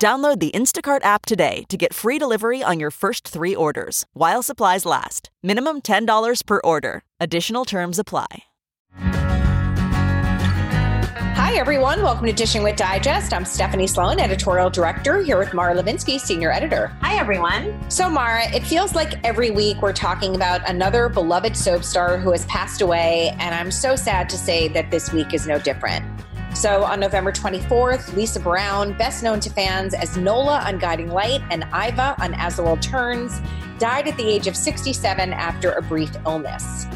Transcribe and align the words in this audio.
Download 0.00 0.38
the 0.40 0.50
Instacart 0.52 1.04
app 1.04 1.26
today 1.26 1.64
to 1.68 1.76
get 1.76 1.92
free 1.92 2.18
delivery 2.18 2.62
on 2.62 2.80
your 2.80 2.90
first 2.90 3.28
three 3.28 3.54
orders 3.54 4.06
while 4.14 4.42
supplies 4.42 4.86
last. 4.86 5.28
Minimum 5.42 5.82
$10 5.82 6.46
per 6.46 6.58
order. 6.64 7.02
Additional 7.20 7.66
terms 7.66 7.98
apply. 7.98 8.44
Hi, 11.34 11.52
everyone. 11.56 12.02
Welcome 12.02 12.24
to 12.28 12.32
Dishing 12.32 12.62
with 12.62 12.76
Digest. 12.76 13.34
I'm 13.34 13.44
Stephanie 13.44 13.86
Sloane, 13.86 14.18
editorial 14.20 14.70
director, 14.70 15.20
here 15.20 15.38
with 15.38 15.52
Mara 15.52 15.74
Levinsky, 15.74 16.18
senior 16.18 16.50
editor. 16.50 16.86
Hi, 17.02 17.18
everyone. 17.18 17.78
So, 17.90 18.08
Mara, 18.08 18.48
it 18.54 18.64
feels 18.64 18.94
like 18.94 19.22
every 19.22 19.50
week 19.50 19.82
we're 19.82 19.92
talking 19.92 20.34
about 20.34 20.66
another 20.66 21.10
beloved 21.10 21.54
soap 21.54 21.84
star 21.84 22.16
who 22.16 22.30
has 22.30 22.46
passed 22.46 22.80
away, 22.80 23.36
and 23.38 23.54
I'm 23.54 23.70
so 23.70 23.96
sad 23.96 24.30
to 24.30 24.38
say 24.38 24.68
that 24.68 24.90
this 24.90 25.12
week 25.12 25.34
is 25.34 25.46
no 25.46 25.58
different. 25.58 26.06
So 26.54 26.84
on 26.84 27.00
November 27.00 27.32
24th, 27.32 28.14
Lisa 28.14 28.40
Brown, 28.40 28.92
best 28.98 29.22
known 29.22 29.40
to 29.40 29.50
fans 29.50 29.94
as 29.94 30.16
Nola 30.16 30.60
on 30.66 30.78
Guiding 30.78 31.10
Light 31.10 31.40
and 31.50 31.64
Iva 31.64 32.16
on 32.20 32.34
As 32.34 32.56
the 32.56 32.62
World 32.62 32.82
Turns, 32.82 33.40
died 33.78 34.08
at 34.08 34.16
the 34.16 34.28
age 34.28 34.46
of 34.46 34.56
67 34.56 35.32
after 35.32 35.72
a 35.72 35.82
brief 35.82 36.10
illness. 36.26 36.86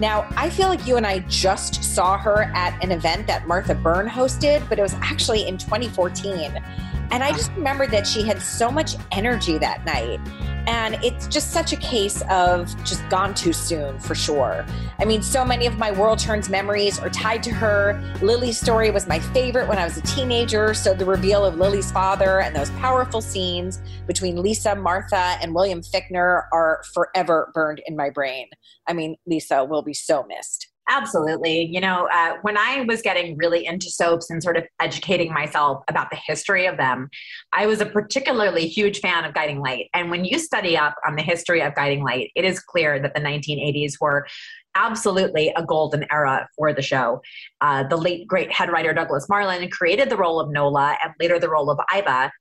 Now, 0.00 0.26
I 0.36 0.48
feel 0.48 0.68
like 0.68 0.86
you 0.86 0.96
and 0.96 1.06
I 1.06 1.18
just 1.20 1.84
saw 1.84 2.16
her 2.16 2.44
at 2.54 2.82
an 2.82 2.90
event 2.90 3.26
that 3.26 3.46
Martha 3.46 3.74
Byrne 3.74 4.08
hosted, 4.08 4.66
but 4.68 4.78
it 4.78 4.82
was 4.82 4.94
actually 5.02 5.46
in 5.46 5.58
2014. 5.58 6.62
And 7.10 7.22
I 7.22 7.32
just 7.32 7.50
remember 7.52 7.86
that 7.88 8.06
she 8.06 8.22
had 8.22 8.40
so 8.40 8.70
much 8.70 8.94
energy 9.12 9.58
that 9.58 9.84
night. 9.84 10.20
And 10.66 10.94
it's 11.02 11.26
just 11.26 11.50
such 11.50 11.72
a 11.72 11.76
case 11.76 12.22
of 12.30 12.74
just 12.84 13.08
gone 13.08 13.34
too 13.34 13.52
soon 13.52 13.98
for 13.98 14.14
sure. 14.14 14.64
I 14.98 15.04
mean, 15.04 15.22
so 15.22 15.44
many 15.44 15.66
of 15.66 15.78
my 15.78 15.90
World 15.90 16.18
Turns 16.18 16.48
memories 16.48 16.98
are 16.98 17.10
tied 17.10 17.42
to 17.44 17.50
her. 17.50 18.00
Lily's 18.22 18.58
story 18.58 18.90
was 18.90 19.06
my 19.06 19.18
favorite 19.18 19.68
when 19.68 19.78
I 19.78 19.84
was 19.84 19.96
a 19.96 20.02
teenager. 20.02 20.74
So 20.74 20.94
the 20.94 21.04
reveal 21.04 21.44
of 21.44 21.56
Lily's 21.56 21.90
father 21.90 22.40
and 22.40 22.54
those 22.54 22.70
powerful 22.70 23.20
scenes 23.20 23.80
between 24.06 24.42
Lisa, 24.42 24.74
Martha, 24.74 25.36
and 25.42 25.54
William 25.54 25.82
Fichtner 25.82 26.44
are 26.52 26.82
forever 26.94 27.50
burned 27.54 27.82
in 27.86 27.96
my 27.96 28.10
brain. 28.10 28.48
I 28.86 28.92
mean, 28.92 29.16
Lisa 29.26 29.64
will 29.64 29.82
be 29.82 29.94
so 29.94 30.24
missed. 30.24 30.69
Absolutely. 30.92 31.66
You 31.66 31.80
know, 31.80 32.08
uh, 32.12 32.34
when 32.42 32.58
I 32.58 32.80
was 32.82 33.00
getting 33.00 33.36
really 33.36 33.64
into 33.64 33.88
soaps 33.88 34.28
and 34.28 34.42
sort 34.42 34.56
of 34.56 34.64
educating 34.80 35.32
myself 35.32 35.84
about 35.86 36.10
the 36.10 36.18
history 36.26 36.66
of 36.66 36.76
them, 36.78 37.08
I 37.52 37.66
was 37.66 37.80
a 37.80 37.86
particularly 37.86 38.66
huge 38.66 38.98
fan 38.98 39.24
of 39.24 39.32
Guiding 39.32 39.60
Light. 39.60 39.88
And 39.94 40.10
when 40.10 40.24
you 40.24 40.40
study 40.40 40.76
up 40.76 40.96
on 41.06 41.14
the 41.14 41.22
history 41.22 41.62
of 41.62 41.76
Guiding 41.76 42.02
Light, 42.02 42.32
it 42.34 42.44
is 42.44 42.58
clear 42.58 43.00
that 43.00 43.14
the 43.14 43.20
1980s 43.20 44.00
were 44.00 44.26
absolutely 44.74 45.52
a 45.56 45.64
golden 45.64 46.04
era 46.10 46.48
for 46.56 46.72
the 46.72 46.82
show. 46.82 47.22
Uh, 47.60 47.84
the 47.84 47.96
late, 47.96 48.26
great 48.26 48.50
head 48.50 48.70
writer 48.70 48.92
Douglas 48.92 49.28
Marland 49.28 49.70
created 49.70 50.10
the 50.10 50.16
role 50.16 50.40
of 50.40 50.50
Nola 50.50 50.98
and 51.04 51.14
later 51.20 51.38
the 51.38 51.48
role 51.48 51.70
of 51.70 51.78
Iva. 51.96 52.32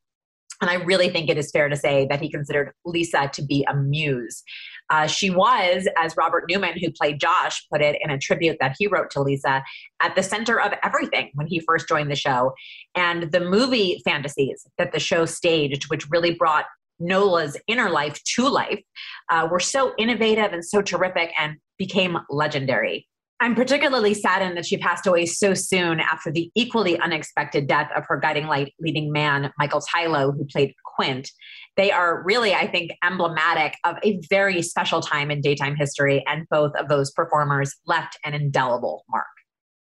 And 0.61 0.71
I 0.71 0.75
really 0.75 1.09
think 1.09 1.29
it 1.29 1.37
is 1.37 1.51
fair 1.51 1.69
to 1.69 1.75
say 1.75 2.07
that 2.09 2.19
he 2.19 2.29
considered 2.29 2.73
Lisa 2.83 3.29
to 3.31 3.43
be 3.43 3.63
a 3.69 3.75
muse. 3.75 4.43
Uh, 4.89 5.07
she 5.07 5.29
was, 5.29 5.87
as 5.97 6.15
Robert 6.17 6.45
Newman, 6.49 6.77
who 6.79 6.91
played 6.91 7.19
Josh, 7.19 7.65
put 7.71 7.81
it 7.81 7.97
in 8.01 8.09
a 8.09 8.17
tribute 8.17 8.57
that 8.59 8.75
he 8.77 8.87
wrote 8.87 9.09
to 9.11 9.21
Lisa, 9.21 9.63
at 10.01 10.15
the 10.15 10.23
center 10.23 10.59
of 10.59 10.73
everything 10.83 11.31
when 11.35 11.47
he 11.47 11.59
first 11.59 11.87
joined 11.87 12.11
the 12.11 12.15
show. 12.15 12.53
And 12.95 13.31
the 13.31 13.39
movie 13.39 14.01
fantasies 14.03 14.65
that 14.77 14.91
the 14.91 14.99
show 14.99 15.25
staged, 15.25 15.89
which 15.89 16.09
really 16.09 16.33
brought 16.33 16.65
Nola's 16.99 17.57
inner 17.67 17.89
life 17.89 18.21
to 18.35 18.47
life, 18.47 18.81
uh, 19.31 19.47
were 19.49 19.59
so 19.59 19.93
innovative 19.97 20.51
and 20.51 20.65
so 20.65 20.81
terrific 20.81 21.31
and 21.39 21.57
became 21.77 22.17
legendary. 22.29 23.07
I'm 23.41 23.55
particularly 23.55 24.13
saddened 24.13 24.57
that 24.57 24.65
she 24.65 24.77
passed 24.77 25.07
away 25.07 25.25
so 25.25 25.53
soon 25.53 26.01
after 26.01 26.29
the 26.29 26.51
equally 26.55 26.99
unexpected 26.99 27.67
death 27.67 27.89
of 27.95 28.03
her 28.07 28.17
guiding 28.17 28.47
light 28.47 28.73
leading 28.81 29.13
man, 29.13 29.51
Michael 29.57 29.79
Tylo, 29.79 30.35
who 30.35 30.43
played 30.45 30.73
Quint. 30.83 31.31
They 31.79 31.93
are 31.93 32.21
really, 32.23 32.53
I 32.53 32.67
think, 32.67 32.91
emblematic 33.05 33.77
of 33.85 33.95
a 34.03 34.19
very 34.29 34.61
special 34.61 34.99
time 34.99 35.31
in 35.31 35.39
daytime 35.39 35.77
history, 35.77 36.21
and 36.27 36.45
both 36.51 36.75
of 36.75 36.89
those 36.89 37.09
performers 37.09 37.73
left 37.85 38.19
an 38.25 38.33
indelible 38.33 39.05
mark. 39.09 39.25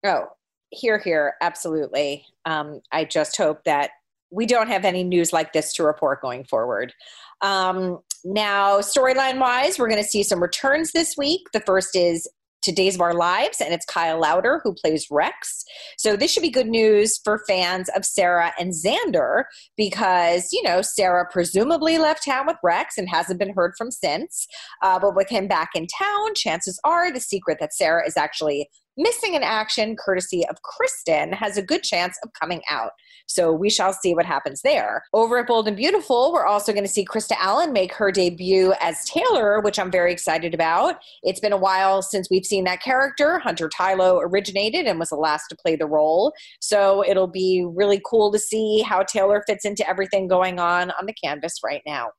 Oh, 0.02 0.28
here, 0.70 0.96
here, 0.96 1.34
absolutely. 1.42 2.24
Um, 2.46 2.80
I 2.92 3.04
just 3.04 3.36
hope 3.36 3.64
that 3.64 3.90
we 4.30 4.46
don't 4.46 4.68
have 4.68 4.86
any 4.86 5.04
news 5.04 5.34
like 5.34 5.52
this 5.52 5.74
to 5.74 5.84
report 5.84 6.22
going 6.22 6.44
forward. 6.44 6.94
Um, 7.42 7.98
now, 8.24 8.78
storyline 8.78 9.38
wise, 9.38 9.78
we're 9.78 9.90
going 9.90 10.02
to 10.02 10.08
see 10.08 10.22
some 10.22 10.40
returns 10.40 10.92
this 10.92 11.12
week. 11.18 11.42
The 11.52 11.60
first 11.60 11.94
is 11.94 12.26
to 12.62 12.72
Days 12.72 12.94
of 12.94 13.00
Our 13.00 13.14
Lives, 13.14 13.60
and 13.60 13.74
it's 13.74 13.86
Kyle 13.86 14.20
Lowder 14.20 14.60
who 14.62 14.74
plays 14.74 15.06
Rex. 15.10 15.64
So 15.98 16.16
this 16.16 16.32
should 16.32 16.42
be 16.42 16.50
good 16.50 16.68
news 16.68 17.18
for 17.22 17.42
fans 17.46 17.88
of 17.96 18.04
Sarah 18.04 18.52
and 18.58 18.72
Xander 18.72 19.44
because, 19.76 20.48
you 20.52 20.62
know, 20.62 20.82
Sarah 20.82 21.26
presumably 21.30 21.98
left 21.98 22.24
town 22.24 22.46
with 22.46 22.56
Rex 22.62 22.98
and 22.98 23.08
hasn't 23.08 23.38
been 23.38 23.54
heard 23.54 23.72
from 23.76 23.90
since. 23.90 24.46
Uh, 24.82 24.98
but 24.98 25.14
with 25.14 25.28
him 25.28 25.48
back 25.48 25.70
in 25.74 25.86
town, 25.86 26.34
chances 26.34 26.80
are 26.84 27.12
the 27.12 27.20
secret 27.20 27.58
that 27.60 27.74
Sarah 27.74 28.06
is 28.06 28.16
actually 28.16 28.68
missing 28.96 29.34
in 29.34 29.42
action, 29.42 29.96
courtesy 29.96 30.44
of 30.48 30.60
Kristen, 30.62 31.32
has 31.32 31.56
a 31.56 31.62
good 31.62 31.82
chance 31.82 32.16
of 32.22 32.30
coming 32.40 32.62
out. 32.70 32.90
So 33.26 33.52
we 33.52 33.70
shall 33.70 33.92
see 33.92 34.14
what 34.14 34.26
happens 34.26 34.60
there. 34.62 35.02
Over 35.12 35.38
at 35.38 35.46
Bold 35.46 35.68
and 35.68 35.76
Beautiful, 35.76 36.32
we're 36.32 36.44
also 36.44 36.72
going 36.72 36.84
to 36.84 36.90
see 36.90 37.04
Krista 37.04 37.34
Allen 37.38 37.72
make 37.72 37.92
her 37.94 38.10
debut 38.12 38.74
as 38.80 39.04
Taylor, 39.04 39.60
which 39.60 39.78
I'm 39.78 39.90
very 39.90 40.12
excited 40.12 40.54
about. 40.54 40.96
It's 41.22 41.40
been 41.40 41.52
a 41.52 41.56
while 41.56 42.02
since 42.02 42.28
we've 42.30 42.44
seen 42.44 42.64
that 42.64 42.82
character. 42.82 43.38
Hunter 43.38 43.68
Tylo 43.68 44.20
originated 44.22 44.86
and 44.86 44.98
was 44.98 45.10
the 45.10 45.16
last 45.16 45.48
to 45.48 45.56
play 45.56 45.76
the 45.76 45.86
role. 45.86 46.32
So 46.60 47.04
it'll 47.06 47.26
be 47.26 47.64
really 47.66 48.00
cool 48.04 48.32
to 48.32 48.38
see 48.38 48.80
how 48.80 49.02
Taylor 49.02 49.42
fits 49.46 49.64
into 49.64 49.88
everything 49.88 50.28
going 50.28 50.58
on 50.58 50.90
on 50.92 51.06
the 51.06 51.14
canvas 51.14 51.54
right 51.64 51.82
now. 51.86 52.10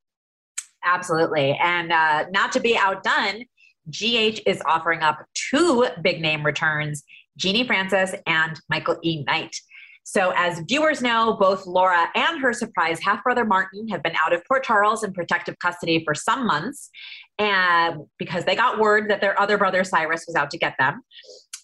Absolutely. 0.85 1.57
And 1.63 1.91
uh, 1.91 2.25
not 2.31 2.51
to 2.53 2.59
be 2.59 2.77
outdone, 2.77 3.45
GH 3.89 4.41
is 4.45 4.61
offering 4.65 5.01
up 5.01 5.25
two 5.33 5.87
big 6.01 6.21
name 6.21 6.45
returns 6.45 7.03
Genie 7.37 7.65
Francis 7.65 8.13
and 8.27 8.59
Michael 8.69 8.97
E. 9.03 9.23
Knight. 9.23 9.55
So, 10.05 10.33
as 10.35 10.61
viewers 10.67 11.01
know, 11.01 11.37
both 11.39 11.65
Laura 11.65 12.07
and 12.13 12.41
her 12.41 12.51
surprise 12.51 12.99
half 12.99 13.23
brother 13.23 13.45
Martin 13.45 13.87
have 13.87 14.03
been 14.03 14.15
out 14.23 14.33
of 14.33 14.43
Port 14.45 14.63
Charles 14.63 15.03
in 15.03 15.13
protective 15.13 15.57
custody 15.59 16.03
for 16.03 16.13
some 16.13 16.45
months, 16.45 16.89
and 17.39 18.01
because 18.19 18.43
they 18.43 18.55
got 18.55 18.79
word 18.79 19.09
that 19.09 19.21
their 19.21 19.39
other 19.39 19.57
brother 19.57 19.83
Cyrus 19.83 20.25
was 20.27 20.35
out 20.35 20.51
to 20.51 20.57
get 20.57 20.75
them. 20.77 21.01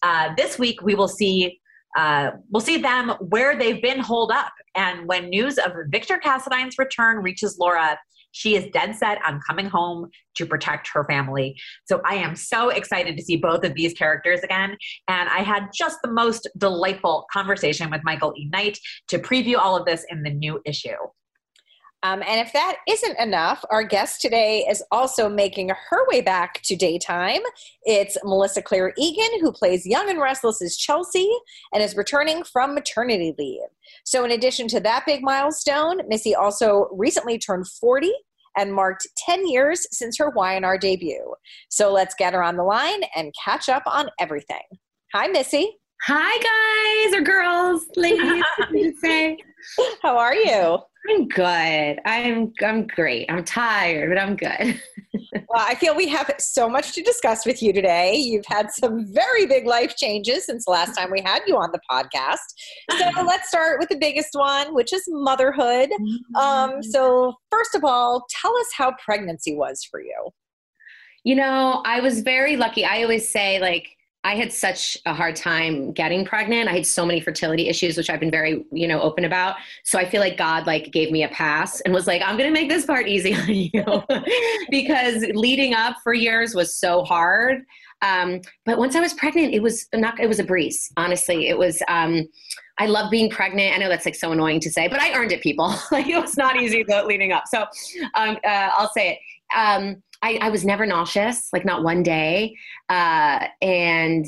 Uh, 0.01 0.29
this 0.37 0.57
week, 0.57 0.81
we 0.81 0.95
will 0.95 1.09
see 1.09 1.59
uh, 1.97 2.31
we'll 2.49 2.61
see 2.61 2.77
them 2.77 3.09
where 3.19 3.57
they've 3.57 3.81
been 3.81 3.99
holed 3.99 4.31
up. 4.31 4.53
And 4.75 5.07
when 5.07 5.29
news 5.29 5.57
of 5.57 5.73
Victor 5.89 6.19
Cassadine's 6.23 6.77
return 6.77 7.17
reaches 7.17 7.57
Laura, 7.59 7.97
she 8.31 8.55
is 8.55 8.67
dead 8.73 8.95
set 8.95 9.19
on 9.25 9.39
coming 9.45 9.65
home 9.67 10.09
to 10.35 10.45
protect 10.45 10.89
her 10.93 11.03
family. 11.05 11.55
So 11.85 12.01
I 12.05 12.15
am 12.15 12.35
so 12.35 12.69
excited 12.69 13.17
to 13.17 13.23
see 13.23 13.37
both 13.37 13.63
of 13.63 13.73
these 13.73 13.93
characters 13.93 14.41
again. 14.41 14.77
And 15.07 15.29
I 15.29 15.39
had 15.39 15.69
just 15.73 15.97
the 16.03 16.11
most 16.11 16.47
delightful 16.57 17.25
conversation 17.31 17.89
with 17.89 18.01
Michael 18.03 18.33
E. 18.37 18.49
Knight 18.51 18.79
to 19.09 19.19
preview 19.19 19.57
all 19.57 19.75
of 19.75 19.85
this 19.85 20.05
in 20.09 20.23
the 20.23 20.31
new 20.31 20.61
issue. 20.65 20.89
Um, 22.03 22.23
and 22.25 22.39
if 22.39 22.53
that 22.53 22.77
isn't 22.87 23.19
enough, 23.19 23.63
our 23.69 23.83
guest 23.83 24.21
today 24.21 24.65
is 24.69 24.81
also 24.89 25.27
making 25.27 25.69
her 25.69 26.07
way 26.07 26.21
back 26.21 26.61
to 26.63 26.75
daytime. 26.75 27.41
It's 27.83 28.17
Melissa 28.23 28.61
Claire 28.61 28.93
Egan, 28.97 29.41
who 29.41 29.51
plays 29.51 29.85
Young 29.85 30.09
and 30.09 30.19
Restless 30.19 30.61
as 30.61 30.77
Chelsea 30.77 31.29
and 31.73 31.83
is 31.83 31.97
returning 31.97 32.43
from 32.43 32.73
maternity 32.73 33.35
leave. 33.37 33.67
So, 34.05 34.23
in 34.23 34.31
addition 34.31 34.67
to 34.69 34.79
that 34.79 35.05
big 35.05 35.21
milestone, 35.21 36.07
Missy 36.07 36.35
also 36.35 36.87
recently 36.93 37.37
turned 37.37 37.67
40 37.67 38.13
and 38.57 38.73
marked 38.73 39.07
10 39.17 39.47
years 39.47 39.85
since 39.91 40.17
her 40.17 40.29
Y&R 40.29 40.77
debut. 40.77 41.33
So 41.69 41.91
let's 41.91 42.15
get 42.15 42.33
her 42.33 42.43
on 42.43 42.57
the 42.57 42.63
line 42.63 43.01
and 43.15 43.33
catch 43.43 43.69
up 43.69 43.83
on 43.85 44.09
everything. 44.19 44.63
Hi, 45.13 45.27
Missy. 45.27 45.77
Hi, 46.03 47.09
guys 47.09 47.19
or 47.19 47.21
girls, 47.21 47.85
ladies. 47.95 48.43
say. 49.01 49.37
How 50.01 50.17
are 50.17 50.35
you? 50.35 50.79
I'm 51.07 51.27
good. 51.27 51.99
I'm 52.05 52.53
I'm 52.61 52.87
great. 52.87 53.31
I'm 53.31 53.43
tired, 53.43 54.09
but 54.09 54.17
I'm 54.21 54.35
good. 54.35 54.81
well, 55.33 55.65
I 55.65 55.75
feel 55.75 55.95
we 55.95 56.07
have 56.09 56.31
so 56.39 56.69
much 56.69 56.93
to 56.93 57.01
discuss 57.01 57.45
with 57.45 57.63
you 57.63 57.71
today. 57.71 58.15
You've 58.15 58.45
had 58.45 58.69
some 58.71 59.05
very 59.13 59.45
big 59.45 59.65
life 59.65 59.95
changes 59.95 60.45
since 60.45 60.65
the 60.65 60.71
last 60.71 60.95
time 60.95 61.09
we 61.11 61.21
had 61.21 61.41
you 61.47 61.55
on 61.57 61.71
the 61.71 61.79
podcast. 61.89 62.37
So 62.97 63.21
let's 63.25 63.47
start 63.47 63.79
with 63.79 63.89
the 63.89 63.97
biggest 63.97 64.29
one, 64.33 64.73
which 64.75 64.93
is 64.93 65.03
motherhood. 65.07 65.89
Um, 66.35 66.71
mm-hmm. 66.71 66.81
so 66.81 67.33
first 67.49 67.75
of 67.75 67.83
all, 67.83 68.25
tell 68.29 68.55
us 68.57 68.67
how 68.75 68.93
pregnancy 69.03 69.55
was 69.55 69.83
for 69.89 70.01
you. 70.01 70.29
You 71.23 71.35
know, 71.35 71.81
I 71.85 72.01
was 72.01 72.21
very 72.21 72.55
lucky. 72.55 72.85
I 72.85 73.03
always 73.03 73.29
say 73.29 73.59
like 73.59 73.87
I 74.23 74.35
had 74.35 74.51
such 74.51 74.97
a 75.05 75.13
hard 75.13 75.37
time 75.37 75.93
getting 75.93 76.25
pregnant. 76.25 76.67
I 76.67 76.73
had 76.73 76.85
so 76.85 77.05
many 77.05 77.21
fertility 77.21 77.69
issues, 77.69 77.95
which 77.95 78.09
I've 78.09 78.19
been 78.19 78.31
very, 78.31 78.65
you 78.71 78.87
know, 78.87 79.01
open 79.01 79.23
about. 79.23 79.55
So 79.85 79.97
I 79.97 80.03
feel 80.03 80.19
like 80.19 80.37
God 80.37 80.67
like 80.67 80.91
gave 80.91 81.09
me 81.09 81.23
a 81.23 81.29
pass 81.29 81.79
and 81.81 81.93
was 81.93 82.05
like, 82.05 82.21
I'm 82.21 82.37
to 82.37 82.51
make 82.51 82.67
this 82.67 82.85
part 82.85 83.07
easy 83.07 83.33
on 83.33 83.47
you 83.47 84.03
because 84.69 85.23
leading 85.33 85.73
up 85.73 85.97
for 86.03 86.13
years 86.13 86.53
was 86.53 86.75
so 86.75 87.03
hard. 87.03 87.63
Um, 88.01 88.41
but 88.65 88.77
once 88.77 88.95
I 88.95 88.99
was 88.99 89.13
pregnant, 89.13 89.53
it 89.53 89.61
was 89.61 89.87
not, 89.93 90.19
it 90.19 90.27
was 90.27 90.39
a 90.39 90.43
breeze. 90.43 90.91
Honestly, 90.97 91.47
it 91.47 91.57
was, 91.57 91.81
um, 91.87 92.27
I 92.77 92.87
love 92.87 93.11
being 93.11 93.29
pregnant. 93.29 93.73
I 93.73 93.77
know 93.77 93.89
that's 93.89 94.05
like 94.05 94.15
so 94.15 94.33
annoying 94.33 94.59
to 94.61 94.71
say, 94.71 94.89
but 94.89 94.99
I 94.99 95.13
earned 95.13 95.31
it 95.31 95.41
people. 95.41 95.73
like 95.91 96.07
it 96.07 96.19
was 96.19 96.37
not 96.37 96.57
easy 96.57 96.83
leading 97.05 97.31
up. 97.31 97.43
So, 97.47 97.61
um, 98.15 98.37
uh, 98.45 98.69
I'll 98.73 98.91
say 98.91 99.11
it. 99.11 99.19
I, 100.21 100.37
I 100.41 100.49
was 100.49 100.65
never 100.65 100.85
nauseous, 100.85 101.49
like 101.53 101.65
not 101.65 101.83
one 101.83 102.03
day. 102.03 102.55
Uh, 102.89 103.47
and 103.61 104.25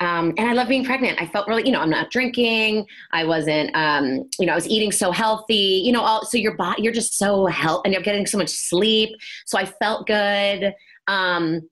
um, 0.00 0.34
and 0.36 0.40
I 0.40 0.52
love 0.52 0.68
being 0.68 0.84
pregnant. 0.84 1.20
I 1.22 1.26
felt 1.26 1.48
really, 1.48 1.64
you 1.64 1.72
know, 1.72 1.80
I'm 1.80 1.90
not 1.90 2.10
drinking. 2.10 2.86
I 3.12 3.24
wasn't, 3.24 3.74
um, 3.74 4.28
you 4.38 4.44
know, 4.44 4.52
I 4.52 4.54
was 4.54 4.68
eating 4.68 4.92
so 4.92 5.10
healthy. 5.10 5.80
You 5.84 5.92
know, 5.92 6.02
all, 6.02 6.26
so 6.26 6.36
your 6.36 6.54
body, 6.54 6.82
you're 6.82 6.92
just 6.92 7.16
so 7.18 7.46
healthy, 7.46 7.82
and 7.86 7.94
you're 7.94 8.02
getting 8.02 8.26
so 8.26 8.36
much 8.36 8.50
sleep. 8.50 9.10
So 9.46 9.58
I 9.58 9.64
felt 9.64 10.06
good, 10.06 10.74
um, 11.06 11.66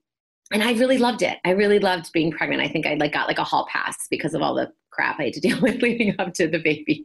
and 0.51 0.63
I 0.63 0.73
really 0.73 0.97
loved 0.97 1.21
it. 1.21 1.37
I 1.45 1.51
really 1.51 1.77
loved 1.77 2.11
being 2.13 2.31
pregnant. 2.31 2.63
I 2.63 2.67
think 2.67 2.87
I 2.87 2.95
like 2.95 3.13
got 3.13 3.27
like 3.27 3.39
a 3.39 3.43
hall 3.43 3.67
pass 3.71 3.95
because 4.09 4.33
of 4.33 4.41
all 4.41 4.55
the 4.55 4.71
crap 4.89 5.19
I 5.19 5.25
had 5.25 5.33
to 5.33 5.39
deal 5.47 5.61
with 5.61 5.83
leading 5.83 6.15
up 6.17 6.33
to 6.35 6.47
the 6.47 6.59
baby. 6.59 7.03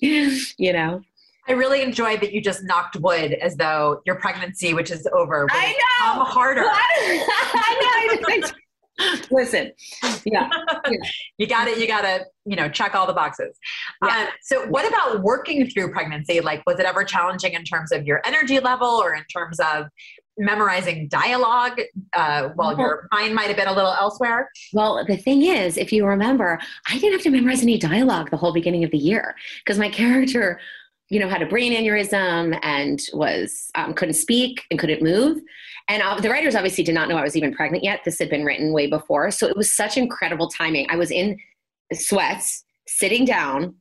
you 0.57 0.73
know. 0.73 1.03
I 1.51 1.55
really 1.55 1.83
enjoyed 1.83 2.21
that 2.21 2.33
you 2.33 2.41
just 2.41 2.63
knocked 2.63 2.97
wood 3.01 3.33
as 3.33 3.57
though 3.57 4.03
your 4.07 4.15
pregnancy, 4.15 4.73
which 4.73 4.93
is 4.93 5.05
over, 5.13 5.49
I 5.51 5.73
know 5.73 6.23
harder. 6.23 6.63
I 6.65 8.21
know. 8.41 8.49
Listen, 9.33 9.73
yeah, 10.25 10.49
yeah. 10.87 10.99
you 11.39 11.49
got 11.49 11.67
it. 11.67 11.79
You 11.79 11.89
got 11.89 12.03
to, 12.03 12.27
you 12.45 12.55
know, 12.55 12.69
check 12.69 12.95
all 12.95 13.07
the 13.07 13.15
boxes. 13.15 13.59
Yeah. 14.05 14.27
Uh, 14.29 14.31
so, 14.43 14.67
what 14.69 14.87
about 14.87 15.23
working 15.23 15.69
through 15.71 15.91
pregnancy? 15.91 16.41
Like, 16.41 16.63
was 16.67 16.79
it 16.79 16.85
ever 16.85 17.03
challenging 17.03 17.55
in 17.55 17.65
terms 17.65 17.93
of 17.93 18.07
your 18.07 18.21
energy 18.27 18.61
level, 18.61 18.89
or 18.89 19.15
in 19.15 19.25
terms 19.25 19.59
of 19.59 19.87
memorizing 20.37 21.09
dialogue 21.09 21.81
uh, 22.15 22.51
while 22.57 22.77
your 22.79 23.09
mind 23.11 23.35
might 23.35 23.49
have 23.49 23.57
been 23.57 23.69
a 23.69 23.73
little 23.73 23.93
elsewhere? 23.93 24.51
Well, 24.75 25.03
the 25.07 25.17
thing 25.17 25.43
is, 25.43 25.79
if 25.79 25.93
you 25.93 26.05
remember, 26.05 26.59
I 26.87 26.99
didn't 26.99 27.13
have 27.13 27.23
to 27.23 27.31
memorize 27.31 27.63
any 27.63 27.79
dialogue 27.79 28.31
the 28.31 28.37
whole 28.37 28.53
beginning 28.53 28.85
of 28.85 28.91
the 28.91 28.99
year 28.99 29.35
because 29.65 29.79
my 29.79 29.89
character 29.89 30.61
you 31.11 31.19
know, 31.19 31.29
had 31.29 31.43
a 31.43 31.47
brain 31.47 31.73
aneurysm 31.73 32.59
and 32.63 33.01
was 33.13 33.71
um, 33.75 33.93
couldn't 33.95 34.15
speak 34.15 34.65
and 34.71 34.79
couldn't 34.79 35.03
move. 35.03 35.43
And 35.89 36.03
uh, 36.03 36.21
the 36.21 36.31
writers 36.31 36.55
obviously 36.55 36.85
did 36.85 36.95
not 36.95 37.09
know 37.09 37.17
I 37.17 37.23
was 37.23 37.37
even 37.37 37.53
pregnant 37.53 37.83
yet. 37.83 38.01
This 38.05 38.19
had 38.19 38.31
been 38.31 38.45
written 38.45 38.73
way 38.73 38.87
before, 38.87 39.31
so 39.33 39.49
it 39.49 39.57
was 39.57 39.75
such 39.75 39.97
incredible 39.97 40.49
timing. 40.49 40.87
I 40.89 40.97
was 40.97 41.11
in 41.11 41.39
sweats, 41.93 42.65
sitting 42.87 43.25
down, 43.25 43.75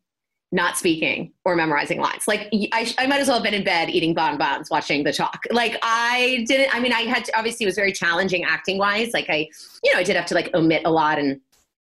not 0.52 0.76
speaking 0.76 1.32
or 1.46 1.56
memorizing 1.56 2.02
lines. 2.02 2.28
Like 2.28 2.50
I, 2.74 2.92
I 2.98 3.06
might 3.06 3.20
as 3.20 3.28
well 3.28 3.38
have 3.38 3.44
been 3.44 3.54
in 3.54 3.64
bed 3.64 3.90
eating 3.90 4.16
bonbons, 4.16 4.72
watching 4.72 5.04
the 5.04 5.14
talk. 5.14 5.44
Like 5.52 5.78
I 5.84 6.44
didn't. 6.48 6.74
I 6.74 6.80
mean, 6.80 6.94
I 6.94 7.02
had 7.02 7.26
to, 7.26 7.38
obviously 7.38 7.66
it 7.66 7.68
was 7.68 7.76
very 7.76 7.92
challenging 7.92 8.44
acting 8.44 8.80
wise. 8.80 9.12
Like 9.14 9.30
I, 9.30 9.48
you 9.84 9.94
know, 9.94 10.00
I 10.00 10.04
did 10.04 10.16
have 10.16 10.26
to 10.28 10.34
like 10.34 10.50
omit 10.56 10.82
a 10.86 10.92
lot 10.92 11.20
and 11.20 11.40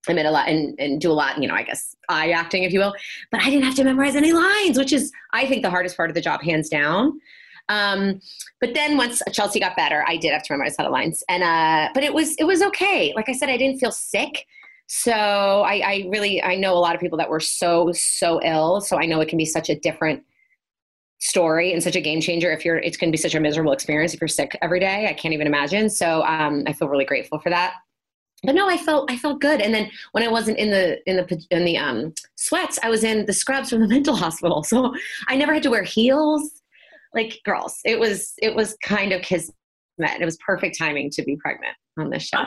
I 0.08 0.14
meant 0.14 0.28
a 0.28 0.30
lot 0.30 0.48
and, 0.48 0.78
and 0.78 1.00
do 1.00 1.10
a 1.10 1.14
lot, 1.14 1.40
you 1.40 1.48
know, 1.48 1.54
I 1.54 1.62
guess 1.62 1.96
eye 2.08 2.30
acting, 2.30 2.64
if 2.64 2.72
you 2.72 2.80
will. 2.80 2.94
But 3.30 3.40
I 3.42 3.50
didn't 3.50 3.64
have 3.64 3.74
to 3.76 3.84
memorize 3.84 4.16
any 4.16 4.32
lines, 4.32 4.78
which 4.78 4.92
is, 4.92 5.12
I 5.32 5.46
think, 5.46 5.62
the 5.62 5.70
hardest 5.70 5.96
part 5.96 6.10
of 6.10 6.14
the 6.14 6.20
job, 6.20 6.42
hands 6.42 6.68
down. 6.68 7.20
Um, 7.68 8.20
but 8.60 8.74
then 8.74 8.96
once 8.96 9.20
Chelsea 9.32 9.58
got 9.58 9.76
better, 9.76 10.04
I 10.06 10.16
did 10.16 10.32
have 10.32 10.42
to 10.44 10.52
memorize 10.52 10.76
a 10.78 10.82
lot 10.82 10.86
of 10.86 10.92
lines. 10.92 11.24
And 11.28 11.42
uh, 11.42 11.90
but 11.94 12.04
it 12.04 12.14
was 12.14 12.34
it 12.36 12.44
was 12.44 12.62
okay. 12.62 13.12
Like 13.16 13.28
I 13.28 13.32
said, 13.32 13.48
I 13.48 13.56
didn't 13.56 13.78
feel 13.78 13.92
sick. 13.92 14.46
So 14.88 15.12
I, 15.12 15.82
I 15.84 16.08
really 16.08 16.42
I 16.42 16.54
know 16.54 16.74
a 16.74 16.78
lot 16.78 16.94
of 16.94 17.00
people 17.00 17.18
that 17.18 17.28
were 17.28 17.40
so 17.40 17.90
so 17.92 18.40
ill. 18.42 18.80
So 18.80 18.98
I 18.98 19.06
know 19.06 19.20
it 19.20 19.28
can 19.28 19.38
be 19.38 19.44
such 19.44 19.68
a 19.68 19.78
different 19.78 20.22
story 21.18 21.72
and 21.72 21.82
such 21.82 21.96
a 21.96 22.00
game 22.00 22.20
changer 22.20 22.52
if 22.52 22.64
you're 22.64 22.76
it's 22.76 22.96
going 22.96 23.10
to 23.10 23.12
be 23.12 23.20
such 23.20 23.34
a 23.34 23.40
miserable 23.40 23.72
experience 23.72 24.12
if 24.12 24.20
you're 24.20 24.28
sick 24.28 24.56
every 24.60 24.78
day 24.78 25.06
i 25.08 25.14
can't 25.14 25.32
even 25.32 25.46
imagine 25.46 25.88
so 25.88 26.22
um, 26.24 26.62
i 26.66 26.74
feel 26.74 26.88
really 26.88 27.06
grateful 27.06 27.38
for 27.38 27.48
that 27.48 27.72
but 28.42 28.54
no, 28.54 28.68
I 28.68 28.76
felt 28.76 29.10
I 29.10 29.16
felt 29.16 29.40
good. 29.40 29.60
And 29.60 29.74
then 29.74 29.90
when 30.12 30.22
I 30.22 30.28
wasn't 30.28 30.58
in 30.58 30.70
the 30.70 30.98
in 31.08 31.16
the 31.16 31.46
in 31.50 31.64
the 31.64 31.78
um, 31.78 32.14
sweats, 32.36 32.78
I 32.82 32.90
was 32.90 33.04
in 33.04 33.26
the 33.26 33.32
scrubs 33.32 33.70
from 33.70 33.80
the 33.80 33.88
mental 33.96 34.16
hospital. 34.16 34.62
So 34.62 34.94
I 35.28 35.36
never 35.36 35.54
had 35.54 35.62
to 35.64 35.70
wear 35.70 35.82
heels. 35.82 36.62
Like 37.14 37.40
girls, 37.44 37.80
it 37.84 37.98
was 37.98 38.34
it 38.42 38.54
was 38.54 38.76
kind 38.82 39.12
of 39.12 39.22
kismet. 39.22 39.52
It 39.98 40.24
was 40.24 40.36
perfect 40.44 40.78
timing 40.78 41.10
to 41.10 41.22
be 41.22 41.36
pregnant 41.36 41.74
on 41.98 42.10
this 42.10 42.24
show. 42.24 42.44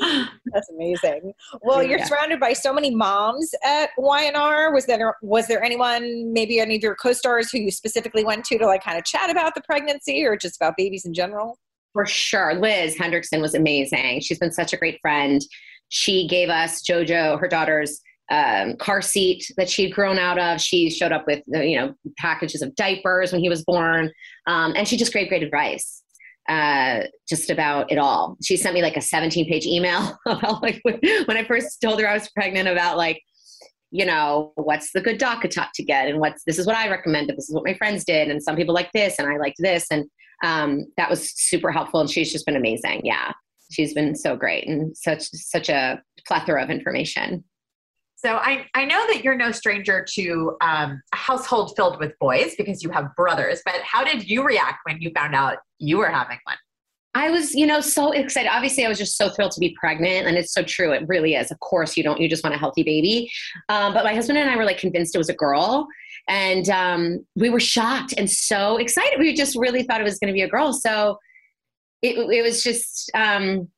That's 0.52 0.70
amazing. 0.70 1.32
Well, 1.62 1.82
you're 1.82 1.98
yeah. 1.98 2.06
surrounded 2.06 2.38
by 2.38 2.52
so 2.52 2.72
many 2.72 2.94
moms 2.94 3.52
at 3.64 3.90
Y&R. 3.98 4.72
Was 4.72 4.86
there 4.86 5.16
was 5.20 5.48
there 5.48 5.64
anyone, 5.64 6.32
maybe 6.32 6.60
any 6.60 6.76
of 6.76 6.82
your 6.82 6.94
co-stars, 6.94 7.50
who 7.50 7.58
you 7.58 7.72
specifically 7.72 8.24
went 8.24 8.44
to 8.46 8.58
to 8.58 8.66
like 8.66 8.84
kind 8.84 8.98
of 8.98 9.04
chat 9.04 9.30
about 9.30 9.56
the 9.56 9.62
pregnancy 9.62 10.24
or 10.24 10.36
just 10.36 10.56
about 10.56 10.76
babies 10.76 11.04
in 11.04 11.12
general? 11.12 11.58
For 11.94 12.04
sure. 12.04 12.54
Liz 12.54 12.96
Hendrickson 12.96 13.40
was 13.40 13.54
amazing. 13.54 14.20
She's 14.20 14.38
been 14.38 14.52
such 14.52 14.72
a 14.72 14.76
great 14.76 14.98
friend. 15.00 15.40
She 15.88 16.28
gave 16.28 16.50
us 16.50 16.82
JoJo, 16.82 17.40
her 17.40 17.48
daughter's 17.48 18.00
um, 18.30 18.76
car 18.76 19.00
seat 19.00 19.50
that 19.56 19.70
she'd 19.70 19.94
grown 19.94 20.18
out 20.18 20.38
of. 20.38 20.60
She 20.60 20.90
showed 20.90 21.12
up 21.12 21.26
with, 21.26 21.42
uh, 21.54 21.60
you 21.60 21.78
know, 21.78 21.94
packages 22.18 22.62
of 22.62 22.74
diapers 22.74 23.32
when 23.32 23.40
he 23.40 23.48
was 23.48 23.64
born. 23.64 24.10
Um, 24.46 24.74
and 24.76 24.88
she 24.88 24.96
just 24.96 25.12
gave 25.12 25.28
great 25.28 25.42
advice 25.42 26.02
uh, 26.48 27.04
just 27.28 27.50
about 27.50 27.90
it 27.90 27.98
all. 27.98 28.36
She 28.42 28.56
sent 28.56 28.74
me 28.74 28.82
like 28.82 28.96
a 28.96 29.00
17 29.00 29.48
page 29.48 29.66
email 29.66 30.18
about 30.26 30.62
like 30.62 30.80
when 30.84 31.36
I 31.36 31.44
first 31.44 31.80
told 31.80 32.00
her 32.00 32.08
I 32.08 32.14
was 32.14 32.28
pregnant 32.30 32.68
about 32.68 32.96
like, 32.96 33.22
you 33.90 34.04
know, 34.04 34.52
what's 34.56 34.90
the 34.92 35.00
good 35.00 35.20
DockATot 35.20 35.68
to 35.74 35.84
get 35.84 36.08
and 36.08 36.18
what's, 36.18 36.42
this 36.44 36.58
is 36.58 36.66
what 36.66 36.76
I 36.76 36.90
recommend, 36.90 37.28
but 37.28 37.36
this 37.36 37.48
is 37.48 37.54
what 37.54 37.64
my 37.64 37.74
friends 37.74 38.04
did. 38.04 38.28
And 38.28 38.42
some 38.42 38.56
people 38.56 38.74
like 38.74 38.90
this 38.92 39.18
and 39.18 39.28
I 39.28 39.36
liked 39.36 39.58
this. 39.60 39.86
And 39.90 40.06
um, 40.44 40.86
that 40.96 41.10
was 41.10 41.32
super 41.34 41.72
helpful. 41.72 42.00
And 42.00 42.10
she's 42.10 42.32
just 42.32 42.46
been 42.46 42.56
amazing. 42.56 43.00
Yeah. 43.04 43.32
She's 43.70 43.94
been 43.94 44.14
so 44.14 44.36
great 44.36 44.68
and 44.68 44.96
such, 44.96 45.22
such 45.32 45.68
a 45.68 46.02
plethora 46.26 46.62
of 46.62 46.70
information. 46.70 47.42
So 48.16 48.36
I, 48.36 48.66
I 48.74 48.84
know 48.84 49.06
that 49.08 49.22
you're 49.22 49.36
no 49.36 49.52
stranger 49.52 50.04
to 50.14 50.56
um, 50.60 51.02
a 51.12 51.16
household 51.16 51.74
filled 51.76 51.98
with 51.98 52.12
boys 52.20 52.54
because 52.56 52.82
you 52.82 52.90
have 52.90 53.14
brothers, 53.16 53.60
but 53.64 53.76
how 53.82 54.02
did 54.04 54.28
you 54.28 54.44
react 54.44 54.78
when 54.84 55.00
you 55.00 55.10
found 55.14 55.34
out 55.34 55.58
you 55.78 55.98
were 55.98 56.08
having 56.08 56.38
one? 56.44 56.56
I 57.16 57.30
was, 57.30 57.54
you 57.54 57.66
know, 57.66 57.80
so 57.80 58.10
excited. 58.10 58.48
Obviously, 58.50 58.84
I 58.84 58.88
was 58.88 58.98
just 58.98 59.16
so 59.16 59.28
thrilled 59.28 59.52
to 59.52 59.60
be 59.60 59.76
pregnant, 59.78 60.26
and 60.26 60.36
it's 60.36 60.52
so 60.52 60.64
true. 60.64 60.92
It 60.92 61.04
really 61.06 61.34
is. 61.36 61.52
Of 61.52 61.60
course, 61.60 61.96
you 61.96 62.02
don't. 62.02 62.20
You 62.20 62.28
just 62.28 62.42
want 62.42 62.56
a 62.56 62.58
healthy 62.58 62.82
baby. 62.82 63.30
Um, 63.68 63.94
but 63.94 64.04
my 64.04 64.14
husband 64.14 64.38
and 64.38 64.50
I 64.50 64.56
were 64.56 64.64
like 64.64 64.78
convinced 64.78 65.14
it 65.14 65.18
was 65.18 65.28
a 65.28 65.34
girl, 65.34 65.86
and 66.28 66.68
um, 66.68 67.26
we 67.34 67.50
were 67.50 67.60
shocked 67.60 68.14
and 68.16 68.30
so 68.30 68.76
excited. 68.76 69.18
We 69.18 69.34
just 69.34 69.56
really 69.56 69.82
thought 69.82 70.00
it 70.00 70.04
was 70.04 70.18
going 70.18 70.28
to 70.28 70.34
be 70.34 70.42
a 70.42 70.48
girl. 70.48 70.72
So 70.72 71.18
it, 72.02 72.18
it 72.18 72.42
was 72.42 72.62
just, 72.62 73.10
um, 73.14 73.68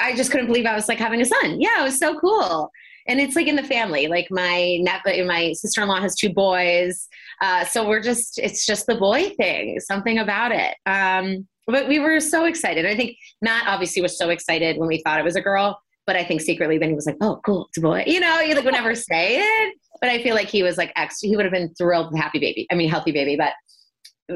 I 0.00 0.14
just 0.14 0.30
couldn't 0.30 0.46
believe 0.46 0.66
I 0.66 0.74
was 0.74 0.88
like 0.88 0.98
having 0.98 1.20
a 1.20 1.24
son. 1.24 1.60
Yeah, 1.60 1.80
it 1.80 1.84
was 1.84 1.98
so 1.98 2.18
cool. 2.18 2.70
And 3.06 3.20
it's 3.20 3.36
like 3.36 3.46
in 3.46 3.56
the 3.56 3.62
family. 3.62 4.06
Like 4.06 4.28
my 4.30 4.78
nephew, 4.82 5.24
my 5.24 5.52
sister 5.54 5.82
in 5.82 5.88
law 5.88 6.00
has 6.00 6.14
two 6.14 6.28
boys, 6.30 7.08
uh, 7.40 7.64
so 7.64 7.88
we're 7.88 8.02
just 8.02 8.38
it's 8.38 8.66
just 8.66 8.86
the 8.86 8.96
boy 8.96 9.30
thing. 9.30 9.80
Something 9.80 10.18
about 10.18 10.52
it. 10.52 10.74
Um, 10.84 11.48
but 11.66 11.88
we 11.88 12.00
were 12.00 12.20
so 12.20 12.44
excited. 12.44 12.84
I 12.84 12.94
think 12.94 13.16
Matt 13.40 13.66
obviously 13.66 14.02
was 14.02 14.18
so 14.18 14.28
excited 14.28 14.76
when 14.76 14.88
we 14.88 15.02
thought 15.02 15.20
it 15.20 15.24
was 15.24 15.36
a 15.36 15.40
girl, 15.40 15.80
but 16.06 16.16
I 16.16 16.24
think 16.24 16.42
secretly 16.42 16.76
then 16.76 16.90
he 16.90 16.94
was 16.94 17.06
like, 17.06 17.16
"Oh, 17.22 17.40
cool, 17.46 17.66
it's 17.68 17.78
a 17.78 17.80
boy." 17.80 18.04
You 18.06 18.20
know, 18.20 18.40
you 18.40 18.54
like 18.54 18.64
would 18.64 18.74
never 18.74 18.94
say 18.94 19.38
it, 19.40 19.74
but 20.00 20.10
I 20.10 20.22
feel 20.22 20.34
like 20.34 20.48
he 20.48 20.62
was 20.62 20.76
like 20.76 20.92
ex. 20.96 21.20
He 21.20 21.36
would 21.36 21.44
have 21.44 21.52
been 21.52 21.74
thrilled 21.74 22.10
with 22.12 22.20
happy 22.20 22.38
baby. 22.38 22.66
I 22.70 22.74
mean, 22.74 22.88
healthy 22.88 23.12
baby, 23.12 23.36
but 23.36 23.52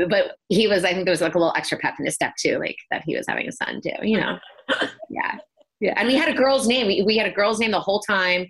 but 0.09 0.37
he 0.49 0.67
was. 0.69 0.85
I 0.85 0.93
think 0.93 1.05
there 1.05 1.13
was 1.13 1.21
like 1.21 1.35
a 1.35 1.39
little 1.39 1.55
extra 1.57 1.79
pep 1.79 1.95
in 1.99 2.05
his 2.05 2.15
step 2.15 2.35
too, 2.39 2.59
like 2.59 2.77
that 2.91 3.03
he 3.07 3.17
was 3.17 3.27
having 3.29 3.49
a 3.49 3.53
son 3.53 3.81
too. 3.83 3.91
You 4.03 4.21
know, 4.21 4.39
yeah, 5.11 5.39
yeah. 5.81 5.95
And 5.97 6.09
we 6.09 6.17
had 6.17 6.29
a 6.29 6.35
girl's 6.35 6.67
name. 6.67 6.87
We 6.87 7.03
we 7.03 7.17
had 7.17 7.27
a 7.27 7.33
girl's 7.33 7.59
name 7.59 7.71
the 7.71 7.81
whole 7.81 8.01
time, 8.01 8.47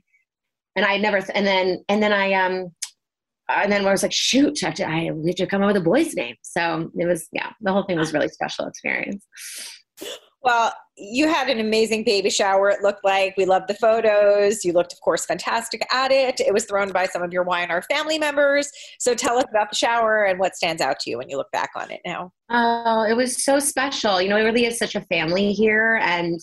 and 0.76 0.85
I 0.85 0.97
never. 0.99 1.21
And 1.35 1.47
then 1.47 1.85
and 1.88 2.02
then 2.02 2.12
I 2.12 2.33
um. 2.35 2.73
and 3.49 3.71
then 3.73 3.85
I 3.87 3.90
was 3.90 4.02
like, 4.02 4.12
shoot, 4.12 4.62
I, 4.62 4.66
have 4.66 4.75
to, 4.76 4.87
I 4.87 5.11
need 5.12 5.37
to 5.37 5.47
come 5.47 5.62
up 5.62 5.66
with 5.66 5.76
a 5.76 5.81
boy's 5.81 6.14
name. 6.14 6.37
So 6.42 6.90
it 6.97 7.07
was, 7.07 7.28
yeah, 7.33 7.50
the 7.61 7.73
whole 7.73 7.83
thing 7.83 7.99
was 7.99 8.12
really 8.12 8.28
special 8.28 8.66
experience. 8.66 9.26
Well, 10.42 10.72
you 10.96 11.28
had 11.28 11.49
an 11.49 11.61
amazing 11.61 12.04
baby 12.04 12.28
shower, 12.28 12.68
it 12.68 12.82
looked 12.82 13.04
like. 13.04 13.34
We 13.37 13.44
loved 13.44 13.68
the 13.68 13.75
photos. 13.75 14.64
You 14.64 14.72
looked, 14.72 14.92
of 14.92 15.00
course, 15.00 15.25
fantastic 15.25 15.87
at 15.92 16.11
it. 16.11 16.40
It 16.40 16.52
was 16.52 16.64
thrown 16.64 16.90
by 16.90 17.06
some 17.06 17.22
of 17.22 17.32
your 17.32 17.44
Y&R 17.44 17.82
family 17.82 18.18
members. 18.18 18.70
So 18.99 19.14
tell 19.14 19.38
us 19.38 19.44
about 19.49 19.70
the 19.70 19.76
shower 19.76 20.25
and 20.25 20.38
what 20.38 20.56
stands 20.56 20.82
out 20.82 20.99
to 21.00 21.11
you 21.11 21.18
when 21.18 21.30
you 21.30 21.37
look 21.37 21.50
back 21.52 21.70
on 21.76 21.90
it 21.90 22.00
now. 22.04 22.32
Oh, 22.50 23.04
it 23.08 23.16
was 23.16 23.44
so 23.44 23.58
special. 23.58 24.20
You 24.20 24.28
know, 24.28 24.37
it 24.37 24.42
really 24.42 24.66
is 24.66 24.78
such 24.78 24.94
a 24.94 25.00
family 25.02 25.52
here. 25.52 26.00
And, 26.02 26.40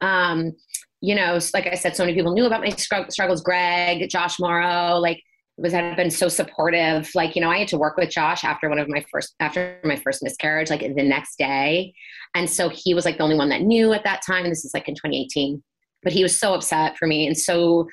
um, 0.00 0.52
you 1.00 1.14
know, 1.14 1.38
like 1.52 1.66
I 1.66 1.74
said, 1.74 1.94
so 1.94 2.04
many 2.04 2.14
people 2.14 2.32
knew 2.32 2.46
about 2.46 2.62
my 2.62 2.70
struggles. 2.70 3.42
Greg, 3.42 4.08
Josh 4.08 4.40
Morrow, 4.40 4.98
like 4.98 5.22
was 5.56 5.72
had 5.72 5.96
been 5.96 6.10
so 6.10 6.28
supportive. 6.28 7.10
Like, 7.14 7.36
you 7.36 7.42
know, 7.42 7.50
I 7.50 7.58
had 7.58 7.68
to 7.68 7.78
work 7.78 7.96
with 7.96 8.10
Josh 8.10 8.44
after 8.44 8.68
one 8.68 8.78
of 8.78 8.88
my 8.88 9.04
first 9.10 9.34
after 9.40 9.78
my 9.84 9.96
first 9.96 10.22
miscarriage, 10.22 10.70
like 10.70 10.80
the 10.80 11.02
next 11.02 11.36
day. 11.38 11.94
And 12.34 12.48
so 12.48 12.68
he 12.68 12.94
was 12.94 13.04
like 13.04 13.18
the 13.18 13.24
only 13.24 13.36
one 13.36 13.50
that 13.50 13.62
knew 13.62 13.92
at 13.92 14.04
that 14.04 14.22
time. 14.26 14.48
This 14.48 14.64
is 14.64 14.72
like 14.74 14.88
in 14.88 14.94
2018. 14.94 15.62
But 16.02 16.12
he 16.12 16.22
was 16.22 16.38
so 16.38 16.54
upset 16.54 16.96
for 16.98 17.06
me 17.06 17.26
and 17.26 17.36
so 17.36 17.86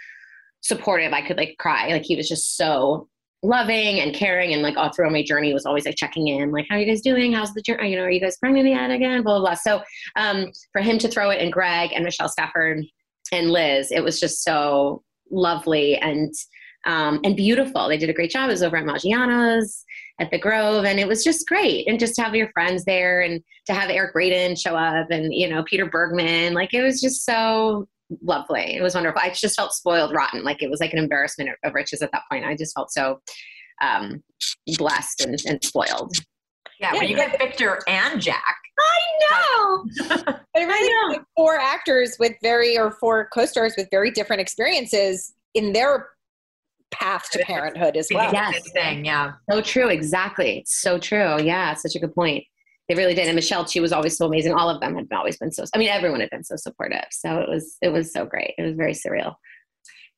supportive. 0.62 1.14
I 1.14 1.22
could 1.22 1.38
like 1.38 1.56
cry. 1.60 1.90
Like 1.90 2.04
he 2.06 2.16
was 2.16 2.28
just 2.28 2.58
so 2.58 3.08
loving 3.42 4.00
and 4.00 4.14
caring 4.14 4.52
and 4.52 4.62
like 4.62 4.76
all 4.76 4.92
throughout 4.92 5.12
my 5.12 5.24
journey 5.24 5.54
was 5.54 5.66
always 5.66 5.86
like 5.86 5.96
checking 5.96 6.28
in, 6.28 6.52
like, 6.52 6.66
how 6.70 6.76
are 6.76 6.80
you 6.80 6.86
guys 6.86 7.02
doing? 7.02 7.34
How's 7.34 7.54
the 7.54 7.62
journey? 7.62 7.92
You 7.92 7.98
know, 7.98 8.04
are 8.04 8.12
you 8.12 8.20
guys 8.20 8.38
pregnant 8.38 8.68
yet 8.68 8.92
again? 8.92 9.22
Blah, 9.22 9.40
blah, 9.40 9.50
blah. 9.50 9.54
So 9.56 9.82
um, 10.16 10.52
for 10.72 10.82
him 10.82 10.98
to 11.00 11.08
throw 11.08 11.30
it 11.30 11.42
and 11.42 11.54
Greg 11.54 11.92
and 11.94 12.04
Michelle 12.04 12.30
Stafford 12.30 12.84
and 13.32 13.52
Liz, 13.52 13.92
it 13.92 14.04
was 14.04 14.20
just 14.20 14.44
so 14.44 15.04
lovely 15.32 15.98
and 15.98 16.34
um, 16.86 17.20
and 17.24 17.36
beautiful. 17.36 17.88
They 17.88 17.98
did 17.98 18.10
a 18.10 18.14
great 18.14 18.32
job. 18.32 18.50
It 18.50 18.54
was 18.54 18.64
over 18.64 18.78
at 18.78 18.86
Maggiano's 18.86 19.84
at 20.20 20.32
the 20.32 20.40
Grove, 20.40 20.86
and 20.86 21.00
it 21.00 21.08
was 21.08 21.24
just 21.24 21.48
great. 21.48 21.88
And 21.88 22.00
just 22.00 22.16
to 22.16 22.24
have 22.24 22.36
your 22.36 22.52
friends 22.52 22.86
there, 22.86 23.22
and 23.22 23.44
to 23.68 23.74
have 23.74 23.90
Eric 23.90 24.14
Braeden 24.14 24.56
show 24.56 24.76
up, 24.76 25.10
and 25.10 25.34
you 25.34 25.48
know 25.48 25.64
Peter 25.64 25.86
Bergman, 25.86 26.54
like 26.54 26.74
it 26.74 26.82
was 26.82 27.02
just 27.02 27.26
so 27.26 27.88
lovely. 28.24 28.76
It 28.76 28.82
was 28.82 28.96
wonderful. 28.96 29.22
I 29.24 29.30
just 29.30 29.56
felt 29.56 29.74
spoiled 29.74 30.14
rotten. 30.14 30.44
Like 30.44 30.62
it 30.62 30.70
was 30.70 30.80
like 30.80 30.94
an 30.94 31.00
embarrassment 31.00 31.50
of 31.64 31.74
riches 31.74 32.02
at 32.02 32.12
that 32.12 32.24
point. 32.32 32.46
I 32.46 32.56
just 32.56 32.74
felt 32.76 32.92
so 32.92 33.22
um, 33.82 34.24
blessed 34.78 35.22
and, 35.22 35.38
and 35.46 35.64
spoiled. 35.64 36.14
Yeah, 36.80 36.94
yeah, 36.94 37.00
when 37.00 37.10
you 37.10 37.16
get 37.16 37.38
Victor 37.38 37.80
and 37.88 38.22
Jack. 38.22 38.56
I 38.80 39.00
know. 39.20 39.86
but 40.08 40.46
really, 40.56 40.74
I 40.74 41.08
know. 41.12 41.20
four 41.36 41.58
actors 41.58 42.16
with 42.20 42.34
very, 42.42 42.78
or 42.78 42.92
four 42.92 43.28
co-stars 43.34 43.74
with 43.78 43.90
very 43.92 44.12
different 44.12 44.42
experiences 44.42 45.34
in 45.54 45.74
their 45.74 46.08
path 46.92 47.30
to 47.32 47.40
parenthood 47.40 47.98
as 47.98 48.10
well. 48.14 48.32
Yes. 48.32 48.70
Thing, 48.72 49.06
yeah. 49.06 49.34
So 49.52 49.62
true. 49.62 49.90
Exactly. 49.90 50.64
So 50.68 50.98
true. 50.98 51.42
Yeah. 51.42 51.74
Such 51.74 51.96
a 51.96 52.00
good 52.00 52.14
point. 52.14 52.44
They 52.88 52.96
really 52.96 53.14
did. 53.14 53.28
And 53.28 53.36
Michelle, 53.36 53.68
she 53.68 53.80
was 53.80 53.92
always 53.92 54.18
so 54.18 54.26
amazing. 54.26 54.54
All 54.54 54.70
of 54.70 54.82
them 54.82 54.96
had 54.96 55.08
always 55.12 55.38
been 55.38 55.52
so, 55.52 55.64
I 55.76 55.78
mean, 55.78 55.90
everyone 55.90 56.22
had 56.22 56.30
been 56.32 56.44
so 56.44 56.56
supportive. 56.56 57.06
So 57.12 57.40
it 57.40 57.48
was, 57.48 57.78
it 57.82 57.90
was 57.90 58.12
so 58.12 58.26
great. 58.26 58.56
It 58.58 58.64
was 58.64 58.76
very 58.76 58.94
surreal. 58.94 59.36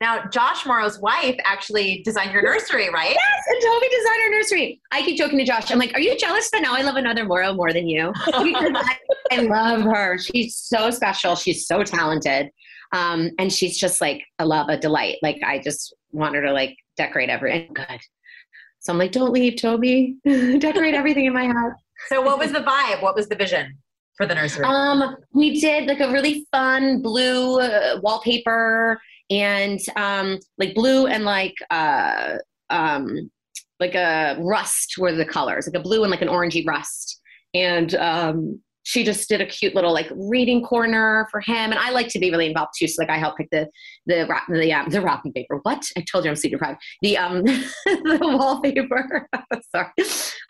Now, 0.01 0.25
Josh 0.25 0.66
Morrow's 0.66 1.00
wife 1.00 1.36
actually 1.46 2.01
designed 2.04 2.34
your 2.34 2.42
nursery, 2.42 2.90
right? 2.90 3.12
Yes, 3.12 3.44
and 3.48 3.62
Toby 3.62 3.88
designed 3.88 4.24
our 4.24 4.30
nursery. 4.32 4.82
I 4.92 5.04
keep 5.04 5.16
joking 5.16 5.38
to 5.38 5.46
Josh. 5.46 5.70
I'm 5.70 5.78
like, 5.78 5.94
"Are 5.94 6.00
you 6.00 6.18
jealous 6.18 6.50
that 6.50 6.63
now 6.63 6.74
I 6.74 6.82
love 6.82 6.96
another 6.96 7.24
Morrow 7.24 7.54
more 7.54 7.72
than 7.72 7.88
you?" 7.88 8.12
I, 8.18 8.98
I, 9.32 9.42
love 9.42 9.84
her. 9.84 10.18
She's 10.18 10.56
so 10.56 10.90
special. 10.90 11.36
She's 11.36 11.68
so 11.68 11.84
talented, 11.84 12.50
um, 12.94 13.30
and 13.38 13.54
she's 13.54 13.78
just 13.78 14.01
like 14.01 14.24
a 14.40 14.46
love, 14.46 14.70
a 14.70 14.78
delight. 14.78 15.18
Like 15.22 15.38
I 15.46 15.60
just 15.60 15.96
want 16.12 16.36
her 16.36 16.41
to 16.41 16.51
like 16.51 16.77
decorate 16.98 17.30
everything. 17.30 17.74
Good. 17.74 18.00
So 18.80 18.94
I'm 18.94 19.00
like, 19.00 19.12
don't 19.12 19.32
leave, 19.32 19.58
Toby. 19.58 20.18
decorate 20.25 20.96
everything 20.96 21.25
in 21.25 21.34
my 21.34 21.46
house. 21.46 21.74
So 22.08 22.22
what 22.22 22.39
was 22.39 22.51
the 22.51 22.60
vibe? 22.60 23.01
What 23.01 23.15
was 23.15 23.27
the 23.27 23.36
vision 23.36 23.77
for 24.18 24.25
the 24.25 24.36
nursery? 24.36 24.65
Um, 24.65 25.18
we 25.34 25.60
did 25.60 25.88
like 25.88 26.00
a 26.00 26.12
really 26.12 26.48
fun 26.51 27.01
blue 27.01 27.60
uh, 27.60 28.00
wallpaper 28.01 29.00
and 29.30 29.80
um, 29.96 30.39
like 30.58 30.74
blue 30.74 31.08
and 31.08 31.24
like 31.25 31.53
uh, 31.70 32.38
um, 32.70 33.30
like 33.80 33.96
a 33.96 34.38
rust 34.39 34.96
were 34.98 35.13
the 35.13 35.25
colors, 35.25 35.68
like 35.68 35.80
a 35.80 35.84
blue 35.84 36.03
and 36.03 36.12
like 36.12 36.22
an 36.22 36.27
orangey 36.27 36.65
rust. 36.65 37.20
And 37.53 37.94
um, 37.96 38.62
she 38.84 39.04
just 39.04 39.28
did 39.30 39.42
a 39.42 39.46
cute 39.46 39.76
little 39.76 39.94
like 39.94 40.12
reading 40.16 40.64
corner 40.64 41.28
for 41.32 41.40
him. 41.40 41.72
And 41.72 41.76
i 41.76 41.92
like 41.92 42.08
to 42.10 42.20
be 42.20 42.32
really 42.32 42.48
involved 42.48 42.72
too. 42.78 42.88
So 42.88 43.02
like 43.02 43.10
i 43.10 43.18
helped 43.18 43.38
pick 43.38 43.50
the 43.52 43.68
the 44.06 44.28
the 44.50 44.74
um, 44.74 44.90
the 44.90 45.02
wrapping 45.02 45.34
paper. 45.34 45.60
What? 45.64 45.84
I 45.98 46.04
told 46.12 46.26
you 46.26 46.32
i'm 46.32 46.36
super 46.36 46.58
proud. 46.58 46.78
The 47.02 47.18
um 47.18 47.44
the 47.86 48.20
wallpaper. 48.22 49.28
Sorry. 49.76 49.90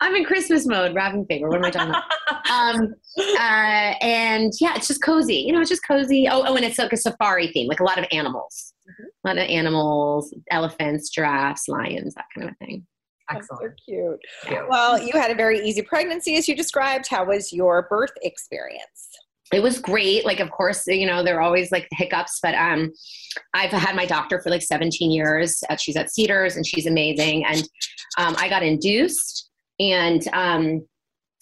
I'm 0.00 0.14
in 0.14 0.24
christmas 0.24 0.66
mode 0.66 0.94
wrapping 0.94 1.26
paper. 1.26 1.48
What 1.48 1.58
am 1.58 1.64
i 1.64 1.70
talking 1.70 1.90
about? 1.90 2.04
Um 2.50 2.94
uh 3.16 3.94
and 4.02 4.52
yeah 4.60 4.74
it's 4.74 4.88
just 4.88 5.02
cozy. 5.02 5.36
You 5.36 5.52
know 5.52 5.60
it's 5.60 5.70
just 5.70 5.86
cozy. 5.86 6.28
Oh 6.28 6.44
oh 6.46 6.56
and 6.56 6.64
it's 6.64 6.78
like 6.78 6.92
a 6.92 6.96
safari 6.96 7.48
theme 7.48 7.68
like 7.68 7.80
a 7.80 7.84
lot 7.84 7.98
of 7.98 8.06
animals. 8.12 8.74
Mm-hmm. 8.82 9.04
a 9.04 9.28
lot 9.28 9.38
of 9.38 9.48
animals 9.48 10.34
elephants 10.50 11.08
giraffes 11.08 11.68
lions 11.68 12.14
that 12.14 12.24
kind 12.34 12.50
of 12.50 12.56
thing 12.58 12.84
Excellent. 13.36 13.62
so 13.62 13.84
cute. 13.84 14.20
Yeah. 14.50 14.66
Well, 14.68 15.02
you 15.02 15.12
had 15.12 15.30
a 15.30 15.34
very 15.34 15.60
easy 15.60 15.82
pregnancy, 15.82 16.36
as 16.36 16.48
you 16.48 16.56
described. 16.56 17.06
How 17.08 17.24
was 17.24 17.52
your 17.52 17.86
birth 17.88 18.12
experience? 18.22 19.08
It 19.52 19.62
was 19.62 19.78
great. 19.78 20.24
Like, 20.24 20.40
of 20.40 20.50
course, 20.50 20.86
you 20.86 21.06
know, 21.06 21.22
there 21.22 21.36
are 21.36 21.42
always 21.42 21.70
like 21.70 21.86
hiccups, 21.92 22.38
but 22.42 22.54
um, 22.54 22.90
I've 23.52 23.70
had 23.70 23.94
my 23.94 24.06
doctor 24.06 24.40
for 24.40 24.48
like 24.48 24.62
17 24.62 25.10
years. 25.10 25.62
Uh, 25.68 25.76
she's 25.76 25.96
at 25.96 26.10
Cedars 26.10 26.56
and 26.56 26.66
she's 26.66 26.86
amazing. 26.86 27.44
And 27.44 27.62
um, 28.18 28.34
I 28.38 28.48
got 28.48 28.62
induced 28.62 29.50
and, 29.78 30.26
um, 30.32 30.86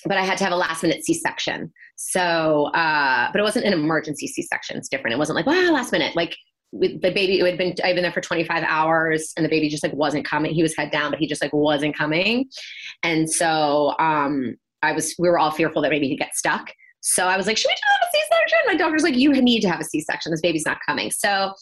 but 0.04 0.16
I 0.16 0.24
had 0.24 0.38
to 0.38 0.44
have 0.44 0.52
a 0.52 0.56
last 0.56 0.82
minute 0.82 1.04
C 1.04 1.14
section. 1.14 1.72
So, 1.96 2.66
uh, 2.74 3.30
but 3.30 3.38
it 3.38 3.44
wasn't 3.44 3.66
an 3.66 3.74
emergency 3.74 4.26
C 4.26 4.42
section. 4.42 4.76
It's 4.76 4.88
different. 4.88 5.14
It 5.14 5.18
wasn't 5.18 5.36
like, 5.36 5.46
wow, 5.46 5.70
last 5.72 5.92
minute. 5.92 6.16
Like 6.16 6.36
the 6.72 6.98
baby 6.98 7.40
it 7.40 7.46
had 7.46 7.58
been 7.58 7.74
I'd 7.82 7.94
been 7.94 8.02
there 8.02 8.12
for 8.12 8.20
25 8.20 8.62
hours 8.62 9.32
and 9.36 9.44
the 9.44 9.50
baby 9.50 9.68
just 9.68 9.82
like 9.82 9.92
wasn't 9.92 10.24
coming. 10.24 10.52
He 10.52 10.62
was 10.62 10.76
head 10.76 10.90
down, 10.90 11.10
but 11.10 11.18
he 11.18 11.26
just 11.26 11.42
like 11.42 11.52
wasn't 11.52 11.96
coming. 11.96 12.48
And 13.02 13.28
so 13.28 13.94
um 13.98 14.56
I 14.82 14.92
was 14.92 15.14
we 15.18 15.28
were 15.28 15.38
all 15.38 15.50
fearful 15.50 15.82
that 15.82 15.90
maybe 15.90 16.08
he'd 16.08 16.18
get 16.18 16.36
stuck. 16.36 16.72
So 17.00 17.26
I 17.26 17.36
was 17.36 17.46
like, 17.46 17.56
should 17.56 17.68
we 17.68 17.74
do 17.74 18.06
a 18.06 18.10
C-section? 18.12 18.58
My 18.66 18.74
doctor's 18.76 19.02
like, 19.02 19.16
you 19.16 19.32
need 19.32 19.60
to 19.62 19.70
have 19.70 19.80
a 19.80 19.84
C-section. 19.84 20.30
This 20.30 20.40
baby's 20.40 20.66
not 20.66 20.78
coming. 20.86 21.10
So 21.10 21.52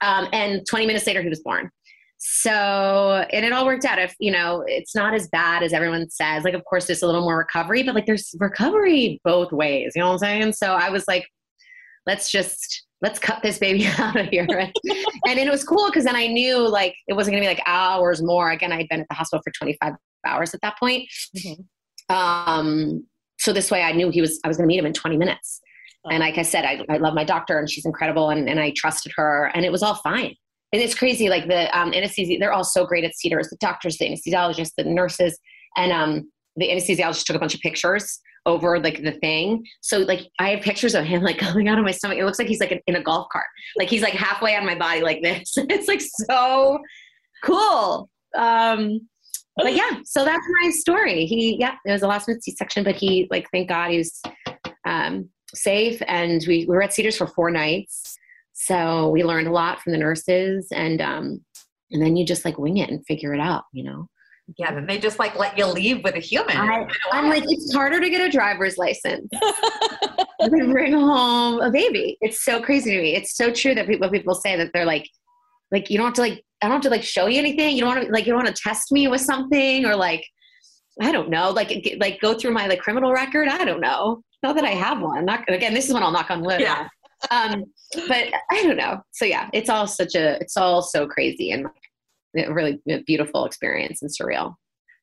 um 0.00 0.28
and 0.32 0.66
20 0.66 0.86
minutes 0.86 1.06
later 1.06 1.22
he 1.22 1.28
was 1.28 1.40
born. 1.40 1.70
So 2.16 3.26
and 3.32 3.44
it 3.44 3.52
all 3.52 3.66
worked 3.66 3.84
out. 3.84 3.98
If 3.98 4.14
you 4.18 4.32
know, 4.32 4.64
it's 4.66 4.94
not 4.94 5.12
as 5.12 5.28
bad 5.28 5.62
as 5.62 5.74
everyone 5.74 6.08
says. 6.08 6.42
Like, 6.42 6.54
of 6.54 6.64
course, 6.64 6.86
there's 6.86 7.02
a 7.02 7.06
little 7.06 7.20
more 7.20 7.36
recovery, 7.36 7.82
but 7.82 7.94
like 7.94 8.06
there's 8.06 8.34
recovery 8.40 9.20
both 9.24 9.52
ways. 9.52 9.92
You 9.94 10.00
know 10.00 10.06
what 10.08 10.14
I'm 10.14 10.18
saying? 10.20 10.52
So 10.54 10.72
I 10.72 10.88
was 10.88 11.06
like, 11.06 11.28
let's 12.06 12.30
just 12.30 12.83
let's 13.02 13.18
cut 13.18 13.42
this 13.42 13.58
baby 13.58 13.86
out 13.98 14.16
of 14.16 14.26
here. 14.28 14.46
and 14.48 15.38
it 15.38 15.50
was 15.50 15.64
cool 15.64 15.86
because 15.86 16.04
then 16.04 16.16
I 16.16 16.26
knew 16.26 16.68
like 16.68 16.94
it 17.08 17.14
wasn't 17.14 17.34
gonna 17.34 17.42
be 17.42 17.48
like 17.48 17.62
hours 17.66 18.22
more. 18.22 18.50
Again, 18.50 18.72
I'd 18.72 18.88
been 18.88 19.00
at 19.00 19.08
the 19.08 19.14
hospital 19.14 19.42
for 19.44 19.52
25 19.52 19.94
hours 20.26 20.54
at 20.54 20.60
that 20.62 20.78
point. 20.78 21.08
Mm-hmm. 21.36 22.14
Um, 22.14 23.06
so 23.38 23.52
this 23.52 23.70
way 23.70 23.82
I 23.82 23.92
knew 23.92 24.10
he 24.10 24.20
was 24.20 24.40
I 24.44 24.48
was 24.48 24.56
gonna 24.56 24.66
meet 24.66 24.78
him 24.78 24.86
in 24.86 24.92
20 24.92 25.16
minutes. 25.16 25.60
Oh. 26.04 26.10
And 26.10 26.20
like 26.20 26.38
I 26.38 26.42
said, 26.42 26.64
I, 26.64 26.84
I 26.88 26.98
love 26.98 27.14
my 27.14 27.24
doctor 27.24 27.58
and 27.58 27.70
she's 27.70 27.86
incredible 27.86 28.30
and, 28.30 28.48
and 28.48 28.60
I 28.60 28.72
trusted 28.76 29.12
her 29.16 29.50
and 29.54 29.64
it 29.64 29.72
was 29.72 29.82
all 29.82 29.94
fine. 29.94 30.34
And 30.72 30.82
it's 30.82 30.94
crazy, 30.94 31.28
like 31.28 31.46
the 31.46 31.76
um, 31.78 31.94
anesthesia, 31.94 32.36
they're 32.40 32.52
all 32.52 32.64
so 32.64 32.84
great 32.84 33.04
at 33.04 33.14
Cedars, 33.14 33.48
the 33.48 33.56
doctors, 33.60 33.96
the 33.96 34.06
anesthesiologists, 34.10 34.72
the 34.76 34.82
nurses, 34.82 35.38
and 35.76 35.92
um, 35.92 36.30
the 36.56 36.68
anesthesiologist 36.68 37.24
took 37.24 37.36
a 37.36 37.38
bunch 37.38 37.54
of 37.54 37.60
pictures 37.60 38.20
over 38.46 38.78
like 38.78 39.02
the 39.02 39.12
thing. 39.12 39.64
So 39.80 39.98
like 39.98 40.28
I 40.38 40.50
have 40.50 40.62
pictures 40.62 40.94
of 40.94 41.04
him 41.04 41.22
like 41.22 41.38
coming 41.38 41.68
out 41.68 41.78
of 41.78 41.84
my 41.84 41.90
stomach. 41.90 42.18
It 42.18 42.24
looks 42.24 42.38
like 42.38 42.48
he's 42.48 42.60
like 42.60 42.82
in 42.86 42.96
a 42.96 43.02
golf 43.02 43.28
cart. 43.32 43.46
Like 43.76 43.88
he's 43.88 44.02
like 44.02 44.14
halfway 44.14 44.56
on 44.56 44.66
my 44.66 44.74
body 44.74 45.02
like 45.02 45.22
this. 45.22 45.52
it's 45.56 45.88
like 45.88 46.02
so 46.02 46.78
cool. 47.42 48.08
Um 48.36 49.08
but 49.56 49.74
yeah, 49.74 50.00
so 50.04 50.24
that's 50.24 50.44
my 50.62 50.70
story. 50.70 51.26
He 51.26 51.56
yeah, 51.58 51.76
it 51.84 51.92
was 51.92 52.02
a 52.02 52.08
last 52.08 52.26
minute 52.26 52.42
C 52.42 52.52
section, 52.52 52.82
but 52.84 52.96
he 52.96 53.28
like 53.30 53.46
thank 53.52 53.68
God 53.68 53.90
he 53.90 53.98
was 53.98 54.20
um 54.84 55.28
safe 55.54 56.02
and 56.08 56.44
we, 56.48 56.66
we 56.66 56.74
were 56.74 56.82
at 56.82 56.92
Cedars 56.92 57.16
for 57.16 57.28
four 57.28 57.50
nights. 57.50 58.16
So 58.52 59.10
we 59.10 59.24
learned 59.24 59.46
a 59.46 59.52
lot 59.52 59.80
from 59.80 59.92
the 59.92 59.98
nurses 59.98 60.68
and 60.72 61.00
um 61.00 61.44
and 61.90 62.02
then 62.02 62.16
you 62.16 62.26
just 62.26 62.44
like 62.44 62.58
wing 62.58 62.78
it 62.78 62.90
and 62.90 63.06
figure 63.06 63.34
it 63.34 63.40
out, 63.40 63.64
you 63.72 63.84
know. 63.84 64.08
Yeah, 64.58 64.74
then 64.74 64.86
they 64.86 64.98
just 64.98 65.18
like 65.18 65.36
let 65.36 65.56
you 65.56 65.66
leave 65.66 66.04
with 66.04 66.16
a 66.16 66.20
human. 66.20 66.56
I, 66.56 66.86
am 67.12 67.30
like, 67.30 67.44
it's 67.46 67.72
harder 67.74 67.98
to 67.98 68.10
get 68.10 68.20
a 68.20 68.30
driver's 68.30 68.76
license 68.76 69.28
than 70.38 70.70
bring 70.70 70.92
home 70.92 71.60
a 71.60 71.70
baby. 71.70 72.18
It's 72.20 72.44
so 72.44 72.60
crazy 72.60 72.94
to 72.94 73.00
me. 73.00 73.14
It's 73.14 73.36
so 73.36 73.50
true 73.50 73.74
that 73.74 73.86
people 73.86 74.08
people 74.10 74.34
say 74.34 74.56
that 74.56 74.70
they're 74.74 74.84
like, 74.84 75.08
like 75.72 75.88
you 75.88 75.96
don't 75.96 76.06
have 76.06 76.14
to 76.14 76.20
like, 76.20 76.44
I 76.60 76.66
don't 76.66 76.74
have 76.74 76.82
to 76.82 76.90
like 76.90 77.02
show 77.02 77.26
you 77.26 77.38
anything. 77.38 77.74
You 77.74 77.80
don't 77.80 77.94
want 77.94 78.06
to 78.06 78.12
like, 78.12 78.26
you 78.26 78.32
don't 78.32 78.44
want 78.44 78.54
to 78.54 78.62
test 78.62 78.92
me 78.92 79.08
with 79.08 79.22
something 79.22 79.86
or 79.86 79.96
like, 79.96 80.24
I 81.00 81.10
don't 81.10 81.30
know, 81.30 81.50
like 81.50 81.96
like 81.98 82.20
go 82.20 82.34
through 82.34 82.52
my 82.52 82.66
like 82.66 82.80
criminal 82.80 83.12
record. 83.12 83.48
I 83.48 83.64
don't 83.64 83.80
know. 83.80 84.22
Not 84.42 84.56
that 84.56 84.64
I 84.64 84.72
have 84.72 85.00
one. 85.00 85.24
Not 85.24 85.42
again. 85.48 85.72
This 85.72 85.88
is 85.88 85.94
when 85.94 86.02
I'll 86.02 86.12
knock 86.12 86.30
on 86.30 86.42
wood. 86.42 86.60
Yeah. 86.60 86.86
um, 87.30 87.64
but 88.06 88.26
I 88.50 88.62
don't 88.62 88.76
know. 88.76 89.00
So 89.12 89.24
yeah, 89.24 89.48
it's 89.54 89.70
all 89.70 89.86
such 89.86 90.14
a, 90.14 90.38
it's 90.40 90.58
all 90.58 90.82
so 90.82 91.06
crazy 91.06 91.52
and 91.52 91.66
a 92.36 92.52
really 92.52 92.80
beautiful 93.06 93.44
experience 93.44 94.02
and 94.02 94.10
surreal. 94.10 94.54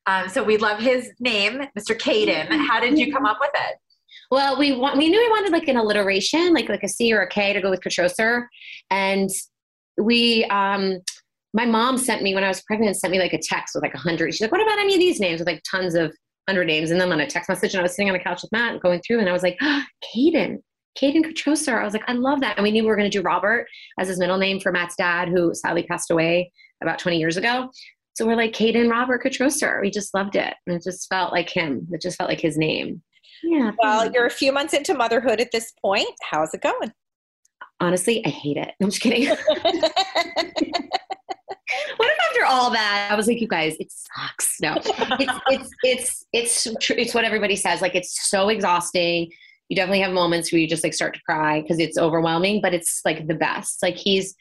Um, 0.08 0.30
so 0.30 0.44
we 0.44 0.58
love 0.58 0.80
his 0.80 1.12
name, 1.20 1.62
Mr. 1.78 1.96
Caden. 1.96 2.48
How 2.68 2.80
did 2.80 2.98
you 2.98 3.14
come 3.14 3.26
up 3.26 3.38
with 3.40 3.52
it? 3.54 3.78
Well, 4.32 4.58
we 4.58 4.72
want 4.72 4.98
we 4.98 5.10
knew 5.10 5.20
we 5.20 5.30
wanted 5.30 5.52
like 5.52 5.68
an 5.68 5.78
alliteration, 5.78 6.54
like 6.54 6.70
like 6.70 6.84
a 6.84 6.88
C 6.88 7.14
or 7.14 7.22
a 7.22 7.28
K 7.28 7.54
to 7.54 7.62
go 7.62 7.70
with 7.70 7.82
Katrosar, 7.82 8.46
and 8.90 9.30
we 9.98 10.46
um 10.46 11.00
my 11.54 11.66
mom 11.66 11.98
sent 11.98 12.24
me 12.24 12.34
when 12.34 12.44
I 12.44 12.48
was 12.48 12.62
pregnant 12.62 12.96
sent 12.96 13.12
me 13.12 13.20
like 13.20 13.34
a 13.34 13.40
text 13.40 13.76
with 13.76 13.84
like 13.84 13.94
a 13.94 13.98
hundred. 13.98 14.34
She's 14.34 14.42
like, 14.42 14.52
"What 14.52 14.62
about 14.62 14.80
any 14.80 14.94
of 14.94 15.00
these 15.00 15.20
names?" 15.20 15.40
With 15.40 15.48
like 15.48 15.62
tons 15.70 15.96
of 15.96 16.16
hundred 16.48 16.66
names, 16.66 16.92
and 16.92 17.00
then 17.00 17.12
on 17.12 17.20
a 17.20 17.28
text 17.28 17.50
message, 17.50 17.74
and 17.74 17.80
I 17.80 17.84
was 17.84 17.94
sitting 17.94 18.10
on 18.10 18.14
the 18.14 18.24
couch 18.24 18.42
with 18.42 18.52
Matt 18.52 18.82
going 18.82 19.02
through, 19.06 19.20
and 19.20 19.30
I 19.30 19.34
was 19.34 19.44
like, 19.44 19.58
oh, 19.62 19.84
"Caden, 20.16 20.60
Caden 20.98 21.26
Katrosar." 21.26 21.82
I 21.82 21.84
was 21.84 21.94
like, 21.94 22.08
"I 22.08 22.14
love 22.14 22.40
that," 22.40 22.58
and 22.58 22.64
we 22.64 22.72
knew 22.72 22.84
we 22.84 22.90
were 22.90 22.96
going 22.96 23.12
to 23.12 23.18
do 23.18 23.22
Robert 23.22 23.68
as 24.00 24.08
his 24.08 24.18
middle 24.18 24.38
name 24.38 24.62
for 24.62 24.72
Matt's 24.72 24.96
dad, 24.96 25.28
who 25.28 25.54
sadly 25.54 25.84
passed 25.84 26.10
away 26.10 26.52
about 26.82 27.00
20 27.00 27.18
years 27.18 27.38
ago. 27.38 27.70
So 28.14 28.26
we're 28.26 28.36
like 28.36 28.54
Caden 28.54 28.90
Robert 28.90 29.24
Katrosar. 29.24 29.82
We 29.82 29.90
just 29.90 30.14
loved 30.14 30.36
it, 30.36 30.54
and 30.68 30.76
it 30.76 30.84
just 30.84 31.08
felt 31.08 31.32
like 31.32 31.50
him. 31.50 31.88
It 31.92 32.02
just 32.02 32.18
felt 32.18 32.30
like 32.30 32.42
his 32.42 32.58
name. 32.58 33.02
Yeah. 33.44 33.72
Well, 33.82 34.12
you're 34.12 34.26
a 34.26 34.32
few 34.32 34.52
months 34.52 34.74
into 34.74 34.94
motherhood 34.94 35.40
at 35.40 35.52
this 35.52 35.72
point. 35.82 36.10
How's 36.22 36.54
it 36.54 36.62
going? 36.62 36.92
Honestly, 37.80 38.24
I 38.26 38.30
hate 38.30 38.58
it. 38.58 38.74
I'm 38.82 38.90
just 38.90 39.02
kidding. 39.02 39.28
what 41.98 42.10
if 42.10 42.18
after 42.30 42.46
all 42.46 42.70
that 42.70 43.10
i 43.12 43.16
was 43.16 43.28
like 43.28 43.40
you 43.40 43.48
guys 43.48 43.76
it 43.80 43.90
sucks 43.90 44.60
no 44.62 44.74
it's 44.76 45.40
it's 45.50 45.70
it's 45.84 46.26
it's 46.34 46.68
it's, 46.68 46.90
it's 46.92 47.14
what 47.14 47.24
everybody 47.24 47.56
says 47.56 47.82
like 47.82 47.96
it's 47.96 48.30
so 48.30 48.50
exhausting 48.50 49.30
you 49.70 49.76
definitely 49.76 50.02
have 50.02 50.12
moments 50.12 50.52
where 50.52 50.60
you 50.60 50.68
just 50.68 50.84
like 50.84 50.94
start 50.94 51.14
to 51.14 51.22
cry 51.22 51.62
because 51.62 51.80
it's 51.80 51.98
overwhelming 51.98 52.60
but 52.62 52.74
it's 52.74 53.02
like 53.06 53.28
the 53.28 53.34
best 53.34 53.82
like 53.82 53.96
he's 53.96 54.36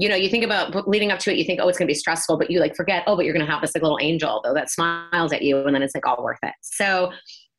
you 0.00 0.08
know 0.08 0.14
you 0.14 0.28
think 0.28 0.44
about 0.44 0.88
leading 0.88 1.10
up 1.10 1.18
to 1.18 1.30
it 1.30 1.36
you 1.36 1.44
think 1.44 1.60
oh 1.62 1.68
it's 1.68 1.78
going 1.78 1.86
to 1.86 1.90
be 1.90 1.98
stressful 1.98 2.38
but 2.38 2.50
you 2.50 2.60
like 2.60 2.74
forget 2.74 3.02
oh 3.06 3.16
but 3.16 3.24
you're 3.24 3.34
going 3.34 3.44
to 3.44 3.50
have 3.50 3.60
this 3.60 3.74
like 3.74 3.82
little 3.82 3.98
angel 4.00 4.40
though 4.44 4.54
that 4.54 4.70
smiles 4.70 5.32
at 5.32 5.42
you 5.42 5.58
and 5.64 5.74
then 5.74 5.82
it's 5.82 5.94
like 5.94 6.06
all 6.06 6.22
worth 6.22 6.38
it 6.42 6.54
so 6.62 7.12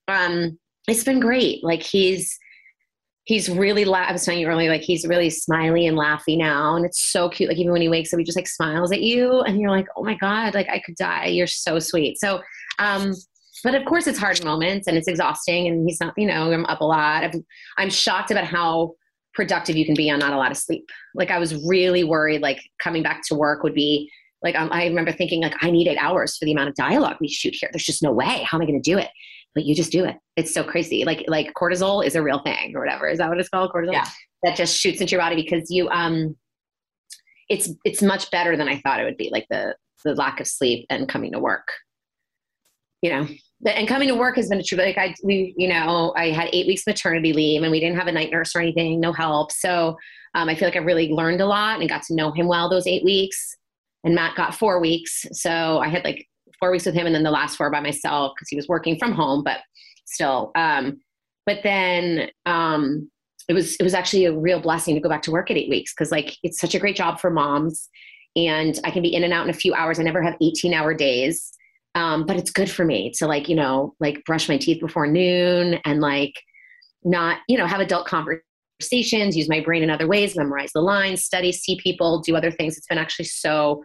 um 0.07 0.57
it's 0.87 1.03
been 1.03 1.19
great 1.19 1.63
like 1.63 1.83
he's 1.83 2.37
he's 3.29 3.47
really 3.47 3.85
la- 3.85 3.99
I 3.99 4.11
was 4.11 4.25
telling 4.25 4.39
you 4.39 4.47
earlier, 4.47 4.71
like 4.71 4.81
he's 4.81 5.05
really 5.05 5.29
smiley 5.29 5.85
and 5.85 5.95
laughy 5.95 6.35
now. 6.35 6.75
And 6.75 6.83
it's 6.83 7.11
so 7.11 7.29
cute. 7.29 7.47
Like 7.47 7.59
even 7.59 7.71
when 7.71 7.81
he 7.81 7.87
wakes 7.87 8.11
up, 8.11 8.17
he 8.17 8.25
just 8.25 8.35
like 8.35 8.47
smiles 8.47 8.91
at 8.91 9.01
you 9.01 9.41
and 9.41 9.61
you're 9.61 9.69
like, 9.69 9.85
oh 9.95 10.03
my 10.03 10.15
God, 10.15 10.55
like 10.55 10.67
I 10.67 10.79
could 10.79 10.95
die. 10.95 11.27
You're 11.27 11.45
so 11.45 11.77
sweet. 11.77 12.19
So, 12.19 12.41
um, 12.79 13.13
but 13.63 13.75
of 13.75 13.85
course 13.85 14.07
it's 14.07 14.17
hard 14.17 14.43
moments 14.43 14.87
and 14.87 14.97
it's 14.97 15.07
exhausting 15.07 15.67
and 15.67 15.87
he's 15.87 15.99
not, 15.99 16.15
you 16.17 16.25
know, 16.25 16.51
I'm 16.51 16.65
up 16.65 16.81
a 16.81 16.85
lot. 16.85 17.23
I'm, 17.23 17.45
I'm 17.77 17.91
shocked 17.91 18.31
about 18.31 18.45
how 18.45 18.95
productive 19.39 19.75
you 19.75 19.85
can 19.85 19.95
be 19.95 20.09
on 20.09 20.19
not 20.19 20.33
a 20.33 20.37
lot 20.37 20.51
of 20.51 20.57
sleep. 20.57 20.85
Like 21.15 21.31
I 21.31 21.39
was 21.39 21.55
really 21.65 22.03
worried, 22.03 22.41
like 22.41 22.61
coming 22.81 23.03
back 23.03 23.21
to 23.27 23.35
work 23.35 23.63
would 23.63 23.73
be 23.73 24.11
like, 24.41 24.55
um, 24.55 24.69
I 24.71 24.85
remember 24.85 25.11
thinking 25.11 25.41
like, 25.41 25.55
I 25.61 25.71
need 25.71 25.87
eight 25.87 25.97
hours 25.97 26.37
for 26.37 26.45
the 26.45 26.51
amount 26.51 26.69
of 26.69 26.75
dialogue 26.75 27.17
we 27.19 27.27
shoot 27.27 27.55
here. 27.59 27.69
There's 27.71 27.85
just 27.85 28.03
no 28.03 28.11
way. 28.11 28.43
How 28.45 28.57
am 28.57 28.61
I 28.61 28.65
going 28.65 28.81
to 28.81 28.91
do 28.91 28.97
it? 28.97 29.09
but 29.55 29.65
you 29.65 29.75
just 29.75 29.91
do 29.91 30.05
it. 30.05 30.15
It's 30.35 30.53
so 30.53 30.63
crazy. 30.63 31.03
Like 31.05 31.25
like 31.27 31.53
cortisol 31.53 32.05
is 32.05 32.15
a 32.15 32.21
real 32.21 32.39
thing 32.39 32.75
or 32.75 32.79
whatever. 32.79 33.07
Is 33.07 33.17
that 33.17 33.29
what 33.29 33.39
it's 33.39 33.49
called? 33.49 33.71
Cortisol? 33.71 33.93
Yeah. 33.93 34.07
That 34.43 34.55
just 34.55 34.77
shoots 34.77 35.01
into 35.01 35.11
your 35.11 35.21
body 35.21 35.35
because 35.35 35.69
you 35.69 35.89
um 35.89 36.35
it's 37.49 37.69
it's 37.83 38.01
much 38.01 38.29
better 38.31 38.55
than 38.55 38.69
I 38.69 38.79
thought 38.79 38.99
it 38.99 39.05
would 39.05 39.17
be. 39.17 39.29
Like 39.31 39.47
the 39.49 39.75
the 40.05 40.15
lack 40.15 40.39
of 40.39 40.47
sleep 40.47 40.85
and 40.89 41.09
coming 41.09 41.33
to 41.33 41.39
work. 41.39 41.67
You 43.01 43.11
know, 43.11 43.27
and 43.65 43.87
coming 43.87 44.07
to 44.07 44.15
work 44.15 44.35
has 44.37 44.49
been 44.49 44.59
a 44.59 44.63
true 44.63 44.77
like 44.77 44.97
I 44.97 45.13
we 45.23 45.53
you 45.57 45.67
know 45.67 46.13
I 46.15 46.31
had 46.31 46.49
eight 46.53 46.67
weeks 46.67 46.87
maternity 46.87 47.33
leave 47.33 47.61
and 47.61 47.71
we 47.71 47.79
didn't 47.79 47.97
have 47.97 48.07
a 48.07 48.11
night 48.11 48.31
nurse 48.31 48.55
or 48.55 48.61
anything, 48.61 48.99
no 48.99 49.11
help. 49.11 49.51
So 49.51 49.97
um, 50.35 50.47
I 50.47 50.55
feel 50.55 50.67
like 50.67 50.75
I 50.75 50.79
really 50.79 51.09
learned 51.09 51.41
a 51.41 51.45
lot 51.45 51.79
and 51.79 51.89
got 51.89 52.03
to 52.03 52.15
know 52.15 52.31
him 52.31 52.47
well 52.47 52.69
those 52.69 52.87
eight 52.87 53.03
weeks. 53.03 53.55
And 54.03 54.15
Matt 54.15 54.37
got 54.37 54.55
four 54.55 54.79
weeks, 54.79 55.25
so 55.33 55.79
I 55.79 55.89
had 55.89 56.05
like 56.05 56.25
four 56.59 56.71
weeks 56.71 56.85
with 56.85 56.95
him 56.95 57.05
and 57.05 57.13
then 57.13 57.23
the 57.23 57.31
last 57.31 57.57
four 57.57 57.69
by 57.69 57.81
myself 57.81 58.33
because 58.35 58.47
he 58.49 58.55
was 58.55 58.67
working 58.67 58.97
from 58.97 59.11
home, 59.11 59.43
but 59.43 59.59
still. 60.05 60.51
Um, 60.55 61.01
but 61.45 61.59
then 61.63 62.29
um, 62.45 63.09
it 63.49 63.53
was 63.53 63.75
it 63.75 63.83
was 63.83 63.93
actually 63.93 64.25
a 64.25 64.37
real 64.37 64.61
blessing 64.61 64.95
to 64.95 65.01
go 65.01 65.09
back 65.09 65.23
to 65.23 65.31
work 65.31 65.51
at 65.51 65.57
eight 65.57 65.69
weeks 65.69 65.93
because 65.93 66.11
like 66.11 66.37
it's 66.43 66.59
such 66.59 66.75
a 66.75 66.79
great 66.79 66.95
job 66.95 67.19
for 67.19 67.29
moms 67.29 67.89
and 68.35 68.79
I 68.83 68.91
can 68.91 69.01
be 69.01 69.13
in 69.13 69.23
and 69.23 69.33
out 69.33 69.43
in 69.43 69.49
a 69.49 69.53
few 69.53 69.73
hours. 69.73 69.99
I 69.99 70.03
never 70.03 70.21
have 70.21 70.35
18 70.41 70.73
hour 70.73 70.93
days. 70.93 71.51
Um, 71.95 72.25
but 72.25 72.37
it's 72.37 72.51
good 72.51 72.69
for 72.69 72.85
me 72.85 73.11
to 73.17 73.27
like, 73.27 73.49
you 73.49 73.55
know, 73.55 73.95
like 73.99 74.23
brush 74.25 74.47
my 74.47 74.57
teeth 74.57 74.79
before 74.79 75.07
noon 75.07 75.79
and 75.85 76.01
like 76.01 76.33
not, 77.03 77.39
you 77.47 77.57
know, 77.57 77.65
have 77.65 77.79
adult 77.79 78.07
conversations, 78.07 79.35
use 79.35 79.49
my 79.49 79.59
brain 79.59 79.83
in 79.83 79.89
other 79.89 80.07
ways, 80.07 80.35
memorize 80.35 80.71
the 80.73 80.81
lines, 80.81 81.23
study, 81.23 81.51
see 81.51 81.79
people, 81.81 82.19
do 82.19 82.35
other 82.35 82.51
things. 82.51 82.77
It's 82.77 82.87
been 82.87 82.97
actually 82.97 83.25
so 83.25 83.83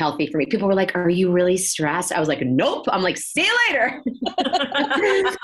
healthy 0.00 0.26
for 0.26 0.38
me. 0.38 0.46
People 0.46 0.66
were 0.66 0.74
like, 0.74 0.96
Are 0.96 1.10
you 1.10 1.30
really 1.30 1.56
stressed? 1.56 2.12
I 2.12 2.18
was 2.20 2.28
like, 2.28 2.40
Nope. 2.40 2.86
I'm 2.88 3.02
like, 3.02 3.18
See 3.18 3.44
you 3.44 3.58
later. 3.68 4.02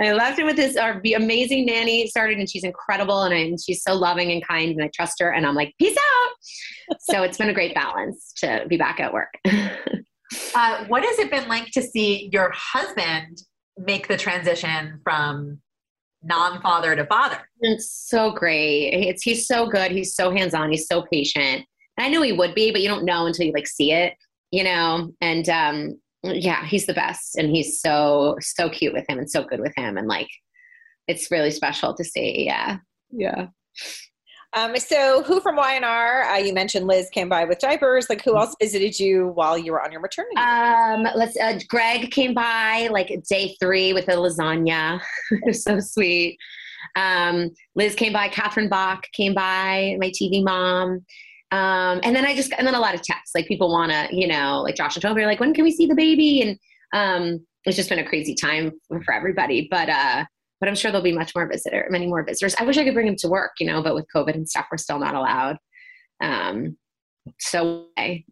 I 0.00 0.12
left 0.12 0.38
him 0.38 0.46
with 0.46 0.56
this 0.56 0.76
our 0.76 1.00
amazing 1.16 1.66
nanny 1.66 2.06
started, 2.08 2.38
and 2.38 2.50
she's 2.50 2.64
incredible. 2.64 3.22
And, 3.22 3.32
I, 3.32 3.38
and 3.38 3.60
she's 3.60 3.82
so 3.82 3.94
loving 3.94 4.32
and 4.32 4.46
kind, 4.46 4.72
and 4.72 4.82
I 4.82 4.90
trust 4.94 5.20
her. 5.20 5.30
And 5.30 5.46
I'm 5.46 5.54
like, 5.54 5.72
Peace 5.78 5.96
out. 5.96 6.96
so 7.00 7.22
it's 7.22 7.38
been 7.38 7.48
a 7.48 7.54
great 7.54 7.74
balance 7.74 8.32
to 8.38 8.66
be 8.68 8.76
back 8.76 9.00
at 9.00 9.12
work. 9.12 9.32
uh, 10.54 10.84
what 10.86 11.04
has 11.04 11.18
it 11.18 11.30
been 11.30 11.48
like 11.48 11.70
to 11.70 11.82
see 11.82 12.28
your 12.32 12.52
husband 12.54 13.42
make 13.78 14.08
the 14.08 14.16
transition 14.16 15.00
from 15.04 15.58
non-father 16.24 16.96
to 16.96 17.06
father 17.06 17.38
it's 17.60 17.90
so 17.90 18.32
great 18.32 18.90
it's 18.90 19.22
he's 19.22 19.46
so 19.46 19.68
good 19.68 19.92
he's 19.92 20.14
so 20.14 20.32
hands-on 20.32 20.70
he's 20.70 20.86
so 20.86 21.02
patient 21.12 21.64
and 21.98 22.06
I 22.06 22.08
knew 22.10 22.22
he 22.22 22.32
would 22.32 22.54
be, 22.54 22.70
but 22.70 22.80
you 22.80 22.88
don't 22.88 23.04
know 23.04 23.26
until 23.26 23.44
you 23.44 23.52
like 23.52 23.66
see 23.66 23.92
it, 23.92 24.14
you 24.52 24.62
know? 24.62 25.12
And 25.20 25.48
um, 25.48 26.00
yeah, 26.22 26.64
he's 26.64 26.86
the 26.86 26.94
best. 26.94 27.36
And 27.36 27.50
he's 27.50 27.80
so, 27.80 28.36
so 28.40 28.70
cute 28.70 28.94
with 28.94 29.04
him 29.08 29.18
and 29.18 29.28
so 29.28 29.42
good 29.42 29.60
with 29.60 29.72
him. 29.76 29.98
And 29.98 30.06
like, 30.06 30.28
it's 31.08 31.30
really 31.32 31.50
special 31.50 31.94
to 31.94 32.04
see. 32.04 32.44
Yeah. 32.46 32.78
Yeah. 33.10 33.48
Um, 34.54 34.76
so 34.78 35.22
who 35.24 35.40
from 35.40 35.56
Y&R, 35.56 36.22
uh, 36.22 36.36
you 36.38 36.54
mentioned 36.54 36.86
Liz 36.86 37.10
came 37.10 37.28
by 37.28 37.44
with 37.44 37.58
diapers. 37.58 38.08
Like 38.08 38.22
who 38.24 38.36
else 38.36 38.56
visited 38.60 38.98
you 38.98 39.28
while 39.34 39.58
you 39.58 39.72
were 39.72 39.82
on 39.82 39.92
your 39.92 40.00
maternity? 40.00 40.36
Um, 40.36 41.06
let's, 41.14 41.36
uh, 41.38 41.58
Greg 41.68 42.10
came 42.10 42.32
by 42.32 42.88
like 42.90 43.12
day 43.28 43.54
three 43.60 43.92
with 43.92 44.08
a 44.08 44.12
lasagna. 44.12 45.00
It 45.30 45.42
was 45.44 45.62
so 45.62 45.80
sweet. 45.80 46.38
Um, 46.96 47.50
Liz 47.74 47.94
came 47.94 48.12
by, 48.12 48.28
Catherine 48.28 48.70
Bach 48.70 49.04
came 49.12 49.34
by, 49.34 49.96
my 50.00 50.10
TV 50.10 50.42
mom. 50.42 51.04
Um, 51.50 52.00
and 52.02 52.16
then 52.16 52.24
I 52.24 52.34
just, 52.34 52.52
and 52.56 52.66
then 52.66 52.74
a 52.74 52.80
lot 52.80 52.94
of 52.94 53.02
texts, 53.02 53.34
like 53.34 53.46
people 53.46 53.70
want 53.70 53.92
to, 53.92 54.08
you 54.10 54.26
know, 54.26 54.62
like 54.62 54.76
Josh 54.76 54.96
and 54.96 55.02
Toby 55.02 55.22
are 55.22 55.26
like, 55.26 55.40
when 55.40 55.52
can 55.52 55.64
we 55.64 55.72
see 55.72 55.86
the 55.86 55.94
baby? 55.94 56.42
And 56.42 56.58
um, 56.92 57.46
it's 57.64 57.76
just 57.76 57.88
been 57.90 57.98
a 57.98 58.08
crazy 58.08 58.34
time 58.34 58.72
for 59.04 59.12
everybody. 59.12 59.68
But, 59.70 59.90
uh, 59.90 60.24
but 60.60 60.68
I'm 60.68 60.74
sure 60.74 60.90
there'll 60.90 61.02
be 61.02 61.12
much 61.12 61.34
more 61.34 61.48
visitor, 61.48 61.86
many 61.90 62.06
more 62.06 62.24
visitors. 62.24 62.54
I 62.58 62.64
wish 62.64 62.78
I 62.78 62.84
could 62.84 62.94
bring 62.94 63.08
him 63.08 63.16
to 63.16 63.28
work, 63.28 63.52
you 63.60 63.66
know, 63.66 63.82
but 63.82 63.94
with 63.94 64.06
COVID 64.14 64.34
and 64.34 64.48
stuff, 64.48 64.66
we're 64.70 64.78
still 64.78 64.98
not 64.98 65.14
allowed. 65.14 65.56
Um, 66.20 66.76
so 67.38 67.86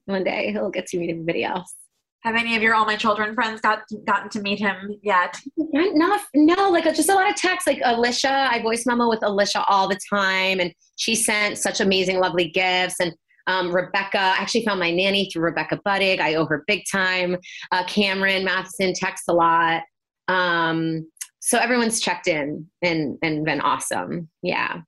one 0.06 0.24
day 0.24 0.52
he'll 0.52 0.70
get 0.70 0.86
to 0.88 0.98
meet 0.98 1.10
everybody 1.10 1.44
else. 1.44 1.74
Have 2.22 2.34
any 2.34 2.56
of 2.56 2.62
your 2.62 2.74
All 2.74 2.84
My 2.84 2.96
Children 2.96 3.34
friends 3.34 3.60
got 3.60 3.82
gotten 4.04 4.28
to 4.30 4.40
meet 4.40 4.58
him 4.58 4.96
yet? 5.02 5.36
Not, 5.56 6.22
no, 6.34 6.70
like 6.70 6.84
just 6.84 7.08
a 7.08 7.14
lot 7.14 7.30
of 7.30 7.36
texts. 7.36 7.68
Like 7.68 7.80
Alicia, 7.84 8.48
I 8.50 8.60
voice 8.62 8.84
memo 8.84 9.08
with 9.08 9.22
Alicia 9.22 9.64
all 9.68 9.86
the 9.86 9.98
time, 10.12 10.58
and 10.58 10.72
she 10.96 11.14
sent 11.14 11.56
such 11.56 11.80
amazing, 11.80 12.18
lovely 12.18 12.48
gifts. 12.48 12.98
And 12.98 13.14
um, 13.46 13.72
Rebecca, 13.72 14.18
I 14.18 14.38
actually 14.38 14.64
found 14.64 14.80
my 14.80 14.90
nanny 14.90 15.30
through 15.30 15.44
Rebecca 15.44 15.78
Budig. 15.86 16.18
I 16.18 16.34
owe 16.34 16.46
her 16.46 16.64
big 16.66 16.82
time. 16.90 17.36
Uh, 17.70 17.84
Cameron 17.84 18.44
Mathison 18.44 18.92
texts 18.92 19.28
a 19.28 19.32
lot. 19.32 19.82
Um, 20.26 21.08
so 21.46 21.58
everyone's 21.58 22.00
checked 22.00 22.26
in 22.26 22.66
and 22.82 23.18
and 23.22 23.44
been 23.44 23.60
awesome. 23.60 24.28
Yeah. 24.42 24.80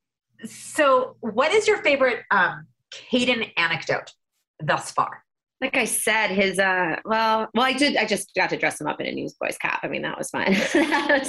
So, 0.44 1.16
what 1.20 1.52
is 1.52 1.68
your 1.68 1.78
favorite 1.82 2.24
um, 2.32 2.66
Caden 2.92 3.52
anecdote 3.56 4.12
thus 4.60 4.90
far? 4.90 5.22
like 5.60 5.76
I 5.76 5.84
said, 5.84 6.30
his 6.30 6.58
uh 6.58 6.96
well 7.04 7.48
well 7.54 7.64
I 7.64 7.72
did 7.72 7.96
I 7.96 8.06
just 8.06 8.34
got 8.34 8.50
to 8.50 8.56
dress 8.56 8.80
him 8.80 8.86
up 8.86 9.00
in 9.00 9.06
a 9.06 9.12
newsboy's 9.12 9.58
cap. 9.58 9.80
I 9.82 9.88
mean 9.88 10.02
that 10.02 10.18
was 10.18 10.30
fun. 10.30 10.46
I 10.74 11.22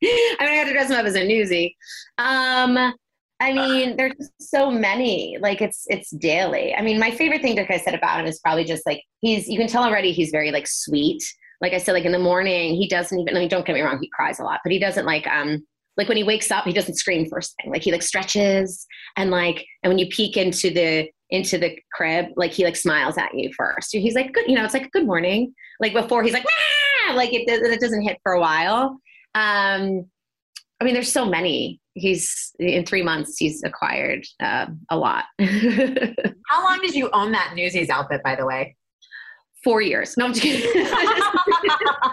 mean 0.00 0.40
I 0.40 0.54
had 0.54 0.66
to 0.66 0.72
dress 0.72 0.90
him 0.90 0.96
up 0.96 1.04
as 1.04 1.16
a 1.16 1.26
newsie. 1.26 1.74
Um 2.18 2.94
I 3.42 3.52
mean 3.52 3.96
there's 3.96 4.30
so 4.38 4.70
many. 4.70 5.36
Like 5.40 5.60
it's 5.60 5.84
it's 5.88 6.10
daily. 6.10 6.74
I 6.74 6.82
mean 6.82 6.98
my 6.98 7.10
favorite 7.10 7.42
thing 7.42 7.56
like 7.56 7.70
I 7.70 7.78
said 7.78 7.94
about 7.94 8.20
him 8.20 8.26
is 8.26 8.38
probably 8.38 8.64
just 8.64 8.86
like 8.86 9.02
he's 9.20 9.48
you 9.48 9.58
can 9.58 9.68
tell 9.68 9.84
already 9.84 10.12
he's 10.12 10.30
very 10.30 10.50
like 10.50 10.66
sweet. 10.66 11.22
Like 11.60 11.72
I 11.72 11.78
said, 11.78 11.92
like 11.92 12.04
in 12.04 12.12
the 12.12 12.18
morning, 12.18 12.74
he 12.74 12.88
doesn't 12.88 13.18
even 13.18 13.36
I 13.36 13.40
mean 13.40 13.48
don't 13.48 13.66
get 13.66 13.74
me 13.74 13.82
wrong, 13.82 13.98
he 14.00 14.10
cries 14.14 14.38
a 14.38 14.44
lot, 14.44 14.60
but 14.64 14.72
he 14.72 14.78
doesn't 14.78 15.06
like 15.06 15.26
um 15.26 15.64
like 15.96 16.08
when 16.08 16.16
he 16.16 16.22
wakes 16.22 16.50
up, 16.50 16.64
he 16.64 16.72
doesn't 16.72 16.94
scream 16.94 17.28
first 17.28 17.54
thing. 17.60 17.70
Like 17.70 17.82
he 17.82 17.92
like 17.92 18.02
stretches 18.02 18.86
and 19.16 19.30
like 19.30 19.66
and 19.82 19.90
when 19.90 19.98
you 19.98 20.06
peek 20.08 20.36
into 20.36 20.70
the 20.70 21.10
into 21.30 21.58
the 21.58 21.78
crib, 21.92 22.26
like 22.36 22.52
he 22.52 22.64
like 22.64 22.76
smiles 22.76 23.18
at 23.18 23.34
you 23.34 23.50
first. 23.56 23.90
He's 23.92 24.14
like, 24.14 24.32
good, 24.32 24.46
you 24.48 24.54
know, 24.54 24.64
it's 24.64 24.74
like 24.74 24.90
good 24.92 25.06
morning. 25.06 25.54
Like 25.78 25.92
before 25.92 26.22
he's 26.22 26.32
like, 26.32 26.44
like 27.14 27.32
it, 27.32 27.48
it 27.48 27.80
doesn't 27.80 28.02
hit 28.02 28.18
for 28.22 28.32
a 28.32 28.40
while. 28.40 28.98
Um, 29.34 30.06
I 30.80 30.84
mean, 30.84 30.94
there's 30.94 31.12
so 31.12 31.26
many. 31.26 31.80
he's 31.94 32.52
in 32.58 32.86
three 32.86 33.02
months 33.02 33.36
he's 33.36 33.62
acquired 33.62 34.24
uh, 34.40 34.66
a 34.90 34.96
lot 34.96 35.24
how 35.40 36.64
long 36.64 36.80
did 36.80 36.94
you 36.94 37.10
own 37.12 37.32
that 37.32 37.52
newsies 37.54 37.90
outfit 37.90 38.22
by 38.22 38.34
the 38.34 38.46
way 38.46 38.76
four 39.62 39.80
years 39.80 40.16
no 40.16 40.26
i'm 40.26 40.32
just 40.32 40.46
kidding 40.46 40.84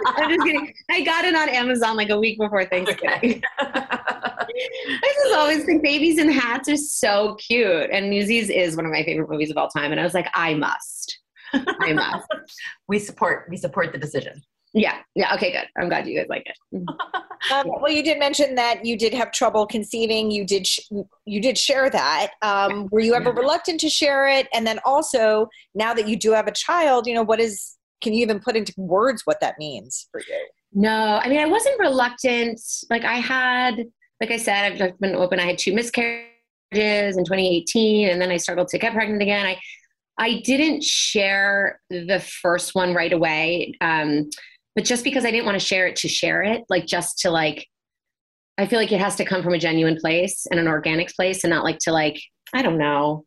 i'm 0.05 0.29
just 0.29 0.45
kidding 0.45 0.73
i 0.89 1.01
got 1.01 1.25
it 1.25 1.35
on 1.35 1.49
amazon 1.49 1.95
like 1.95 2.09
a 2.09 2.19
week 2.19 2.37
before 2.37 2.65
thanksgiving 2.65 3.31
okay. 3.31 3.41
i 3.59 5.13
just 5.23 5.35
always 5.35 5.63
think 5.63 5.83
babies 5.83 6.17
in 6.17 6.29
hats 6.29 6.67
are 6.67 6.77
so 6.77 7.35
cute 7.35 7.89
and 7.91 8.09
newsies 8.09 8.49
is 8.49 8.75
one 8.75 8.85
of 8.85 8.91
my 8.91 9.03
favorite 9.03 9.29
movies 9.29 9.49
of 9.49 9.57
all 9.57 9.69
time 9.69 9.91
and 9.91 9.99
i 9.99 10.03
was 10.03 10.13
like 10.13 10.27
i 10.35 10.53
must 10.53 11.19
i 11.53 11.93
must 11.93 12.27
we 12.87 12.99
support 12.99 13.45
we 13.49 13.57
support 13.57 13.91
the 13.91 13.97
decision 13.97 14.41
yeah. 14.73 14.97
Yeah. 15.15 15.33
Okay. 15.35 15.51
Good. 15.51 15.67
I'm 15.77 15.89
glad 15.89 16.07
you 16.07 16.17
guys 16.17 16.27
like 16.29 16.45
it. 16.45 16.57
Mm. 16.73 16.85
Um, 17.53 17.67
well, 17.81 17.91
you 17.91 18.03
did 18.03 18.19
mention 18.19 18.55
that 18.55 18.85
you 18.85 18.97
did 18.97 19.13
have 19.13 19.31
trouble 19.31 19.65
conceiving. 19.65 20.31
You 20.31 20.45
did. 20.45 20.67
Sh- 20.67 20.79
you 21.25 21.41
did 21.41 21.57
share 21.57 21.89
that. 21.89 22.31
Um, 22.41 22.87
were 22.91 22.99
you 22.99 23.13
ever 23.15 23.31
reluctant 23.31 23.79
to 23.81 23.89
share 23.89 24.27
it? 24.27 24.47
And 24.53 24.65
then 24.65 24.79
also, 24.85 25.47
now 25.75 25.93
that 25.93 26.07
you 26.07 26.15
do 26.15 26.31
have 26.31 26.47
a 26.47 26.51
child, 26.51 27.07
you 27.07 27.13
know, 27.13 27.23
what 27.23 27.39
is? 27.39 27.77
Can 28.01 28.13
you 28.13 28.21
even 28.21 28.39
put 28.39 28.55
into 28.55 28.73
words 28.77 29.23
what 29.25 29.39
that 29.41 29.55
means 29.57 30.07
for 30.11 30.21
you? 30.21 30.47
No, 30.73 31.19
I 31.21 31.27
mean, 31.29 31.39
I 31.39 31.45
wasn't 31.45 31.79
reluctant. 31.79 32.59
Like 32.89 33.03
I 33.03 33.15
had, 33.15 33.85
like 34.21 34.31
I 34.31 34.37
said, 34.37 34.81
I've 34.81 34.99
been 34.99 35.15
open. 35.15 35.39
I 35.39 35.47
had 35.47 35.57
two 35.57 35.73
miscarriages 35.73 36.27
in 36.71 37.23
2018, 37.23 38.09
and 38.09 38.21
then 38.21 38.29
I 38.29 38.37
struggled 38.37 38.67
to 38.69 38.77
get 38.77 38.93
pregnant 38.93 39.21
again. 39.21 39.45
I, 39.45 39.59
I 40.19 40.41
didn't 40.41 40.83
share 40.83 41.79
the 41.89 42.19
first 42.19 42.75
one 42.75 42.93
right 42.93 43.13
away. 43.13 43.73
Um, 43.81 44.29
but 44.77 44.85
just 44.85 45.03
because 45.03 45.25
I 45.25 45.31
didn't 45.31 45.47
want 45.47 45.59
to 45.59 45.65
share 45.65 45.87
it 45.87 45.95
to 45.97 46.07
share 46.07 46.43
it, 46.43 46.63
like 46.69 46.85
just 46.85 47.17
to 47.21 47.31
like, 47.31 47.65
I 48.59 48.67
feel 48.67 48.77
like 48.77 48.91
it 48.91 48.99
has 49.01 49.15
to 49.15 49.25
come 49.25 49.41
from 49.41 49.55
a 49.55 49.57
genuine 49.57 49.97
place 49.99 50.45
and 50.51 50.59
an 50.59 50.67
organic 50.67 51.11
place 51.15 51.43
and 51.43 51.49
not 51.49 51.63
like 51.63 51.79
to 51.79 51.91
like, 51.91 52.21
I 52.53 52.61
don't 52.61 52.77
know. 52.77 53.25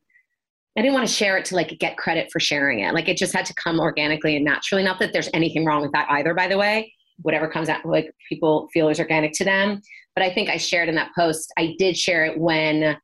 I 0.79 0.83
didn't 0.83 0.95
want 0.95 1.09
to 1.09 1.13
share 1.13 1.37
it 1.39 1.45
to 1.47 1.57
like 1.57 1.77
get 1.81 1.97
credit 1.97 2.31
for 2.31 2.39
sharing 2.39 2.79
it. 2.79 2.95
Like 2.95 3.09
it 3.09 3.17
just 3.17 3.35
had 3.35 3.47
to 3.47 3.55
come 3.55 3.81
organically 3.81 4.37
and 4.37 4.45
naturally. 4.45 4.85
Not 4.85 5.01
that 5.01 5.13
there's 5.13 5.29
anything 5.35 5.65
wrong 5.65 5.83
with 5.83 5.91
that 5.91 6.07
either, 6.11 6.35
by 6.35 6.47
the 6.47 6.57
way. 6.57 6.95
Whatever 7.23 7.51
comes 7.51 7.69
out, 7.69 7.85
like 7.85 8.13
people 8.29 8.69
feel 8.73 8.89
is 8.89 9.01
organic 9.01 9.33
to 9.33 9.45
them. 9.45 9.81
But 10.15 10.23
I 10.23 10.33
think 10.33 10.51
I 10.51 10.57
shared 10.57 10.89
in 10.89 10.95
that 10.95 11.11
post, 11.19 11.53
I 11.59 11.75
did 11.81 11.99
share 11.99 12.25
it 12.27 12.39
when 12.39 12.97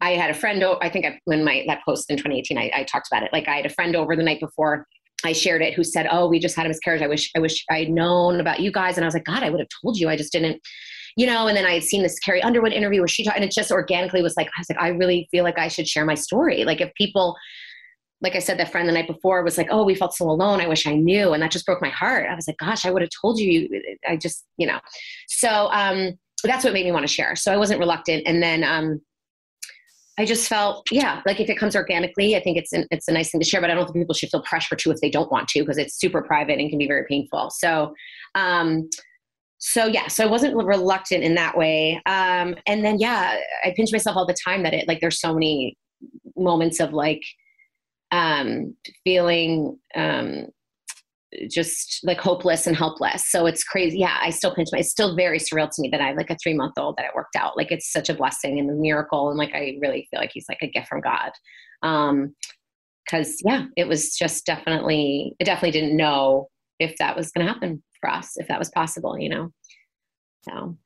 I 0.00 0.10
had 0.10 0.30
a 0.30 0.34
friend. 0.34 0.64
I 0.80 0.88
think 0.88 1.04
I, 1.04 1.18
when 1.24 1.44
my 1.44 1.64
that 1.66 1.82
post 1.84 2.12
in 2.12 2.16
2018, 2.16 2.58
I, 2.58 2.70
I 2.72 2.84
talked 2.84 3.08
about 3.10 3.24
it. 3.24 3.32
Like 3.32 3.48
I 3.48 3.56
had 3.56 3.66
a 3.66 3.70
friend 3.70 3.96
over 3.96 4.14
the 4.14 4.22
night 4.22 4.38
before 4.38 4.86
I 5.24 5.32
shared 5.32 5.62
it 5.62 5.74
who 5.74 5.82
said, 5.84 6.06
"Oh, 6.10 6.28
we 6.28 6.38
just 6.38 6.56
had 6.56 6.66
a 6.66 6.68
miscarriage. 6.68 7.02
I 7.02 7.08
wish 7.08 7.30
I 7.34 7.40
wish 7.40 7.64
I 7.70 7.80
had 7.80 7.90
known 7.90 8.40
about 8.40 8.60
you 8.60 8.70
guys." 8.70 8.96
And 8.96 9.04
I 9.04 9.06
was 9.06 9.14
like, 9.14 9.24
"God, 9.24 9.42
I 9.42 9.50
would 9.50 9.60
have 9.60 9.68
told 9.82 9.98
you. 9.98 10.08
I 10.08 10.16
just 10.16 10.32
didn't." 10.32 10.60
You 11.18 11.26
know, 11.26 11.46
and 11.48 11.56
then 11.56 11.64
I 11.64 11.72
had 11.72 11.82
seen 11.82 12.02
this 12.02 12.18
Carrie 12.18 12.42
Underwood 12.42 12.74
interview 12.74 13.00
where 13.00 13.08
she 13.08 13.24
talked, 13.24 13.36
and 13.36 13.44
it 13.44 13.50
just 13.50 13.70
organically 13.70 14.20
was 14.20 14.36
like, 14.36 14.48
I 14.48 14.60
was 14.60 14.68
like, 14.68 14.78
I 14.78 14.88
really 14.88 15.26
feel 15.30 15.44
like 15.44 15.58
I 15.58 15.68
should 15.68 15.88
share 15.88 16.04
my 16.04 16.14
story. 16.14 16.64
Like, 16.64 16.82
if 16.82 16.92
people, 16.92 17.34
like 18.20 18.36
I 18.36 18.38
said, 18.38 18.58
that 18.58 18.70
friend 18.70 18.86
the 18.86 18.92
night 18.92 19.06
before 19.06 19.42
was 19.42 19.56
like, 19.56 19.68
oh, 19.70 19.82
we 19.82 19.94
felt 19.94 20.14
so 20.14 20.28
alone. 20.28 20.60
I 20.60 20.66
wish 20.66 20.86
I 20.86 20.94
knew. 20.94 21.32
And 21.32 21.42
that 21.42 21.52
just 21.52 21.64
broke 21.64 21.80
my 21.80 21.88
heart. 21.88 22.28
I 22.30 22.34
was 22.34 22.46
like, 22.46 22.58
gosh, 22.58 22.84
I 22.84 22.90
would 22.90 23.00
have 23.00 23.10
told 23.18 23.38
you. 23.38 23.66
I 24.06 24.16
just, 24.18 24.44
you 24.58 24.66
know. 24.66 24.78
So 25.28 25.70
um, 25.72 26.18
that's 26.44 26.64
what 26.64 26.74
made 26.74 26.84
me 26.84 26.92
want 26.92 27.04
to 27.04 27.12
share. 27.12 27.34
So 27.34 27.50
I 27.50 27.56
wasn't 27.56 27.80
reluctant. 27.80 28.24
And 28.26 28.42
then 28.42 28.62
um, 28.62 29.00
I 30.18 30.24
just 30.24 30.48
felt, 30.48 30.86
yeah, 30.90 31.20
like 31.26 31.40
if 31.40 31.50
it 31.50 31.58
comes 31.58 31.76
organically, 31.76 32.36
I 32.36 32.42
think 32.42 32.56
it's 32.56 32.72
an, 32.72 32.86
it's 32.90 33.06
a 33.06 33.12
nice 33.12 33.30
thing 33.30 33.40
to 33.40 33.46
share. 33.46 33.60
But 33.60 33.70
I 33.70 33.74
don't 33.74 33.84
think 33.84 33.96
people 33.96 34.14
should 34.14 34.30
feel 34.30 34.42
pressure 34.42 34.74
to 34.76 34.90
if 34.90 35.00
they 35.00 35.10
don't 35.10 35.30
want 35.30 35.48
to 35.48 35.60
because 35.60 35.76
it's 35.76 35.98
super 36.00 36.22
private 36.22 36.58
and 36.58 36.70
can 36.70 36.78
be 36.78 36.86
very 36.86 37.04
painful. 37.06 37.50
So, 37.50 37.94
um, 38.34 38.88
so 39.58 39.86
yeah, 39.86 40.06
so 40.06 40.24
I 40.24 40.26
wasn't 40.26 40.56
reluctant 40.56 41.22
in 41.22 41.34
that 41.34 41.56
way. 41.56 42.00
Um, 42.06 42.54
and 42.66 42.84
then 42.84 42.98
yeah, 42.98 43.38
I 43.64 43.72
pinch 43.76 43.92
myself 43.92 44.16
all 44.16 44.26
the 44.26 44.36
time 44.44 44.62
that 44.62 44.74
it 44.74 44.88
like 44.88 45.00
there's 45.00 45.20
so 45.20 45.34
many 45.34 45.76
moments 46.36 46.80
of 46.80 46.92
like 46.92 47.22
um, 48.10 48.74
feeling 49.04 49.78
um, 49.94 50.46
just 51.50 52.00
like 52.04 52.18
hopeless 52.18 52.66
and 52.66 52.76
helpless. 52.76 53.30
So 53.30 53.46
it's 53.46 53.64
crazy. 53.64 53.98
Yeah, 53.98 54.16
I 54.20 54.30
still 54.30 54.54
pinch 54.54 54.68
my. 54.72 54.78
It's 54.78 54.90
still 54.90 55.16
very 55.16 55.38
surreal 55.38 55.68
to 55.70 55.82
me 55.82 55.88
that 55.90 56.00
I 56.00 56.08
have 56.08 56.16
like 56.16 56.30
a 56.30 56.36
three 56.42 56.54
month 56.54 56.74
old 56.78 56.96
that 56.96 57.06
it 57.06 57.14
worked 57.14 57.36
out. 57.36 57.56
Like 57.56 57.70
it's 57.70 57.90
such 57.90 58.08
a 58.08 58.14
blessing 58.14 58.58
and 58.58 58.70
a 58.70 58.74
miracle, 58.74 59.28
and 59.28 59.38
like 59.38 59.54
I 59.54 59.76
really 59.80 60.06
feel 60.10 60.20
like 60.20 60.30
he's 60.32 60.46
like 60.48 60.62
a 60.62 60.70
gift 60.70 60.88
from 60.88 61.00
God. 61.00 61.30
Um, 61.82 62.34
because 63.04 63.40
yeah, 63.44 63.66
it 63.76 63.86
was 63.86 64.16
just 64.16 64.46
definitely. 64.46 65.34
I 65.40 65.44
definitely 65.44 65.78
didn't 65.78 65.96
know 65.96 66.48
if 66.78 66.96
that 66.98 67.16
was 67.16 67.30
going 67.30 67.46
to 67.46 67.52
happen 67.52 67.82
for 68.00 68.10
us, 68.10 68.32
if 68.36 68.48
that 68.48 68.58
was 68.58 68.70
possible. 68.70 69.18
You 69.18 69.28
know, 69.28 69.50
so 70.42 70.76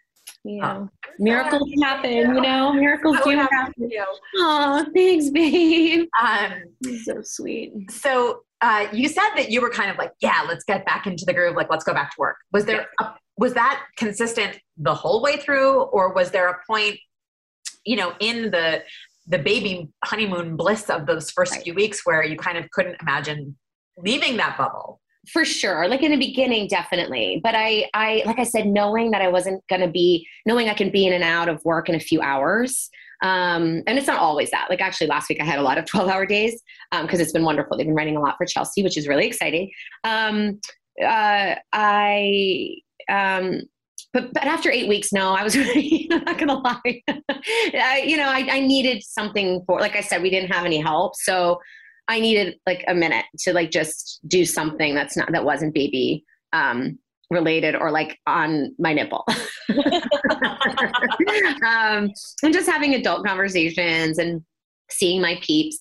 yeah, 0.45 0.79
oh, 0.79 0.89
miracles 1.19 1.71
happen. 1.83 2.13
You 2.13 2.41
know, 2.41 2.73
miracles 2.73 3.19
do 3.25 3.31
happen. 3.31 3.75
Oh, 4.37 4.87
thanks, 4.95 5.31
babe. 5.31 6.09
Um, 6.21 6.63
so 7.05 7.21
sweet. 7.23 7.91
So 7.91 8.43
uh, 8.63 8.87
you 8.93 9.09
said 9.09 9.31
that 9.37 9.51
you 9.51 9.61
were 9.61 9.71
kind 9.71 9.91
of 9.91 9.99
like, 9.99 10.13
yeah, 10.21 10.45
let's 10.49 10.65
get 10.65 10.87
back 10.87 11.07
into 11.07 11.25
the 11.27 11.35
groove. 11.35 11.57
Like, 11.57 11.69
let's 11.71 11.85
go 11.85 11.93
back 11.93 12.11
to 12.13 12.17
work. 12.19 12.37
Was 12.53 12.65
there 12.65 12.87
a, 13.01 13.15
was 13.37 13.55
that 13.55 13.83
consistent 13.97 14.59
the 14.79 14.95
whole 14.95 15.23
way 15.23 15.37
through, 15.37 15.83
or 15.83 16.13
was 16.15 16.31
there 16.31 16.49
a 16.49 16.57
point, 16.67 16.99
you 17.85 17.97
know, 17.97 18.15
in 18.21 18.51
the 18.51 18.83
the 19.27 19.39
baby 19.39 19.89
honeymoon 20.05 20.57
bliss 20.57 20.89
of 20.91 21.07
those 21.07 21.31
first 21.31 21.53
right. 21.53 21.63
few 21.63 21.75
weeks 21.75 22.01
where 22.05 22.25
you 22.25 22.37
kind 22.37 22.59
of 22.59 22.69
couldn't 22.71 22.97
imagine 23.03 23.57
leaving 23.99 24.39
that 24.39 24.57
bubble? 24.57 25.01
For 25.29 25.45
sure. 25.45 25.87
Like 25.87 26.03
in 26.03 26.13
the 26.13 26.17
beginning, 26.17 26.67
definitely. 26.67 27.41
But 27.43 27.55
I, 27.55 27.89
I, 27.93 28.23
like 28.25 28.39
I 28.39 28.45
said, 28.45 28.67
knowing 28.67 29.11
that 29.11 29.21
I 29.21 29.29
wasn't 29.29 29.67
going 29.69 29.83
to 29.83 29.89
be, 29.89 30.27
knowing 30.47 30.69
I 30.69 30.75
can 30.75 30.91
be 30.91 31.07
in 31.07 31.13
and 31.13 31.23
out 31.23 31.49
of 31.49 31.63
work 31.65 31.89
in 31.89 31.95
a 31.95 32.01
few 32.01 32.23
hours, 32.23 32.89
um, 33.23 33.83
and 33.87 33.99
it's 33.99 34.07
not 34.07 34.19
always 34.19 34.51
that. 34.51 34.69
Like 34.71 34.81
actually, 34.81 35.09
last 35.09 35.29
week 35.29 35.41
I 35.41 35.45
had 35.45 35.59
a 35.59 35.63
lot 35.63 35.79
of 35.79 35.85
12 35.87 36.09
hour 36.09 36.27
days 36.27 36.63
because 36.91 37.15
um, 37.15 37.21
it's 37.21 37.33
been 37.33 37.45
wonderful. 37.45 37.77
They've 37.77 37.87
been 37.87 37.95
writing 37.95 38.17
a 38.17 38.21
lot 38.21 38.37
for 38.39 38.47
Chelsea, 38.47 38.83
which 38.83 38.97
is 38.97 39.07
really 39.09 39.27
exciting. 39.27 39.71
Um, 40.05 40.61
uh, 41.03 41.55
I, 41.73 42.77
um, 43.09 43.63
but 44.13 44.33
but 44.33 44.45
after 44.45 44.71
eight 44.71 44.89
weeks, 44.89 45.13
no, 45.13 45.33
I 45.33 45.45
was 45.45 45.57
really 45.57 46.07
not 46.11 46.39
gonna 46.39 46.59
lie. 46.59 47.03
I, 47.29 48.05
you 48.07 48.17
know, 48.17 48.29
I, 48.29 48.47
I 48.51 48.61
needed 48.61 49.03
something 49.03 49.63
for. 49.67 49.81
Like 49.81 49.97
I 49.97 50.01
said, 50.01 50.23
we 50.23 50.31
didn't 50.31 50.51
have 50.51 50.65
any 50.65 50.81
help, 50.81 51.15
so 51.17 51.61
I 52.11 52.19
needed 52.19 52.57
like 52.67 52.85
a 52.89 52.95
minute 52.95 53.25
to 53.41 53.53
like 53.53 53.71
just 53.71 54.21
do 54.27 54.45
something 54.45 54.97
that's 54.97 55.17
not 55.17 55.31
that 55.31 55.45
wasn't 55.45 55.75
baby 55.75 56.25
um, 56.53 56.99
related 57.31 57.77
or 57.77 57.93
like 57.93 58.19
on 58.27 58.75
my 58.81 58.93
nipple. 58.93 59.25
um, 61.65 62.11
and 62.43 62.53
just 62.53 62.69
having 62.69 62.95
adult 62.95 63.25
conversations 63.25 64.19
and 64.19 64.43
seeing 64.91 65.23
my 65.23 65.39
peeps. 65.41 65.79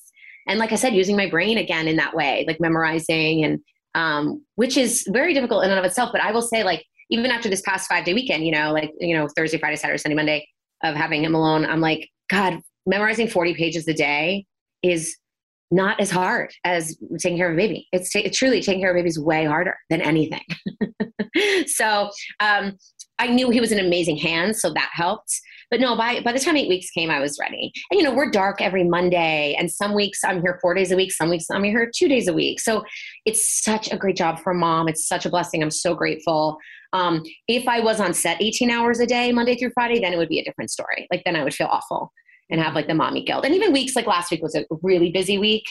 And 0.48 0.60
like 0.60 0.72
I 0.72 0.76
said, 0.76 0.94
using 0.94 1.18
my 1.18 1.28
brain 1.28 1.58
again 1.58 1.88
in 1.88 1.96
that 1.96 2.16
way, 2.16 2.46
like 2.48 2.62
memorizing 2.62 3.44
and 3.44 3.60
um, 3.96 4.46
which 4.54 4.78
is 4.78 5.04
very 5.10 5.34
difficult 5.34 5.64
in 5.64 5.72
and 5.72 5.80
of 5.80 5.86
itself. 5.86 6.12
But 6.12 6.22
I 6.22 6.32
will 6.32 6.44
say, 6.44 6.64
like, 6.64 6.86
even 7.10 7.32
after 7.32 7.50
this 7.50 7.62
past 7.62 7.88
five 7.90 8.06
day 8.06 8.14
weekend, 8.14 8.46
you 8.46 8.52
know, 8.52 8.72
like, 8.72 8.92
you 9.00 9.18
know, 9.18 9.28
Thursday, 9.36 9.58
Friday, 9.58 9.78
Saturday, 9.78 9.98
Sunday, 9.98 10.16
Monday 10.16 10.48
of 10.84 10.96
having 10.96 11.24
him 11.24 11.34
alone, 11.34 11.66
I'm 11.66 11.82
like, 11.82 12.08
God, 12.30 12.60
memorizing 12.86 13.28
40 13.28 13.56
pages 13.56 13.88
a 13.88 13.94
day 13.96 14.46
is 14.84 15.18
not 15.72 16.00
as 16.00 16.10
hard 16.10 16.52
as 16.64 16.98
taking 17.20 17.38
care 17.38 17.50
of 17.50 17.54
a 17.54 17.58
baby. 17.58 17.88
It's, 17.92 18.10
t- 18.10 18.30
truly 18.30 18.62
taking 18.62 18.82
care 18.82 18.96
of 18.96 19.06
is 19.06 19.20
way 19.20 19.46
harder 19.46 19.76
than 19.90 20.02
anything. 20.02 20.44
so 21.68 22.10
um, 22.40 22.78
I 23.20 23.28
knew 23.28 23.50
he 23.50 23.60
was 23.60 23.72
in 23.72 23.80
amazing 23.80 24.18
hands, 24.18 24.62
so 24.62 24.74
that 24.74 24.90
helped. 24.94 25.32
But 25.70 25.80
no, 25.80 25.96
by 25.96 26.22
by 26.22 26.32
the 26.32 26.40
time 26.40 26.58
eight 26.58 26.70
weeks 26.70 26.90
came, 26.90 27.12
I 27.12 27.20
was 27.20 27.38
ready. 27.40 27.72
And 27.92 28.00
you 28.00 28.04
know, 28.04 28.14
we're 28.14 28.32
dark 28.32 28.60
every 28.60 28.84
Monday, 28.84 29.56
and 29.60 29.72
some 29.72 29.94
weeks 29.94 30.24
I'm 30.24 30.42
here 30.42 30.58
four 30.62 30.74
days 30.74 30.92
a 30.92 30.96
week, 30.96 31.12
some 31.12 31.30
weeks 31.30 31.46
I'm 31.52 31.64
here 31.64 31.92
two 31.96 32.08
days 32.08 32.28
a 32.28 32.34
week. 32.34 32.60
So 32.60 32.84
it's 33.26 33.64
such 33.64 33.92
a 33.92 33.98
great 33.98 34.16
job 34.16 34.40
for 34.40 34.54
mom. 34.54 34.88
It's 34.88 35.08
such 35.08 35.28
a 35.28 35.30
blessing. 35.30 35.62
I'm 35.62 35.70
so 35.70 35.94
grateful. 35.94 36.58
Um, 36.94 37.22
if 37.48 37.68
I 37.68 37.82
was 37.82 38.00
on 38.00 38.16
set 38.16 38.42
18 38.42 38.72
hours 38.72 39.00
a 39.00 39.06
day, 39.06 39.32
Monday 39.32 39.56
through 39.56 39.72
Friday, 39.76 40.00
then 40.00 40.12
it 40.12 40.18
would 40.18 40.30
be 40.30 40.40
a 40.40 40.44
different 40.44 40.72
story. 40.72 41.08
Like 41.12 41.22
then 41.24 41.36
I 41.36 41.44
would 41.44 41.54
feel 41.54 41.68
awful 41.68 42.12
and 42.50 42.62
have 42.62 42.74
like 42.74 42.88
the 42.88 42.94
mommy 42.94 43.24
guilt. 43.24 43.46
And 43.46 43.54
even 43.54 43.74
weeks 43.74 43.96
like 43.96 44.08
last 44.08 44.32
week 44.32 44.42
was 44.42 44.56
a 44.56 44.66
really 44.82 45.12
busy 45.12 45.38
week. 45.38 45.66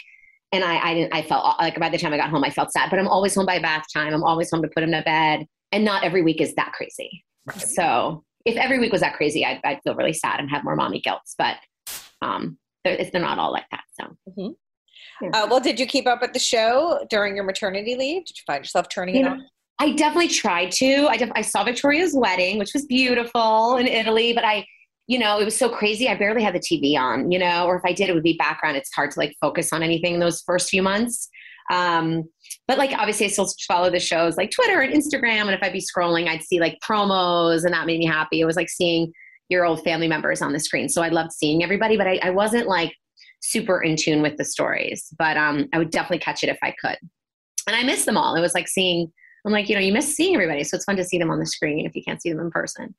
And 0.53 0.65
I, 0.65 0.79
I 0.79 0.95
didn't, 0.95 1.15
I 1.15 1.23
felt 1.23 1.59
like 1.59 1.79
by 1.79 1.89
the 1.89 1.99
time 1.99 2.13
I 2.13 2.17
got 2.17 2.31
home, 2.31 2.45
I 2.45 2.51
felt 2.51 2.73
sad, 2.73 2.89
but 2.91 2.99
I'm 2.99 3.09
always 3.09 3.35
home 3.35 3.47
by 3.47 3.59
bath 3.59 3.85
time. 3.93 4.15
I'm 4.15 4.25
always 4.25 4.51
home 4.51 4.63
to 4.63 4.69
put 4.69 4.83
him 4.83 4.93
to 4.93 5.03
bed. 5.03 5.47
And 5.73 5.85
not 5.85 6.05
every 6.05 6.23
week 6.23 6.41
is 6.41 6.55
that 6.55 6.73
crazy. 6.73 7.25
Right. 7.47 7.61
So 7.61 8.25
if 8.47 8.57
every 8.57 8.79
week 8.79 8.93
was 8.93 9.03
that 9.03 9.15
crazy, 9.15 9.45
I'd, 9.45 9.61
I'd, 9.65 9.81
feel 9.83 9.95
really 9.95 10.15
sad 10.15 10.41
and 10.41 10.49
have 10.49 10.65
more 10.65 10.77
mommy 10.77 11.01
guilt, 11.01 11.21
but 11.37 11.57
um, 12.23 12.57
they're, 12.85 12.97
they're 13.13 13.21
not 13.21 13.39
all 13.39 13.53
like 13.53 13.67
that. 13.71 13.85
So. 14.01 14.17
Mm-hmm. 14.31 14.49
Yeah. 15.21 15.31
Uh, 15.35 15.47
well, 15.51 15.61
did 15.61 15.79
you 15.79 15.87
keep 15.87 16.07
up 16.07 16.23
with 16.23 16.33
the 16.33 16.39
show 16.39 17.05
during 17.11 17.35
your 17.35 17.45
maternity 17.45 17.97
leave? 17.97 18.25
Did 18.25 18.39
you 18.39 18.43
find 18.47 18.65
yourself 18.65 18.89
turning 18.89 19.17
you 19.17 19.23
it 19.23 19.25
know, 19.25 19.33
on? 19.33 19.47
I 19.81 19.93
definitely 19.93 20.29
tried 20.29 20.71
to. 20.73 21.07
I, 21.09 21.17
def- 21.17 21.33
I 21.35 21.43
saw 21.43 21.65
Victoria's 21.65 22.15
wedding, 22.15 22.59
which 22.59 22.73
was 22.73 22.87
beautiful 22.87 23.77
in 23.77 23.87
Italy, 23.87 24.33
but 24.33 24.45
I 24.45 24.65
you 25.09 25.19
know, 25.19 25.41
it 25.41 25.45
was 25.45 25.57
so 25.57 25.69
crazy. 25.69 26.09
I 26.09 26.15
barely 26.15 26.43
had 26.43 26.55
the 26.55 26.61
TV 26.61 26.97
on, 26.97 27.33
you 27.33 27.39
know, 27.39 27.67
or 27.67 27.77
if 27.77 27.83
I 27.85 27.93
did, 27.93 28.09
it 28.09 28.15
would 28.15 28.23
be 28.23 28.37
background. 28.39 28.77
It's 28.77 28.93
hard 28.95 29.11
to 29.13 29.19
like 29.19 29.35
focus 29.41 29.73
on 29.73 29.83
anything 29.83 30.15
in 30.15 30.21
those 30.21 30.43
first 30.43 30.71
few 30.71 30.83
months. 30.83 31.29
Um, 31.71 32.25
but 32.67 32.79
like 32.79 32.93
obviously 32.93 33.27
I 33.27 33.31
still 33.31 33.51
follow 33.67 33.91
the 33.91 34.01
shows 34.01 34.37
like 34.37 34.51
Twitter 34.51 34.81
and 34.81 34.95
Instagram. 34.95 35.43
And 35.43 35.51
if 35.51 35.63
I'd 35.63 35.73
be 35.73 35.83
scrolling, 35.83 36.29
I'd 36.29 36.43
see 36.43 36.61
like 36.61 36.79
promos 36.89 37.65
and 37.65 37.75
that 37.75 37.87
made 37.87 37.99
me 37.99 38.07
happy. 38.07 38.41
It 38.41 38.45
was 38.45 38.57
like 38.57 38.71
seeing, 38.71 39.13
your 39.49 39.65
old 39.65 39.83
family 39.83 40.09
members 40.09 40.43
on 40.43 40.53
the 40.53 40.61
screen. 40.61 40.89
So 40.89 41.03
I 41.03 41.09
loved 41.09 41.33
seeing 41.33 41.63
everybody, 41.63 41.97
but 41.97 42.07
I, 42.07 42.21
I 42.23 42.31
wasn't 42.31 42.69
like 42.69 42.95
super 43.41 43.83
in 43.83 43.97
tune 43.97 44.23
with 44.23 44.37
the 44.37 44.45
stories. 44.45 45.13
But 45.19 45.37
um, 45.37 45.69
I 45.73 45.79
would 45.79 45.91
definitely 45.91 46.19
catch 46.19 46.43
it 46.43 46.51
if 46.51 46.59
I 46.63 46.75
could. 46.81 46.99
And 47.67 47.77
I 47.77 47.83
miss 47.83 48.05
them 48.05 48.17
all. 48.17 48.35
It 48.35 48.41
was 48.41 48.55
like 48.55 48.69
seeing, 48.69 49.11
I'm 49.45 49.53
like, 49.53 49.69
you 49.69 49.75
know, 49.75 49.81
you 49.81 49.93
miss 49.93 50.15
seeing 50.15 50.35
everybody. 50.35 50.65
So 50.65 50.77
it's 50.77 50.85
fun 50.85 50.97
to 50.97 51.05
see 51.05 51.19
them 51.19 51.31
on 51.31 51.39
the 51.39 51.47
screen 51.47 51.87
if 51.87 51.95
you 51.97 52.03
can't 52.03 52.21
see 52.21 52.31
them 52.31 52.41
in 52.41 52.51
person. 52.51 52.95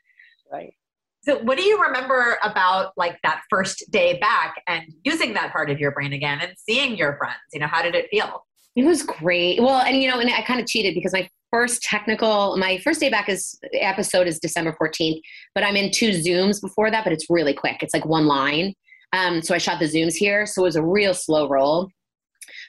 Right. 0.52 0.74
So, 1.22 1.38
what 1.40 1.58
do 1.58 1.64
you 1.64 1.82
remember 1.82 2.38
about 2.44 2.94
like 2.96 3.20
that 3.24 3.42
first 3.50 3.84
day 3.92 4.18
back 4.20 4.62
and 4.68 4.86
using 5.04 5.34
that 5.34 5.52
part 5.52 5.70
of 5.70 5.80
your 5.80 5.92
brain 5.92 6.14
again 6.14 6.40
and 6.42 6.54
seeing 6.58 6.96
your 6.96 7.18
friends? 7.18 7.36
You 7.54 7.60
know, 7.60 7.68
how 7.68 7.82
did 7.82 7.96
it 7.96 8.08
feel? 8.10 8.46
It 8.76 8.86
was 8.86 9.04
great. 9.04 9.62
Well, 9.62 9.82
and 9.82 10.02
you 10.02 10.10
know, 10.10 10.20
and 10.20 10.30
I 10.30 10.42
kind 10.44 10.62
of 10.62 10.68
cheated 10.68 10.96
because 10.96 11.12
my 11.12 11.28
first 11.52 11.82
technical, 11.82 12.56
my 12.58 12.78
first 12.78 13.00
day 13.00 13.10
back 13.10 13.28
is 13.28 13.60
episode 13.74 14.28
is 14.28 14.40
December 14.40 14.76
14th, 14.82 15.20
but 15.56 15.64
I'm 15.64 15.76
in 15.76 15.92
two 15.92 16.12
Zooms 16.12 16.62
before 16.62 16.90
that, 16.92 17.04
but 17.04 17.12
it's 17.12 17.30
really 17.30 17.54
quick. 17.54 17.78
It's 17.82 17.94
like 17.94 18.06
one 18.06 18.26
line. 18.26 18.74
Um, 19.12 19.42
so 19.42 19.56
I 19.56 19.58
shot 19.58 19.80
the 19.80 19.86
Zooms 19.86 20.14
here. 20.14 20.46
So 20.46 20.62
it 20.62 20.66
was 20.66 20.76
a 20.76 20.84
real 20.84 21.14
slow 21.14 21.50
roll. 21.50 21.90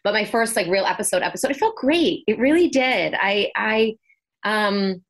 But 0.02 0.14
my 0.14 0.24
first 0.24 0.56
like 0.56 0.66
real 0.66 0.86
episode 0.86 1.22
episode, 1.22 1.50
it 1.50 1.58
felt 1.58 1.76
great. 1.76 2.24
It 2.26 2.38
really 2.38 2.68
did. 2.68 3.14
I, 3.14 3.50
I, 3.54 3.94
um, 4.44 5.02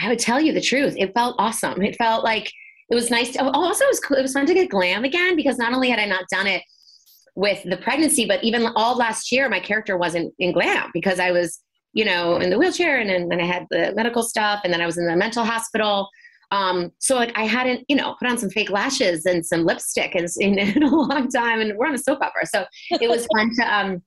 I 0.00 0.08
would 0.08 0.18
tell 0.18 0.40
you 0.40 0.52
the 0.52 0.60
truth. 0.60 0.94
It 0.96 1.12
felt 1.14 1.36
awesome. 1.38 1.82
It 1.82 1.96
felt 1.96 2.24
like 2.24 2.50
it 2.90 2.94
was 2.94 3.10
nice. 3.10 3.32
To, 3.32 3.44
also, 3.44 3.84
it 3.84 3.88
was, 3.88 4.18
it 4.18 4.22
was 4.22 4.32
fun 4.32 4.46
to 4.46 4.54
get 4.54 4.70
glam 4.70 5.04
again 5.04 5.36
because 5.36 5.58
not 5.58 5.72
only 5.72 5.90
had 5.90 5.98
I 5.98 6.04
not 6.04 6.24
done 6.30 6.46
it 6.46 6.62
with 7.34 7.62
the 7.64 7.76
pregnancy, 7.78 8.26
but 8.26 8.42
even 8.44 8.66
all 8.76 8.96
last 8.96 9.32
year, 9.32 9.48
my 9.48 9.60
character 9.60 9.96
wasn't 9.96 10.34
in 10.38 10.52
glam 10.52 10.90
because 10.92 11.18
I 11.18 11.30
was, 11.30 11.60
you 11.94 12.04
know, 12.04 12.36
in 12.36 12.50
the 12.50 12.58
wheelchair 12.58 12.98
and 12.98 13.30
then 13.30 13.40
I 13.40 13.46
had 13.46 13.66
the 13.70 13.92
medical 13.94 14.22
stuff 14.22 14.60
and 14.64 14.72
then 14.72 14.80
I 14.80 14.86
was 14.86 14.98
in 14.98 15.06
the 15.06 15.16
mental 15.16 15.44
hospital. 15.44 16.08
Um, 16.50 16.92
so 16.98 17.16
like 17.16 17.32
I 17.36 17.44
hadn't, 17.44 17.84
you 17.88 17.96
know, 17.96 18.14
put 18.18 18.28
on 18.28 18.36
some 18.36 18.50
fake 18.50 18.70
lashes 18.70 19.24
and 19.24 19.44
some 19.44 19.64
lipstick 19.64 20.14
in, 20.14 20.26
in, 20.38 20.58
in 20.76 20.82
a 20.82 20.94
long 20.94 21.28
time 21.28 21.60
and 21.60 21.76
we're 21.78 21.86
on 21.86 21.94
a 21.94 21.98
soap 21.98 22.20
opera. 22.20 22.46
So 22.46 22.66
it 22.90 23.08
was 23.08 23.26
fun 23.34 23.50
to 23.58 23.74
um, 23.74 24.02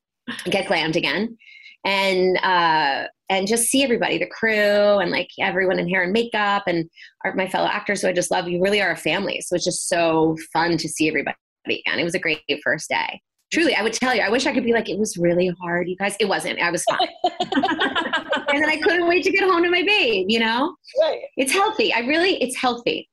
get 0.45 0.67
glammed 0.67 0.95
again 0.95 1.37
and 1.85 2.37
uh, 2.39 3.05
and 3.29 3.47
just 3.47 3.65
see 3.65 3.83
everybody, 3.83 4.17
the 4.17 4.27
crew, 4.27 4.51
and 4.99 5.11
like 5.11 5.29
everyone 5.39 5.79
in 5.79 5.89
hair 5.89 6.03
and 6.03 6.13
makeup, 6.13 6.63
and 6.67 6.89
our, 7.23 7.33
my 7.35 7.47
fellow 7.47 7.67
actors 7.67 8.01
who 8.01 8.07
I 8.07 8.13
just 8.13 8.31
love. 8.31 8.47
You 8.47 8.61
really 8.61 8.81
are 8.81 8.91
a 8.91 8.97
family, 8.97 9.41
so 9.41 9.55
it's 9.55 9.65
just 9.65 9.89
so 9.89 10.37
fun 10.53 10.77
to 10.77 10.89
see 10.89 11.07
everybody 11.07 11.35
again. 11.65 11.99
It 11.99 12.03
was 12.03 12.15
a 12.15 12.19
great 12.19 12.41
first 12.63 12.89
day. 12.89 13.21
Truly, 13.53 13.75
I 13.75 13.83
would 13.83 13.93
tell 13.93 14.13
you, 14.13 14.21
I 14.21 14.29
wish 14.29 14.47
I 14.47 14.53
could 14.53 14.63
be 14.63 14.73
like, 14.73 14.89
it 14.89 14.97
was 14.97 15.17
really 15.17 15.53
hard, 15.61 15.87
you 15.87 15.95
guys. 15.95 16.15
It 16.19 16.25
wasn't. 16.25 16.59
I 16.59 16.71
was 16.71 16.83
fine. 16.83 17.07
and 17.23 18.61
then 18.61 18.69
I 18.69 18.79
couldn't 18.81 19.07
wait 19.07 19.23
to 19.23 19.31
get 19.31 19.43
home 19.43 19.63
to 19.63 19.69
my 19.69 19.83
babe. 19.83 20.25
You 20.29 20.39
know, 20.39 20.75
right. 21.01 21.21
it's 21.37 21.51
healthy. 21.51 21.93
I 21.93 21.99
really, 21.99 22.41
it's 22.41 22.57
healthy. 22.57 23.09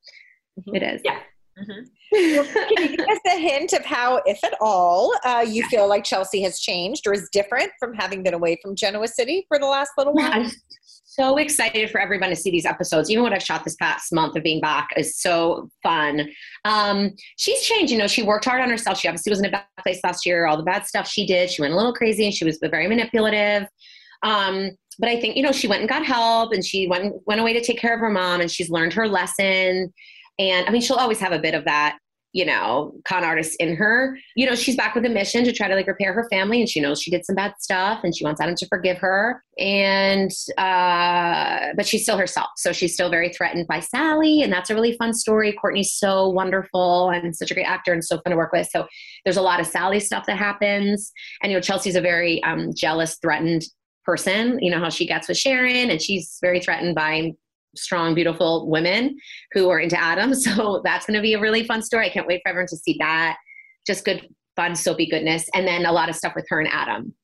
Mm-hmm. 0.59 0.77
It 0.77 0.83
is. 0.83 1.03
Yeah. 1.05 1.20
Mm-hmm. 1.59 1.83
Can 2.12 2.91
you 2.91 2.97
give 2.97 3.07
us 3.07 3.19
a 3.27 3.38
hint 3.38 3.73
of 3.73 3.85
how, 3.85 4.23
if 4.27 4.43
at 4.45 4.55
all, 4.61 5.15
uh, 5.25 5.45
you 5.47 5.67
feel 5.69 5.88
like 5.88 6.05
Chelsea 6.05 6.43
has 6.43 6.61
changed 6.61 7.07
or 7.07 7.12
is 7.12 7.29
different 7.33 7.71
from 7.79 7.95
having 7.95 8.23
been 8.23 8.35
away 8.35 8.59
from 8.62 8.75
Genoa 8.75 9.09
City 9.09 9.45
for 9.49 9.59
the 9.59 9.67
last 9.67 9.93
little 9.97 10.12
while? 10.12 10.33
I'm 10.33 10.51
so 11.05 11.37
excited 11.37 11.91
for 11.91 12.01
everyone 12.01 12.31
to 12.31 12.37
see 12.37 12.51
these 12.51 12.65
episodes. 12.65 13.11
Even 13.11 13.23
what 13.23 13.35
I've 13.35 13.43
shot 13.43 13.65
this 13.65 13.77
past 13.77 14.12
month 14.12 14.35
of 14.35 14.43
being 14.43 14.61
back 14.61 14.88
is 14.97 15.19
so 15.19 15.69
fun. 15.83 16.29
Um, 16.65 17.11
she's 17.37 17.61
changed. 17.62 17.93
You 17.93 17.99
know, 17.99 18.07
she 18.07 18.23
worked 18.23 18.47
hard 18.47 18.62
on 18.62 18.71
herself. 18.71 18.99
She 18.99 19.09
obviously 19.09 19.31
was 19.31 19.41
in 19.41 19.47
a 19.47 19.51
bad 19.51 19.65
place 19.83 20.01
last 20.03 20.25
year. 20.25 20.47
All 20.47 20.57
the 20.57 20.62
bad 20.62 20.87
stuff 20.87 21.07
she 21.07 21.27
did. 21.27 21.51
She 21.51 21.61
went 21.61 21.75
a 21.75 21.77
little 21.77 21.93
crazy 21.93 22.25
and 22.25 22.35
she 22.35 22.47
was 22.47 22.59
very 22.62 22.88
manipulative. 22.88 23.69
Um, 24.23 24.71
but 24.99 25.09
I 25.09 25.21
think 25.21 25.37
you 25.37 25.43
know 25.43 25.53
she 25.53 25.69
went 25.69 25.81
and 25.81 25.88
got 25.88 26.05
help 26.05 26.53
and 26.53 26.65
she 26.65 26.87
went 26.87 27.15
went 27.27 27.41
away 27.41 27.53
to 27.55 27.62
take 27.62 27.79
care 27.79 27.95
of 27.95 28.01
her 28.01 28.11
mom 28.11 28.41
and 28.41 28.51
she's 28.51 28.71
learned 28.71 28.93
her 28.95 29.09
lesson. 29.09 29.93
And 30.38 30.66
I 30.66 30.71
mean, 30.71 30.83
she'll 30.83 30.97
always 30.97 31.21
have 31.21 31.33
a 31.33 31.38
bit 31.38 31.55
of 31.55 31.64
that 31.64 31.99
you 32.33 32.47
know, 32.47 32.95
con 33.05 33.25
artist 33.25 33.57
in 33.61 33.77
her. 33.77 34.16
You 34.37 34.47
know, 34.47 34.55
she's 34.55 34.77
back 34.77 34.95
with 34.95 35.05
a 35.05 35.09
mission 35.09 35.45
to 35.45 35.53
try 35.53 35.68
to 35.68 35.75
like 35.75 35.87
repair 35.87 36.14
her 36.14 36.27
family 36.31 36.61
and 36.61 36.68
she 36.68 36.81
knows 36.81 37.01
she 37.01 37.11
did 37.11 37.27
some 37.27 37.37
bad 37.37 37.53
stuff 37.59 38.01
and 38.03 38.16
she 38.16 38.25
wants 38.25 38.40
Adam 38.40 38.55
to 38.57 38.66
forgive 38.68 38.97
her. 38.99 39.42
And 39.59 40.31
uh 40.57 41.75
but 41.77 41.87
she's 41.87 42.03
still 42.03 42.16
herself. 42.16 42.49
So 42.57 42.73
she's 42.73 42.95
still 42.95 43.11
very 43.11 43.29
threatened 43.29 43.66
by 43.66 43.81
Sally 43.81 44.42
and 44.42 44.53
that's 44.53 44.71
a 44.71 44.75
really 44.75 44.97
fun 44.97 45.12
story. 45.12 45.53
Courtney's 45.53 45.92
so 45.95 46.31
wonderful 46.31 47.11
and 47.11 47.37
such 47.37 47.51
a 47.51 47.55
great 47.55 47.66
actor 47.66 47.92
and 47.92 48.03
so 48.03 48.18
fun 48.23 48.31
to 48.31 48.37
work 48.37 48.53
with. 48.53 48.68
So 48.71 48.87
there's 49.25 49.37
a 49.37 49.42
lot 49.42 49.61
of 49.61 49.66
Sally 49.66 50.01
stuff 50.01 50.25
that 50.27 50.38
happens. 50.38 51.12
And 51.42 51.53
you 51.53 51.59
know, 51.59 51.62
Chelsea's 51.62 51.97
a 51.97 52.01
very 52.01 52.42
um 52.45 52.71
jealous, 52.75 53.18
threatened 53.21 53.64
person. 54.05 54.59
You 54.62 54.71
know 54.71 54.81
how 54.81 54.88
she 54.88 55.07
gets 55.07 55.29
with 55.29 55.37
Sharon 55.37 55.90
and 55.90 56.01
she's 56.01 56.38
very 56.40 56.61
threatened 56.61 56.95
by 56.95 57.33
strong, 57.77 58.15
beautiful 58.15 58.69
women 58.69 59.17
who 59.53 59.69
are 59.71 59.81
into 59.81 60.01
Adam. 60.01 60.33
So 60.43 60.81
that's 60.85 61.07
going 61.07 61.17
to 61.17 61.23
be 61.23 61.35
a 61.35 61.41
really 61.41 61.65
fun 61.65 61.83
story. 61.83 62.07
I 62.07 62.11
can't 62.11 62.27
wait 62.27 62.41
for 62.43 62.49
everyone 62.49 62.67
to 62.69 62.77
see 62.77 62.97
that. 62.99 63.37
Just 63.87 64.05
good, 64.05 64.27
fun, 64.57 64.75
soapy 64.75 65.07
goodness. 65.07 65.49
And 65.55 65.67
then 65.67 65.87
a 65.87 65.93
lot 65.93 66.09
of 66.09 66.17
stuff 66.17 66.35
with 66.35 66.47
her 66.49 66.61
and 66.61 66.69
Adam. 66.71 67.15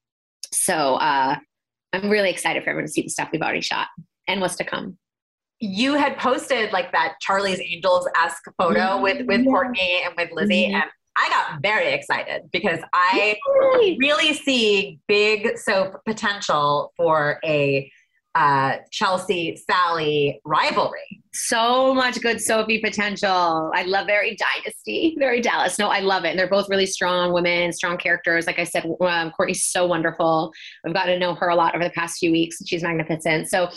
So 0.53 0.95
uh, 0.95 1.37
I'm 1.93 2.11
really 2.11 2.31
excited 2.31 2.63
for 2.63 2.71
everyone 2.71 2.87
to 2.87 2.93
see 2.93 3.03
the 3.03 3.09
stuff 3.09 3.31
we've 3.33 3.43
already 3.43 3.61
shot 3.61 3.89
and 4.27 4.41
what's 4.41 4.57
to 4.57 4.65
come. 4.65 4.99
You 5.61 5.95
had 5.95 6.17
posted 6.19 6.73
like 6.73 6.93
that 6.93 7.15
Charlie's 7.21 7.61
Angels 7.61 8.09
esque 8.17 8.45
photo 8.57 8.81
mm-hmm. 8.81 9.03
with 9.03 9.27
with 9.27 9.45
Courtney 9.45 10.03
and 10.05 10.15
with 10.17 10.31
Lizzie, 10.31 10.67
mm-hmm. 10.67 10.77
and 10.77 10.85
I 11.17 11.29
got 11.31 11.61
very 11.61 11.93
excited 11.93 12.43
because 12.53 12.79
I 12.95 13.37
really 13.99 14.35
see 14.35 15.01
big 15.09 15.59
soap 15.59 16.01
potential 16.07 16.93
for 16.97 17.41
a 17.45 17.91
uh, 18.35 18.77
Chelsea 18.91 19.57
Sally 19.57 20.41
rivalry. 20.45 21.23
So 21.33 21.95
much 21.95 22.21
good 22.21 22.41
Sophie 22.41 22.81
potential. 22.81 23.71
I 23.75 23.83
love 23.83 24.07
very 24.07 24.37
dynasty, 24.37 25.17
very 25.19 25.41
Dallas. 25.41 25.79
No, 25.79 25.89
I 25.89 26.01
love 26.01 26.25
it. 26.25 26.31
And 26.31 26.39
they're 26.39 26.49
both 26.49 26.69
really 26.69 26.87
strong 26.87 27.33
women, 27.33 27.73
strong 27.73 27.97
characters. 27.97 28.47
Like 28.47 28.59
I 28.59 28.65
said, 28.65 28.85
um, 29.01 29.31
Courtney's 29.33 29.65
so 29.65 29.87
wonderful. 29.87 30.53
I've 30.87 30.95
gotten 30.95 31.15
to 31.15 31.19
know 31.19 31.35
her 31.35 31.49
a 31.49 31.57
lot 31.57 31.75
over 31.75 31.85
the 31.85 31.91
past 31.91 32.19
few 32.19 32.31
weeks. 32.31 32.59
She's 32.67 32.83
magnificent. 32.83 33.49
So, 33.49 33.71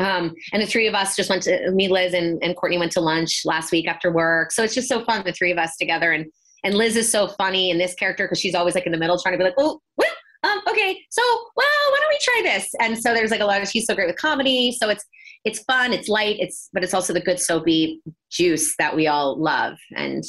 um, 0.00 0.34
and 0.52 0.62
the 0.62 0.66
three 0.66 0.86
of 0.86 0.94
us 0.94 1.16
just 1.16 1.28
went 1.28 1.42
to 1.44 1.70
me, 1.72 1.88
Liz, 1.88 2.14
and, 2.14 2.42
and 2.42 2.56
Courtney 2.56 2.78
went 2.78 2.92
to 2.92 3.00
lunch 3.00 3.42
last 3.44 3.72
week 3.72 3.88
after 3.88 4.12
work. 4.12 4.52
So 4.52 4.62
it's 4.62 4.74
just 4.74 4.88
so 4.88 5.04
fun, 5.04 5.24
the 5.24 5.32
three 5.32 5.50
of 5.50 5.58
us 5.58 5.76
together. 5.76 6.12
And 6.12 6.26
and 6.64 6.74
Liz 6.74 6.96
is 6.96 7.10
so 7.10 7.28
funny 7.28 7.70
in 7.70 7.78
this 7.78 7.94
character 7.94 8.24
because 8.24 8.40
she's 8.40 8.54
always 8.54 8.74
like 8.74 8.86
in 8.86 8.92
the 8.92 8.98
middle 8.98 9.18
trying 9.18 9.34
to 9.34 9.38
be 9.38 9.44
like, 9.44 9.54
oh, 9.58 9.80
well, 9.96 10.10
um, 10.44 10.60
okay, 10.68 11.00
so 11.10 11.22
well, 11.56 11.66
why 11.90 11.98
don't 12.00 12.08
we 12.10 12.18
try 12.22 12.52
this? 12.54 12.70
And 12.80 12.98
so 12.98 13.12
there's 13.14 13.30
like 13.30 13.40
a 13.40 13.44
lot 13.44 13.60
of 13.60 13.68
she's 13.68 13.86
so 13.86 13.94
great 13.94 14.06
with 14.06 14.16
comedy. 14.16 14.72
So 14.72 14.88
it's 14.88 15.04
it's 15.44 15.60
fun, 15.60 15.92
it's 15.92 16.08
light, 16.08 16.36
it's 16.38 16.68
but 16.72 16.84
it's 16.84 16.94
also 16.94 17.12
the 17.12 17.20
good 17.20 17.40
soapy 17.40 18.00
juice 18.30 18.74
that 18.78 18.94
we 18.94 19.06
all 19.06 19.40
love 19.40 19.76
and 19.96 20.22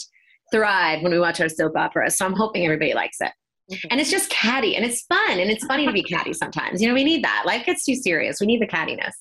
thrive 0.52 1.02
when 1.04 1.12
we 1.12 1.20
watch 1.20 1.40
our 1.40 1.50
soap 1.50 1.74
opera. 1.76 2.10
So 2.10 2.26
I'm 2.26 2.34
hoping 2.34 2.66
everybody 2.66 2.94
likes 2.94 3.18
it. 3.22 3.32
Mm-hmm. 3.72 3.88
And 3.92 4.02
it's 4.02 4.10
just 4.10 4.32
catty 4.32 4.76
and 4.76 4.84
it's 4.84 5.04
fun 5.04 5.40
and 5.40 5.52
it's 5.52 5.64
funny 5.66 5.86
to 5.86 5.94
be 5.94 6.02
catty 6.02 6.34
sometimes. 6.34 6.82
You 6.82 6.88
know, 6.88 6.96
we 6.96 7.04
need 7.04 7.24
that. 7.24 7.44
Life 7.46 7.66
gets 7.66 7.86
too 7.86 7.96
serious. 7.96 8.40
We 8.42 8.48
need 8.48 8.62
the 8.62 8.68
cattiness. 8.68 9.14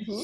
Mm-hmm. 0.00 0.20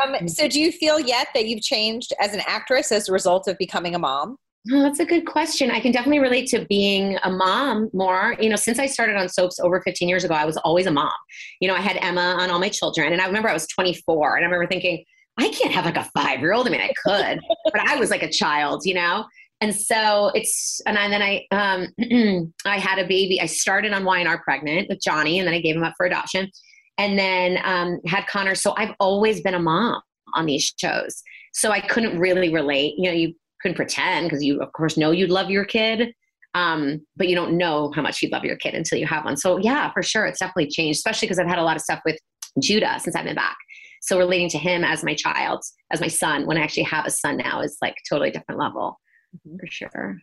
Um, 0.00 0.26
so 0.26 0.48
do 0.48 0.58
you 0.58 0.72
feel 0.72 0.98
yet 0.98 1.28
that 1.34 1.46
you've 1.46 1.62
changed 1.62 2.12
as 2.20 2.32
an 2.32 2.40
actress 2.46 2.90
as 2.90 3.08
a 3.08 3.12
result 3.12 3.46
of 3.46 3.58
becoming 3.58 3.94
a 3.94 3.98
mom? 3.98 4.38
Oh, 4.72 4.82
that's 4.82 5.00
a 5.00 5.04
good 5.04 5.26
question. 5.26 5.70
I 5.70 5.80
can 5.80 5.92
definitely 5.92 6.18
relate 6.18 6.48
to 6.48 6.64
being 6.66 7.18
a 7.22 7.30
mom 7.30 7.88
more. 7.92 8.34
You 8.40 8.48
know, 8.48 8.56
since 8.56 8.78
I 8.78 8.86
started 8.86 9.16
on 9.16 9.28
soaps 9.28 9.60
over 9.60 9.80
15 9.80 10.08
years 10.08 10.24
ago, 10.24 10.34
I 10.34 10.44
was 10.44 10.56
always 10.58 10.86
a 10.86 10.90
mom. 10.90 11.12
You 11.60 11.68
know, 11.68 11.74
I 11.74 11.80
had 11.80 11.98
Emma 12.00 12.36
on 12.40 12.50
all 12.50 12.58
my 12.58 12.68
children, 12.68 13.12
and 13.12 13.20
I 13.20 13.26
remember 13.26 13.48
I 13.48 13.52
was 13.52 13.66
24, 13.68 14.36
and 14.36 14.44
I 14.44 14.46
remember 14.46 14.66
thinking, 14.66 15.04
I 15.38 15.48
can't 15.50 15.72
have 15.72 15.84
like 15.84 15.96
a 15.96 16.10
five 16.16 16.40
year 16.40 16.52
old. 16.52 16.66
I 16.66 16.70
mean, 16.70 16.80
I 16.80 16.92
could, 17.04 17.40
but 17.72 17.80
I 17.88 17.96
was 17.96 18.10
like 18.10 18.22
a 18.22 18.30
child, 18.30 18.82
you 18.84 18.94
know? 18.94 19.26
And 19.60 19.74
so 19.74 20.30
it's, 20.34 20.80
and 20.86 20.98
I, 20.98 21.08
then 21.08 21.22
I, 21.22 21.46
um, 21.50 22.52
I 22.66 22.78
had 22.78 22.98
a 22.98 23.06
baby. 23.06 23.40
I 23.40 23.46
started 23.46 23.92
on 23.92 24.04
Y&R 24.04 24.42
pregnant 24.42 24.88
with 24.88 25.00
Johnny, 25.00 25.38
and 25.38 25.46
then 25.46 25.54
I 25.54 25.60
gave 25.60 25.76
him 25.76 25.84
up 25.84 25.94
for 25.96 26.06
adoption, 26.06 26.50
and 26.98 27.18
then 27.18 27.58
um, 27.64 28.00
had 28.06 28.26
Connor. 28.26 28.54
So 28.54 28.74
I've 28.76 28.94
always 29.00 29.42
been 29.42 29.54
a 29.54 29.60
mom 29.60 30.00
on 30.34 30.46
these 30.46 30.72
shows. 30.78 31.22
So 31.52 31.70
I 31.70 31.80
couldn't 31.80 32.18
really 32.18 32.52
relate. 32.52 32.94
You 32.98 33.10
know, 33.10 33.16
you 33.16 33.34
couldn't 33.60 33.76
pretend 33.76 34.26
because 34.26 34.44
you 34.44 34.60
of 34.60 34.72
course 34.72 34.96
know 34.96 35.10
you'd 35.10 35.30
love 35.30 35.50
your 35.50 35.64
kid 35.64 36.14
um, 36.54 37.02
but 37.16 37.28
you 37.28 37.34
don't 37.34 37.58
know 37.58 37.92
how 37.94 38.00
much 38.00 38.22
you'd 38.22 38.32
love 38.32 38.44
your 38.44 38.56
kid 38.56 38.72
until 38.72 38.98
you 38.98 39.06
have 39.06 39.26
one. 39.26 39.36
So 39.36 39.58
yeah 39.58 39.92
for 39.92 40.02
sure 40.02 40.26
it's 40.26 40.38
definitely 40.38 40.68
changed 40.68 40.98
especially 40.98 41.26
because 41.26 41.38
i've 41.38 41.46
had 41.46 41.58
a 41.58 41.62
lot 41.62 41.76
of 41.76 41.82
stuff 41.82 42.00
with 42.04 42.18
judah 42.60 42.98
since 43.00 43.14
i've 43.14 43.24
been 43.24 43.34
back. 43.34 43.56
So 44.02 44.18
relating 44.18 44.48
to 44.50 44.58
him 44.58 44.84
as 44.84 45.04
my 45.04 45.14
child 45.14 45.62
as 45.92 46.00
my 46.00 46.08
son 46.08 46.46
when 46.46 46.56
i 46.56 46.62
actually 46.62 46.84
have 46.84 47.06
a 47.06 47.10
son 47.10 47.36
now 47.36 47.60
is 47.60 47.76
like 47.82 47.96
totally 48.08 48.30
different 48.30 48.60
level 48.60 48.98
mm-hmm. 49.36 49.56
for 49.58 49.66
sure. 49.66 50.18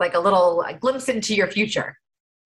Like 0.00 0.14
a 0.14 0.20
little 0.20 0.62
a 0.62 0.74
glimpse 0.74 1.08
into 1.08 1.34
your 1.34 1.46
future. 1.46 1.96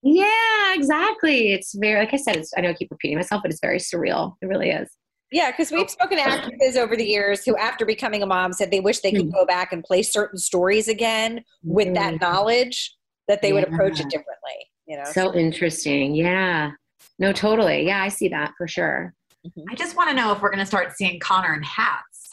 Yeah 0.02 0.74
exactly. 0.74 1.52
It's 1.52 1.74
very 1.74 2.00
like 2.00 2.14
i 2.14 2.16
said 2.16 2.36
it's 2.36 2.52
i 2.56 2.60
know 2.60 2.70
i 2.70 2.74
keep 2.74 2.90
repeating 2.90 3.16
myself 3.16 3.42
but 3.42 3.50
it's 3.50 3.60
very 3.62 3.78
surreal. 3.78 4.34
It 4.42 4.46
really 4.46 4.70
is 4.70 4.90
yeah, 5.32 5.50
because 5.50 5.70
we've 5.70 5.90
spoken 5.90 6.18
to 6.18 6.24
actresses 6.24 6.76
over 6.76 6.96
the 6.96 7.04
years 7.04 7.44
who, 7.44 7.56
after 7.56 7.86
becoming 7.86 8.22
a 8.22 8.26
mom, 8.26 8.52
said 8.52 8.70
they 8.70 8.80
wish 8.80 9.00
they 9.00 9.12
could 9.12 9.26
mm. 9.26 9.32
go 9.32 9.46
back 9.46 9.72
and 9.72 9.84
play 9.84 10.02
certain 10.02 10.38
stories 10.38 10.88
again 10.88 11.44
with 11.62 11.94
that 11.94 12.14
mm. 12.14 12.20
knowledge 12.20 12.96
that 13.28 13.40
they 13.42 13.48
yeah. 13.48 13.54
would 13.54 13.64
approach 13.64 14.00
it 14.00 14.08
differently. 14.08 14.68
You 14.86 14.96
know, 14.96 15.04
so 15.12 15.34
interesting. 15.34 16.14
Yeah, 16.14 16.72
no, 17.20 17.32
totally. 17.32 17.86
Yeah, 17.86 18.02
I 18.02 18.08
see 18.08 18.28
that 18.28 18.54
for 18.58 18.66
sure. 18.66 19.14
Mm-hmm. 19.46 19.70
I 19.70 19.74
just 19.74 19.96
want 19.96 20.10
to 20.10 20.16
know 20.16 20.32
if 20.32 20.42
we're 20.42 20.50
going 20.50 20.58
to 20.58 20.66
start 20.66 20.92
seeing 20.96 21.20
Connor 21.20 21.54
in 21.54 21.62
hats. 21.62 22.28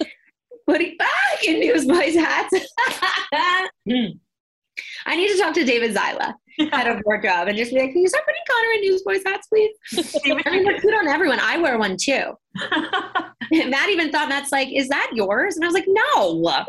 what? 0.64 0.80
You, 0.80 0.96
ah, 1.02 1.36
in 1.46 1.60
Newsboys 1.60 2.14
hats. 2.14 2.54
I 5.06 5.16
need 5.16 5.28
to 5.28 5.38
talk 5.38 5.54
to 5.54 5.64
David 5.64 5.94
Zyla, 5.94 6.34
head 6.72 6.86
of 6.86 7.02
wardrobe, 7.04 7.48
and 7.48 7.56
just 7.56 7.72
be 7.72 7.80
like, 7.80 7.92
can 7.92 8.00
you 8.00 8.08
start 8.08 8.24
putting 8.24 8.42
Connor 8.48 8.72
in 8.74 8.80
Newsboys 8.82 9.22
hats, 9.24 9.46
please? 9.48 9.74
I 10.46 10.50
mean, 10.50 10.64
look 10.64 10.80
good 10.82 10.94
on 10.94 11.08
everyone. 11.08 11.40
I 11.40 11.58
wear 11.58 11.78
one 11.78 11.96
too. 12.00 12.32
Matt 13.52 13.88
even 13.88 14.10
thought 14.12 14.28
Matt's 14.28 14.52
like, 14.52 14.68
is 14.72 14.88
that 14.88 15.10
yours? 15.14 15.56
And 15.56 15.64
I 15.64 15.68
was 15.68 15.74
like, 15.74 15.86
no. 15.88 16.64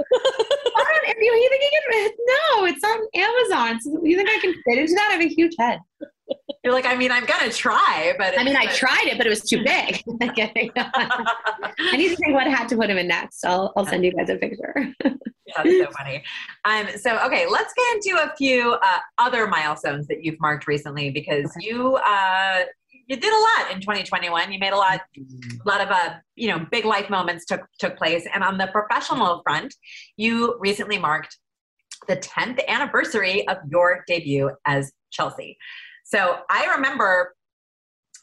you, 1.20 1.34
you 1.34 1.50
think 1.50 1.64
you 1.64 1.82
can? 1.92 2.12
No, 2.28 2.66
it's 2.66 2.84
on 2.84 3.00
Amazon. 3.16 3.82
So 3.82 4.00
you 4.04 4.18
think 4.18 4.30
I 4.30 4.40
can 4.40 4.54
fit 4.66 4.80
into 4.80 4.94
that? 4.94 5.10
I 5.12 5.14
have 5.14 5.22
a 5.22 5.28
huge 5.28 5.54
head. 5.60 5.80
You're 6.64 6.74
like, 6.74 6.86
I 6.86 6.96
mean, 6.96 7.12
I'm 7.12 7.26
gonna 7.26 7.52
try, 7.52 8.14
but 8.18 8.38
I 8.40 8.44
mean, 8.44 8.56
I 8.56 8.68
tried 8.68 9.06
it, 9.06 9.18
but 9.18 9.26
it 9.26 9.30
was 9.30 9.42
too 9.42 9.64
big. 9.64 10.04
I 10.22 11.98
need 11.98 12.10
to 12.10 12.16
think 12.16 12.34
what 12.34 12.48
hat 12.48 12.70
to 12.70 12.76
put 12.76 12.90
him 12.90 12.98
in 12.98 13.08
next. 13.08 13.44
I'll, 13.44 13.74
I'll 13.76 13.86
send 13.86 14.06
you 14.06 14.14
guys 14.14 14.30
a 14.30 14.36
picture. 14.36 14.94
That's 15.04 15.70
so 15.70 15.88
funny. 15.98 16.24
Um, 16.66 16.88
so 16.98 17.18
okay, 17.26 17.46
let's 17.50 17.74
get 17.74 17.96
into 17.96 18.24
a 18.24 18.36
few 18.38 18.74
uh, 18.74 19.00
other 19.18 19.48
milestones 19.48 20.08
that 20.08 20.24
you've 20.24 20.40
marked 20.40 20.68
recently 20.68 21.10
because 21.10 21.46
okay. 21.58 21.68
you 21.68 21.96
uh, 21.96 22.64
you 23.08 23.18
did 23.18 23.34
a 23.34 23.62
lot 23.64 23.72
in 23.72 23.82
2021. 23.82 24.54
You 24.54 24.60
made 24.60 24.72
a 24.72 24.78
lot, 24.78 25.02
a 25.18 25.68
lot 25.68 25.82
of 25.82 25.90
uh, 25.90 26.14
you 26.36 26.48
know, 26.48 26.66
big 26.72 26.86
life 26.86 27.10
moments 27.10 27.46
took 27.46 27.62
took 27.80 27.98
place. 27.98 28.26
And 28.34 28.44
on 28.44 28.58
the 28.58 28.68
professional 28.68 29.42
front, 29.44 29.74
you 30.16 30.58
recently 30.60 30.98
marked 30.98 31.38
the 32.08 32.18
10th 32.18 32.66
anniversary 32.68 33.48
of 33.48 33.58
your 33.70 34.04
debut 34.08 34.52
as 34.66 34.92
Chelsea. 35.12 35.58
So 36.04 36.40
I 36.50 36.74
remember 36.76 37.36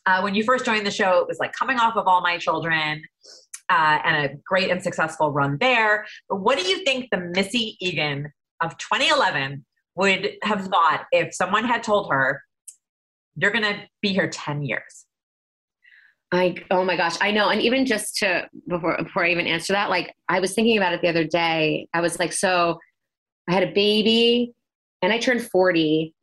uh, 0.07 0.21
when 0.21 0.35
you 0.35 0.45
first 0.45 0.65
joined 0.65 0.87
the 0.87 0.91
show, 0.91 1.21
it 1.21 1.29
was 1.29 1.39
like 1.39 1.53
coming 1.53 1.79
off 1.79 1.97
of 1.97 2.07
All 2.07 2.21
My 2.21 2.39
Children. 2.39 3.03
Uh, 3.71 3.99
and 4.03 4.25
a 4.25 4.35
great 4.47 4.71
and 4.71 4.83
successful 4.83 5.31
run 5.31 5.59
there. 5.61 6.07
But 6.31 6.37
what 6.37 6.59
do 6.59 6.67
you 6.67 6.83
think 6.85 7.11
the 7.11 7.19
Missy 7.19 7.77
Egan 7.81 8.33
of 8.63 8.79
2011 8.79 9.63
would 9.95 10.31
have 10.43 10.67
thought 10.69 11.07
if 11.13 11.35
someone 11.35 11.65
had 11.65 11.83
told 11.83 12.11
her 12.11 12.43
you're 13.37 13.51
going 13.51 13.65
to 13.65 13.81
be 14.01 14.13
here 14.13 14.29
10 14.29 14.63
years. 14.63 15.07
I 16.31 16.57
oh 16.71 16.85
my 16.85 16.97
gosh, 16.97 17.17
I 17.23 17.31
know. 17.31 17.49
And 17.49 17.63
even 17.63 17.87
just 17.87 18.17
to 18.19 18.47
before 18.69 18.99
before 19.03 19.25
I 19.25 19.31
even 19.31 19.47
answer 19.47 19.73
that, 19.73 19.89
like 19.89 20.15
I 20.29 20.41
was 20.41 20.55
thinking 20.55 20.77
about 20.77 20.93
it 20.93 21.01
the 21.01 21.09
other 21.09 21.25
day. 21.25 21.89
I 21.95 22.03
was 22.03 22.19
like, 22.19 22.35
so 22.35 22.79
I 23.49 23.55
had 23.55 23.63
a 23.63 23.73
baby 23.73 24.53
and 25.01 25.11
I 25.11 25.19
turned 25.19 25.41
40 25.41 26.15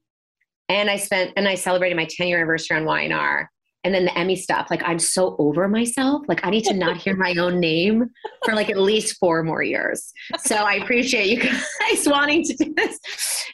and 0.70 0.90
I 0.90 0.98
spent 0.98 1.34
and 1.36 1.48
I 1.48 1.56
celebrated 1.56 1.96
my 1.96 2.08
10 2.10 2.28
year 2.28 2.38
anniversary 2.38 2.78
on 2.78 2.86
Y&R 2.86 3.50
and 3.86 3.94
then 3.94 4.06
the 4.06 4.18
Emmy 4.18 4.36
stuff. 4.36 4.68
Like 4.72 4.82
I'm 4.84 4.98
so 4.98 5.36
over 5.38 5.68
myself. 5.68 6.24
Like 6.28 6.44
I 6.44 6.50
need 6.50 6.64
to 6.66 6.74
not 6.74 6.98
hear 6.98 7.16
my 7.16 7.36
own 7.38 7.60
name 7.60 8.10
for 8.44 8.56
like 8.56 8.72
at 8.72 8.78
least 8.78 9.18
four 9.20 9.44
more 9.44 9.62
years. 9.62 10.12
So 10.40 10.56
I 10.56 10.76
appreciate 10.76 11.28
you 11.28 11.40
guys 11.40 11.62
wanting 12.08 12.44
to 12.46 12.56
do 12.56 12.74
this 12.76 13.00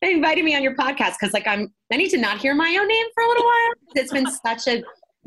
and 0.01 0.09
inviting 0.09 0.45
me 0.45 0.55
on 0.55 0.63
your 0.63 0.75
podcast 0.75 1.15
because 1.19 1.33
like 1.33 1.45
I'm 1.47 1.67
I 1.91 1.97
need 1.97 2.09
to 2.11 2.17
not 2.17 2.39
hear 2.39 2.55
my 2.55 2.77
own 2.79 2.87
name 2.87 3.05
for 3.13 3.23
a 3.23 3.27
little 3.27 3.43
while. 3.43 3.73
It's 3.95 4.13
been 4.13 4.27
such 4.45 4.67
a 4.67 4.81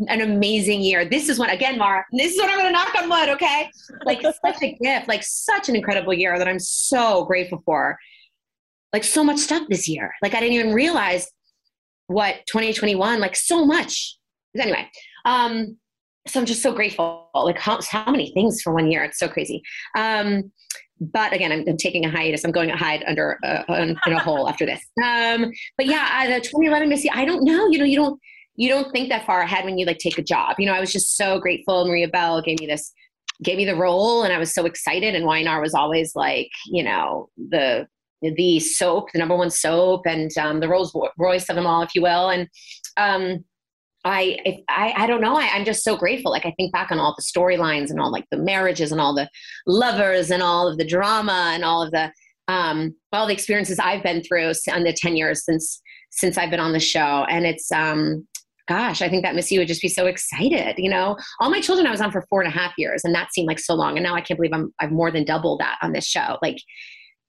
an 0.08 0.22
amazing 0.22 0.80
year. 0.80 1.04
This 1.04 1.28
is 1.28 1.38
what 1.38 1.52
again, 1.52 1.76
Mara. 1.76 2.02
This 2.12 2.32
is 2.32 2.40
what 2.40 2.50
I'm 2.50 2.58
going 2.58 2.68
to 2.68 2.72
knock 2.72 2.94
on 2.96 3.08
wood. 3.10 3.28
Okay, 3.28 3.70
like 4.06 4.22
such 4.22 4.62
a 4.62 4.72
gift, 4.82 5.06
like 5.06 5.22
such 5.22 5.68
an 5.68 5.76
incredible 5.76 6.14
year 6.14 6.38
that 6.38 6.48
I'm 6.48 6.58
so 6.58 7.26
grateful 7.26 7.62
for. 7.66 7.98
Like 8.94 9.04
so 9.04 9.22
much 9.22 9.38
stuff 9.38 9.64
this 9.68 9.86
year. 9.86 10.14
Like 10.22 10.34
I 10.34 10.40
didn't 10.40 10.54
even 10.54 10.72
realize 10.72 11.30
what 12.06 12.36
2021. 12.46 13.20
Like 13.20 13.36
so 13.36 13.64
much 13.64 14.16
anyway, 14.58 14.88
um, 15.24 15.76
so 16.26 16.40
I'm 16.40 16.46
just 16.46 16.62
so 16.62 16.72
grateful. 16.72 17.28
Like 17.34 17.58
how, 17.58 17.80
how 17.88 18.10
many 18.10 18.32
things 18.32 18.62
for 18.62 18.72
one 18.72 18.90
year? 18.90 19.04
It's 19.04 19.18
so 19.18 19.28
crazy. 19.28 19.62
Um, 19.96 20.52
but 21.00 21.32
again, 21.32 21.52
I'm, 21.52 21.64
I'm, 21.68 21.76
taking 21.76 22.04
a 22.04 22.10
hiatus. 22.10 22.44
I'm 22.44 22.52
going 22.52 22.68
to 22.68 22.76
hide 22.76 23.04
under 23.06 23.38
in 23.68 23.96
a 24.06 24.18
hole 24.18 24.48
after 24.48 24.64
this. 24.64 24.80
Um, 25.04 25.52
but 25.76 25.86
yeah, 25.86 26.26
the 26.26 26.40
2011 26.40 26.88
Missy, 26.88 27.10
I 27.10 27.24
don't 27.24 27.44
know. 27.44 27.68
You 27.68 27.78
know, 27.78 27.84
you 27.84 27.96
don't 27.96 28.20
you 28.56 28.68
don't 28.68 28.90
think 28.92 29.08
that 29.08 29.26
far 29.26 29.40
ahead 29.40 29.64
when 29.64 29.78
you 29.78 29.86
like 29.86 29.98
take 29.98 30.18
a 30.18 30.22
job. 30.22 30.56
You 30.58 30.66
know, 30.66 30.72
I 30.72 30.80
was 30.80 30.92
just 30.92 31.16
so 31.16 31.40
grateful. 31.40 31.86
Maria 31.86 32.08
Bell 32.08 32.40
gave 32.40 32.60
me 32.60 32.66
this, 32.66 32.92
gave 33.42 33.56
me 33.56 33.64
the 33.64 33.74
role, 33.74 34.22
and 34.22 34.32
I 34.32 34.38
was 34.38 34.54
so 34.54 34.64
excited. 34.64 35.14
And 35.14 35.26
Y&R 35.26 35.60
was 35.60 35.74
always 35.74 36.14
like, 36.14 36.50
you 36.66 36.84
know, 36.84 37.28
the 37.36 37.88
the 38.36 38.60
soap, 38.60 39.12
the 39.12 39.18
number 39.18 39.36
one 39.36 39.50
soap, 39.50 40.06
and 40.06 40.30
um, 40.38 40.60
the 40.60 40.68
Rolls 40.68 40.96
Royce 41.18 41.48
of 41.48 41.56
them 41.56 41.66
all, 41.66 41.82
if 41.82 41.94
you 41.94 42.02
will. 42.02 42.30
And 42.30 42.48
um, 42.96 43.44
I, 44.04 44.60
I, 44.68 44.94
I 44.96 45.06
don't 45.06 45.22
know. 45.22 45.36
I, 45.36 45.48
I'm 45.52 45.64
just 45.64 45.82
so 45.82 45.96
grateful. 45.96 46.30
Like 46.30 46.44
I 46.44 46.52
think 46.52 46.72
back 46.72 46.92
on 46.92 46.98
all 46.98 47.14
the 47.16 47.22
storylines 47.22 47.90
and 47.90 47.98
all 47.98 48.12
like 48.12 48.26
the 48.30 48.36
marriages 48.36 48.92
and 48.92 49.00
all 49.00 49.14
the 49.14 49.28
lovers 49.66 50.30
and 50.30 50.42
all 50.42 50.68
of 50.68 50.76
the 50.76 50.86
drama 50.86 51.52
and 51.54 51.64
all 51.64 51.82
of 51.82 51.90
the, 51.90 52.12
um, 52.48 52.94
all 53.12 53.26
the 53.26 53.32
experiences 53.32 53.78
I've 53.78 54.02
been 54.02 54.22
through 54.22 54.52
in 54.74 54.84
the 54.84 54.92
10 54.92 55.16
years 55.16 55.44
since, 55.44 55.80
since 56.10 56.36
I've 56.36 56.50
been 56.50 56.60
on 56.60 56.72
the 56.72 56.80
show. 56.80 57.24
And 57.30 57.46
it's, 57.46 57.72
um, 57.72 58.26
gosh, 58.68 59.00
I 59.00 59.08
think 59.08 59.24
that 59.24 59.34
Missy 59.34 59.58
would 59.58 59.68
just 59.68 59.82
be 59.82 59.88
so 59.88 60.06
excited. 60.06 60.74
You 60.76 60.90
know, 60.90 61.16
all 61.40 61.50
my 61.50 61.60
children 61.60 61.86
I 61.86 61.90
was 61.90 62.02
on 62.02 62.12
for 62.12 62.26
four 62.28 62.42
and 62.42 62.52
a 62.52 62.56
half 62.56 62.74
years 62.76 63.02
and 63.04 63.14
that 63.14 63.32
seemed 63.32 63.48
like 63.48 63.58
so 63.58 63.74
long. 63.74 63.96
And 63.96 64.04
now 64.04 64.14
I 64.14 64.20
can't 64.20 64.38
believe 64.38 64.52
I'm, 64.52 64.74
I've 64.80 64.92
more 64.92 65.10
than 65.10 65.24
doubled 65.24 65.60
that 65.60 65.78
on 65.80 65.92
this 65.92 66.06
show. 66.06 66.36
Like, 66.42 66.58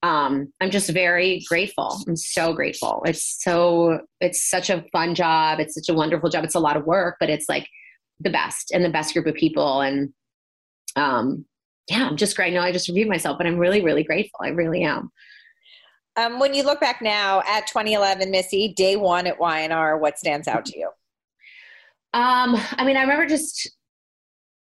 um, 0.06 0.54
I'm 0.62 0.70
just 0.70 0.92
very 0.92 1.44
grateful. 1.50 1.98
I'm 2.08 2.16
so 2.16 2.54
grateful. 2.54 3.02
It's 3.08 3.42
so 3.42 4.02
it's 4.22 4.48
such 4.48 4.70
a 4.70 4.86
fun 4.92 5.16
job. 5.16 5.60
It's 5.60 5.74
such 5.74 5.90
a 5.90 5.98
wonderful 5.98 6.30
job. 6.30 6.44
It's 6.44 6.54
a 6.54 6.60
lot 6.60 6.78
of 6.78 6.86
work, 6.86 7.16
but 7.20 7.32
it's 7.32 7.50
like 7.50 7.68
the 8.20 8.30
best 8.30 8.70
and 8.72 8.86
the 8.86 8.92
best 8.92 9.14
group 9.14 9.26
of 9.26 9.34
people. 9.34 9.82
And 9.82 10.14
um, 10.96 11.46
yeah, 11.90 12.08
I'm 12.08 12.18
just 12.18 12.36
great. 12.36 12.54
No, 12.54 12.60
I 12.62 12.72
just 12.72 12.88
reviewed 12.88 13.10
myself, 13.10 13.40
but 13.40 13.48
I'm 13.48 13.58
really, 13.58 13.82
really 13.82 14.04
grateful. 14.04 14.42
I 14.44 14.50
really 14.50 14.84
am. 14.84 15.10
Um, 16.18 16.40
when 16.40 16.54
you 16.54 16.62
look 16.62 16.80
back 16.80 17.02
now 17.02 17.42
at 17.48 17.66
2011, 17.66 18.30
Missy, 18.30 18.74
day 18.78 18.98
one 18.98 19.26
at 19.26 19.40
Y&R, 19.40 19.98
what 19.98 20.20
stands 20.20 20.48
out 20.48 20.66
to 20.66 20.78
you? 20.78 20.90
Um, 22.14 22.56
I 22.74 22.86
mean, 22.86 22.96
I 22.96 23.02
remember 23.02 23.26
just 23.26 23.75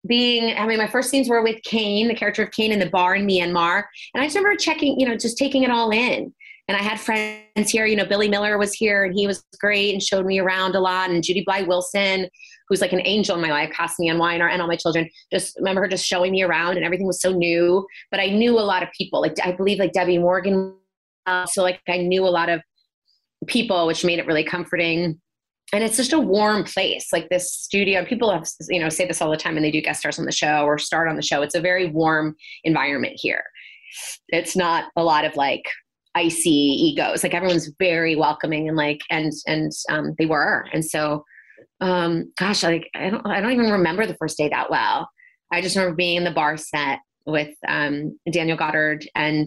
being 0.06 0.56
i 0.56 0.66
mean 0.66 0.78
my 0.78 0.86
first 0.86 1.10
scenes 1.10 1.28
were 1.28 1.42
with 1.42 1.60
Cane 1.64 2.08
the 2.08 2.14
character 2.14 2.42
of 2.42 2.50
Cane 2.52 2.72
in 2.72 2.78
the 2.78 2.88
bar 2.88 3.16
in 3.16 3.26
myanmar. 3.26 3.84
And 4.14 4.22
i 4.22 4.26
just 4.26 4.36
remember 4.36 4.56
checking 4.56 4.98
you 4.98 5.06
know 5.06 5.16
just 5.16 5.38
taking 5.38 5.64
it 5.64 5.70
all 5.70 5.90
in. 5.90 6.32
And 6.68 6.76
i 6.76 6.82
had 6.82 7.00
friends 7.00 7.70
here 7.70 7.86
you 7.86 7.96
know 7.96 8.04
billy 8.04 8.28
miller 8.28 8.58
was 8.58 8.72
here 8.72 9.04
and 9.04 9.14
he 9.14 9.26
was 9.26 9.44
great 9.60 9.92
and 9.92 10.02
showed 10.02 10.24
me 10.24 10.38
around 10.38 10.76
a 10.76 10.80
lot. 10.80 11.10
And 11.10 11.22
Judy 11.22 11.44
Blye 11.44 11.66
Wilson 11.66 12.28
who's 12.68 12.80
like 12.80 12.92
an 12.92 13.02
angel 13.04 13.34
in 13.34 13.42
my 13.42 13.50
life 13.50 13.72
cast 13.74 13.98
me 13.98 14.10
on 14.10 14.18
Y&R 14.18 14.46
and 14.46 14.60
all 14.60 14.68
my 14.68 14.76
children 14.76 15.08
just 15.32 15.56
remember 15.56 15.80
her 15.80 15.88
just 15.88 16.06
showing 16.06 16.32
me 16.32 16.42
around 16.42 16.76
and 16.76 16.84
everything 16.84 17.06
was 17.06 17.20
so 17.20 17.32
new. 17.32 17.84
But 18.10 18.20
i 18.20 18.26
knew 18.26 18.58
a 18.58 18.60
lot 18.60 18.82
of 18.82 18.90
people 18.96 19.20
like 19.20 19.36
i 19.42 19.52
believe 19.52 19.78
like 19.78 19.92
Debbi 19.92 20.20
Morgan. 20.20 20.74
Uh, 21.26 21.44
so 21.44 21.62
like 21.62 21.80
i 21.88 21.98
knew 21.98 22.24
a 22.24 22.30
lot 22.30 22.48
of 22.48 22.62
people 23.46 23.86
which 23.86 24.04
made 24.04 24.18
it 24.18 24.26
really 24.26 24.44
comforting 24.44 25.20
and 25.72 25.84
it's 25.84 25.96
just 25.96 26.12
a 26.12 26.18
warm 26.18 26.64
place 26.64 27.12
like 27.12 27.28
this 27.28 27.52
studio 27.52 28.04
people 28.04 28.30
have 28.30 28.46
you 28.68 28.80
know 28.80 28.88
say 28.88 29.06
this 29.06 29.20
all 29.20 29.30
the 29.30 29.36
time 29.36 29.56
and 29.56 29.64
they 29.64 29.70
do 29.70 29.82
guest 29.82 30.00
stars 30.00 30.18
on 30.18 30.24
the 30.24 30.32
show 30.32 30.64
or 30.64 30.78
start 30.78 31.08
on 31.08 31.16
the 31.16 31.22
show. 31.22 31.42
It's 31.42 31.54
a 31.54 31.60
very 31.60 31.86
warm 31.90 32.36
environment 32.64 33.14
here. 33.16 33.44
It's 34.28 34.56
not 34.56 34.86
a 34.96 35.02
lot 35.02 35.24
of 35.24 35.36
like 35.36 35.64
icy 36.14 36.50
egos. 36.50 37.22
Like 37.22 37.34
everyone's 37.34 37.70
very 37.78 38.16
welcoming 38.16 38.68
and 38.68 38.76
like 38.76 39.00
and 39.10 39.32
and 39.46 39.72
um, 39.90 40.14
they 40.18 40.26
were. 40.26 40.66
And 40.72 40.84
so 40.84 41.24
um 41.80 42.32
gosh 42.36 42.64
like 42.64 42.90
i 42.96 43.08
don't 43.08 43.24
i 43.24 43.40
don't 43.40 43.52
even 43.52 43.70
remember 43.70 44.04
the 44.06 44.16
first 44.16 44.36
day 44.36 44.48
that 44.48 44.70
well. 44.70 45.08
I 45.52 45.60
just 45.60 45.76
remember 45.76 45.96
being 45.96 46.16
in 46.16 46.24
the 46.24 46.30
bar 46.30 46.56
set 46.56 47.00
with 47.26 47.54
um 47.66 48.18
daniel 48.30 48.56
goddard 48.56 49.06
and 49.14 49.46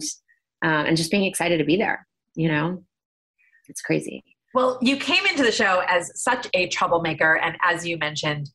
uh, 0.64 0.84
and 0.86 0.96
just 0.96 1.10
being 1.10 1.24
excited 1.24 1.58
to 1.58 1.64
be 1.64 1.76
there 1.76 2.06
you 2.34 2.48
know? 2.48 2.82
It's 3.68 3.82
crazy 3.82 4.24
well, 4.54 4.78
you 4.82 4.96
came 4.96 5.26
into 5.26 5.42
the 5.42 5.52
show 5.52 5.82
as 5.88 6.10
such 6.20 6.46
a 6.54 6.68
troublemaker, 6.68 7.36
and 7.38 7.56
as 7.62 7.86
you 7.86 7.98
mentioned, 7.98 8.50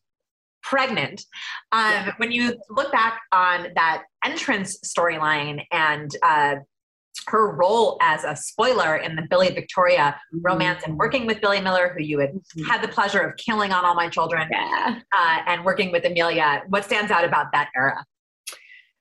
pregnant. 0.62 1.24
Um, 1.72 1.90
yeah. 1.90 2.12
When 2.18 2.30
you 2.32 2.58
look 2.70 2.92
back 2.92 3.20
on 3.32 3.68
that 3.74 4.04
entrance 4.24 4.78
storyline 4.84 5.64
and 5.72 6.10
uh, 6.22 6.56
her 7.26 7.54
role 7.54 7.98
as 8.00 8.24
a 8.24 8.34
spoiler 8.36 8.96
in 8.96 9.16
the 9.16 9.22
Billy 9.28 9.48
Victoria 9.50 10.16
mm-hmm. 10.34 10.38
romance 10.42 10.82
and 10.84 10.96
working 10.96 11.26
with 11.26 11.40
Billy 11.40 11.60
Miller, 11.60 11.94
who 11.96 12.02
you 12.02 12.18
had 12.18 12.30
mm-hmm. 12.30 12.64
had 12.64 12.82
the 12.82 12.88
pleasure 12.88 13.20
of 13.20 13.36
killing 13.36 13.72
on 13.72 13.84
All 13.84 13.94
My 13.94 14.08
Children, 14.08 14.48
yeah. 14.50 15.00
uh, 15.16 15.38
and 15.46 15.64
working 15.64 15.92
with 15.92 16.04
Amelia, 16.04 16.62
what 16.68 16.84
stands 16.84 17.10
out 17.10 17.24
about 17.24 17.46
that 17.52 17.70
era? 17.76 18.04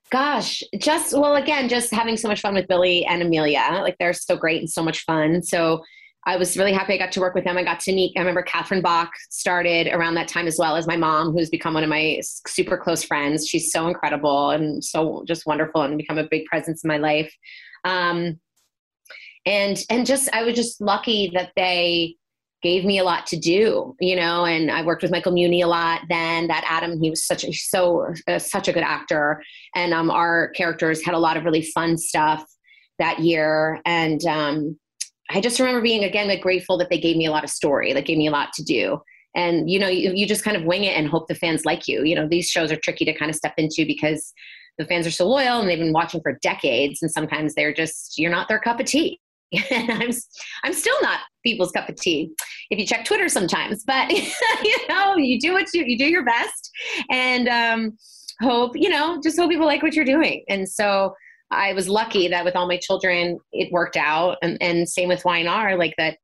Gosh, 0.10 0.64
just 0.78 1.18
well, 1.18 1.36
again, 1.36 1.68
just 1.68 1.94
having 1.94 2.16
so 2.16 2.30
much 2.30 2.40
fun 2.40 2.54
with 2.54 2.68
Billy 2.68 3.06
and 3.06 3.22
Amelia. 3.22 3.80
Like 3.82 3.98
they're 4.00 4.14
so 4.14 4.38
great 4.38 4.62
and 4.62 4.70
so 4.70 4.82
much 4.82 5.04
fun. 5.04 5.44
So 5.44 5.84
I 6.28 6.36
was 6.36 6.58
really 6.58 6.74
happy 6.74 6.94
I 6.94 6.98
got 6.98 7.14
to 7.14 7.22
work 7.22 7.34
with 7.34 7.46
them. 7.46 7.58
I 7.58 7.64
got 7.64 7.80
to 7.82 7.94
meet, 7.94 8.12
I 8.18 8.20
remember 8.20 8.42
Catherine 8.42 8.82
Bach 8.82 9.10
started 9.30 9.88
around 9.88 10.16
that 10.16 10.28
time 10.28 10.46
as 10.46 10.58
well 10.60 10.76
as 10.76 10.86
my 10.86 10.98
mom, 10.98 11.32
who's 11.32 11.50
become 11.50 11.74
one 11.74 11.84
of 11.84 11.90
my 11.90 12.20
super 12.46 12.78
close 12.78 13.02
friends. 13.02 13.48
She's 13.48 13.72
so 13.72 13.88
incredible 13.88 14.50
and 14.50 14.84
so 14.84 15.24
just 15.26 15.48
wonderful 15.48 15.84
and 15.84 15.98
become 15.98 16.18
a 16.18 16.28
big 16.30 16.46
presence 16.46 16.84
in 16.84 16.90
my 16.90 16.98
life. 16.98 17.34
Um, 17.86 18.40
and, 19.46 19.82
and 19.90 20.06
just, 20.06 20.30
I 20.34 20.44
was 20.44 20.56
just 20.56 20.82
lucky 20.82 21.32
that 21.34 21.54
they, 21.56 22.18
gave 22.64 22.84
me 22.84 22.98
a 22.98 23.04
lot 23.04 23.28
to 23.28 23.38
do, 23.38 23.96
you 24.00 24.16
know, 24.16 24.44
and 24.44 24.72
I 24.72 24.84
worked 24.84 25.04
with 25.04 25.12
Michael 25.12 25.32
Muhney 25.32 25.64
a 25.64 25.68
lot 25.68 26.02
then 26.10 26.48
that 26.48 26.66
Adam, 26.68 27.00
he 27.00 27.12
was 27.12 27.24
such 27.24 27.44
a, 27.44 27.54
so, 27.54 28.12
uh, 28.28 28.40
such 28.40 28.68
a 28.68 28.74
good 28.74 28.84
actor. 28.84 29.44
And 29.76 29.94
um, 29.94 30.10
our 30.10 30.50
characters 30.50 31.06
had 31.06 31.14
a 31.14 31.20
lot 31.20 31.38
of 31.38 31.46
really 31.46 31.62
fun 31.62 32.00
stuff 32.00 32.44
that 32.98 33.20
year. 33.20 33.80
And 33.86 34.26
um, 34.26 34.80
I 35.30 35.42
just 35.42 35.60
remember 35.60 35.82
being, 35.82 36.04
again, 36.04 36.28
like 36.28 36.42
grateful 36.42 36.78
that 36.78 36.90
they 36.90 37.00
gave 37.00 37.18
me 37.18 37.26
a 37.26 37.32
lot 37.32 37.44
of 37.44 37.50
story, 37.50 37.94
that 37.94 38.06
gave 38.06 38.18
me 38.18 38.28
a 38.28 38.32
lot 38.32 38.54
to 38.54 38.64
do. 38.64 39.02
And, 39.36 39.70
you 39.70 39.78
know, 39.78 39.88
you, 39.88 40.12
you 40.14 40.26
just 40.26 40.44
kind 40.44 40.58
of 40.58 40.64
wing 40.64 40.84
it 40.84 40.98
and 40.98 41.08
hope 41.08 41.28
the 41.28 41.36
fans 41.36 41.66
like 41.66 41.88
you. 41.88 42.04
You 42.04 42.16
know, 42.16 42.28
these 42.28 42.50
shows 42.50 42.72
are 42.72 42.78
tricky 42.78 43.06
to 43.06 43.14
kind 43.14 43.30
of 43.30 43.36
step 43.36 43.54
into 43.58 43.86
because 43.86 44.34
the 44.78 44.86
fans 44.86 45.06
are 45.06 45.12
so 45.12 45.28
loyal 45.28 45.60
and 45.60 45.70
they've 45.70 45.78
been 45.78 45.94
watching 45.94 46.22
for 46.22 46.40
decades. 46.42 47.02
And 47.02 47.12
sometimes 47.12 47.54
they're 47.54 47.74
just, 47.74 48.18
you're 48.18 48.32
not 48.32 48.48
their 48.48 48.60
cup 48.60 48.80
of 48.80 48.88
tea. 48.88 49.20
and 49.72 49.92
I'm 49.92 50.12
I'm 50.64 50.74
still 50.74 51.02
not 51.02 51.20
people's 51.46 51.72
cup 51.72 51.88
of 51.88 51.96
tea. 51.96 52.32
If 52.70 52.80
you 52.80 52.86
check 52.86 53.06
Twitter 53.06 53.30
sometimes, 53.30 53.84
but 53.86 54.12
you 54.12 54.88
know, 54.90 55.16
you 55.16 55.40
do 55.40 55.54
what 55.54 55.74
you 55.74 55.86
you 55.86 55.98
do 55.98 56.06
your 56.06 56.26
best, 56.26 56.70
and 57.10 57.48
um, 57.48 57.98
hope 58.42 58.74
you 58.76 58.90
know 58.90 59.22
just 59.24 59.40
hope 59.40 59.50
people 59.50 59.66
like 59.66 59.82
what 59.82 59.94
you're 59.94 60.04
doing. 60.04 60.44
And 60.50 60.68
so 60.68 61.14
I 61.52 61.74
was 61.74 61.88
lucky 61.88 62.28
that 62.28 62.44
with 62.44 62.56
all 62.56 62.68
my 62.68 62.78
children, 62.78 63.40
it 63.52 63.72
worked 63.72 63.98
out, 63.98 64.38
and, 64.42 64.58
and 64.62 64.88
same 64.88 65.08
with 65.08 65.26
Y&R, 65.26 65.78
like 65.78 65.94
that 65.98 66.18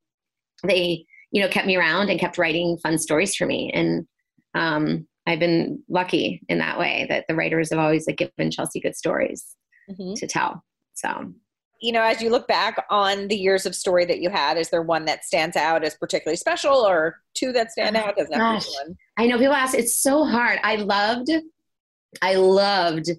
they 0.63 1.05
you 1.31 1.41
know 1.41 1.49
kept 1.49 1.67
me 1.67 1.75
around 1.75 2.09
and 2.09 2.19
kept 2.19 2.37
writing 2.37 2.77
fun 2.83 2.97
stories 2.97 3.35
for 3.35 3.45
me, 3.45 3.71
and 3.73 4.05
um, 4.53 5.07
I've 5.25 5.39
been 5.39 5.81
lucky 5.89 6.41
in 6.49 6.59
that 6.59 6.77
way 6.77 7.05
that 7.09 7.25
the 7.27 7.35
writers 7.35 7.69
have 7.69 7.79
always 7.79 8.05
like 8.07 8.17
given 8.17 8.51
Chelsea 8.51 8.81
good 8.81 8.95
stories 8.95 9.55
mm-hmm. 9.89 10.13
to 10.15 10.27
tell. 10.27 10.63
So 10.93 11.33
you 11.83 11.91
know, 11.91 12.01
as 12.01 12.21
you 12.21 12.29
look 12.29 12.47
back 12.47 12.85
on 12.89 13.27
the 13.27 13.35
years 13.35 13.65
of 13.65 13.75
story 13.75 14.05
that 14.05 14.21
you 14.21 14.29
had, 14.29 14.57
is 14.57 14.69
there 14.69 14.81
one 14.81 15.03
that 15.03 15.25
stands 15.25 15.57
out 15.57 15.83
as 15.83 15.95
particularly 15.95 16.37
special 16.37 16.75
or 16.77 17.17
two 17.33 17.51
that 17.51 17.71
stand 17.71 17.97
out? 17.97 18.15
Doesn't 18.15 18.37
Gosh, 18.37 18.65
I 19.17 19.27
know 19.27 19.37
people 19.37 19.53
ask, 19.53 19.77
it's 19.77 20.01
so 20.01 20.23
hard. 20.23 20.59
I 20.63 20.77
loved, 20.77 21.29
I 22.21 22.35
loved 22.35 23.09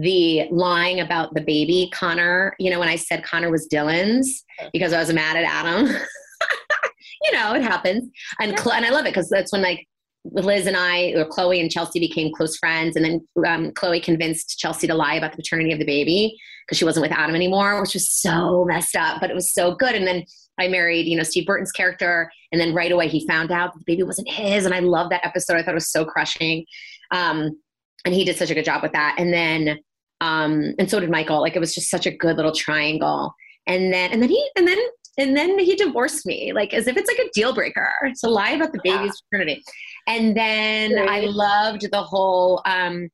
the 0.00 0.48
lying 0.50 1.00
about 1.00 1.34
the 1.34 1.40
baby 1.40 1.90
Connor. 1.92 2.54
You 2.58 2.70
know, 2.70 2.78
when 2.78 2.88
I 2.88 2.96
said 2.96 3.24
Connor 3.24 3.50
was 3.50 3.68
Dylan's 3.68 4.44
because 4.72 4.92
I 4.92 4.98
was 4.98 5.12
mad 5.12 5.36
at 5.36 5.44
Adam. 5.44 5.86
you 7.22 7.32
know, 7.32 7.54
it 7.54 7.62
happens. 7.62 8.10
And, 8.40 8.52
yeah. 8.52 8.76
and 8.76 8.86
I 8.86 8.90
love 8.90 9.06
it 9.06 9.14
because 9.14 9.28
that's 9.28 9.52
when 9.52 9.62
like 9.62 9.86
Liz 10.24 10.66
and 10.66 10.76
I, 10.76 11.12
or 11.16 11.24
Chloe 11.24 11.60
and 11.60 11.70
Chelsea 11.70 11.98
became 11.98 12.32
close 12.34 12.56
friends. 12.56 12.96
And 12.96 13.04
then 13.04 13.26
um, 13.46 13.72
Chloe 13.72 14.00
convinced 14.00 14.58
Chelsea 14.58 14.86
to 14.86 14.94
lie 14.94 15.14
about 15.14 15.32
the 15.32 15.36
paternity 15.36 15.72
of 15.72 15.78
the 15.78 15.86
baby 15.86 16.36
because 16.66 16.78
she 16.78 16.84
wasn't 16.84 17.02
with 17.02 17.12
Adam 17.12 17.34
anymore, 17.34 17.80
which 17.80 17.94
was 17.94 18.10
so 18.10 18.64
messed 18.66 18.96
up, 18.96 19.20
but 19.20 19.30
it 19.30 19.34
was 19.34 19.52
so 19.52 19.74
good. 19.74 19.94
And 19.94 20.06
then 20.06 20.24
I 20.58 20.68
married, 20.68 21.06
you 21.06 21.16
know, 21.16 21.22
Steve 21.22 21.46
Burton's 21.46 21.72
character. 21.72 22.30
And 22.52 22.60
then 22.60 22.74
right 22.74 22.92
away 22.92 23.08
he 23.08 23.26
found 23.26 23.50
out 23.50 23.72
the 23.72 23.84
baby 23.86 24.02
wasn't 24.02 24.30
his. 24.30 24.66
And 24.66 24.74
I 24.74 24.80
love 24.80 25.10
that 25.10 25.24
episode. 25.24 25.56
I 25.56 25.62
thought 25.62 25.72
it 25.72 25.74
was 25.74 25.90
so 25.90 26.04
crushing. 26.04 26.66
Um, 27.10 27.58
and 28.04 28.14
he 28.14 28.24
did 28.24 28.36
such 28.36 28.50
a 28.50 28.54
good 28.54 28.64
job 28.64 28.82
with 28.82 28.92
that. 28.92 29.16
And 29.18 29.32
then, 29.32 29.78
um, 30.20 30.74
and 30.78 30.90
so 30.90 31.00
did 31.00 31.10
Michael. 31.10 31.40
Like 31.40 31.56
it 31.56 31.60
was 31.60 31.74
just 31.74 31.90
such 31.90 32.06
a 32.06 32.10
good 32.10 32.36
little 32.36 32.52
triangle. 32.52 33.34
And 33.66 33.92
then, 33.92 34.10
and 34.10 34.22
then 34.22 34.28
he, 34.28 34.50
and 34.56 34.66
then, 34.66 34.78
and 35.18 35.36
then 35.36 35.58
he 35.58 35.74
divorced 35.76 36.24
me, 36.26 36.52
like 36.52 36.72
as 36.72 36.86
if 36.86 36.96
it's 36.96 37.08
like 37.08 37.26
a 37.26 37.30
deal 37.34 37.54
breaker 37.54 37.90
to 38.22 38.30
lie 38.30 38.50
about 38.50 38.72
the 38.72 38.80
baby's 38.82 39.22
yeah. 39.32 39.38
paternity. 39.38 39.62
And 40.06 40.36
then 40.36 40.98
I 41.08 41.20
loved 41.26 41.90
the 41.90 42.02
whole, 42.02 42.62
um, 42.64 43.08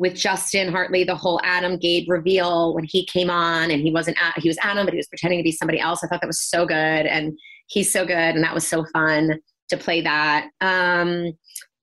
with 0.00 0.14
Justin 0.14 0.72
Hartley, 0.72 1.04
the 1.04 1.14
whole 1.14 1.40
Adam 1.44 1.76
Gabe 1.76 2.08
reveal 2.08 2.74
when 2.74 2.84
he 2.84 3.04
came 3.04 3.28
on 3.28 3.70
and 3.70 3.82
he 3.82 3.92
wasn't 3.92 4.16
he 4.38 4.48
was 4.48 4.56
Adam, 4.62 4.86
but 4.86 4.94
he 4.94 4.98
was 4.98 5.06
pretending 5.06 5.38
to 5.38 5.44
be 5.44 5.52
somebody 5.52 5.78
else. 5.78 6.02
I 6.02 6.06
thought 6.06 6.22
that 6.22 6.26
was 6.26 6.40
so 6.40 6.64
good, 6.64 6.74
and 6.74 7.38
he's 7.66 7.92
so 7.92 8.06
good, 8.06 8.34
and 8.34 8.42
that 8.42 8.54
was 8.54 8.66
so 8.66 8.86
fun 8.94 9.38
to 9.68 9.76
play 9.76 10.00
that. 10.00 10.48
Um, 10.62 11.32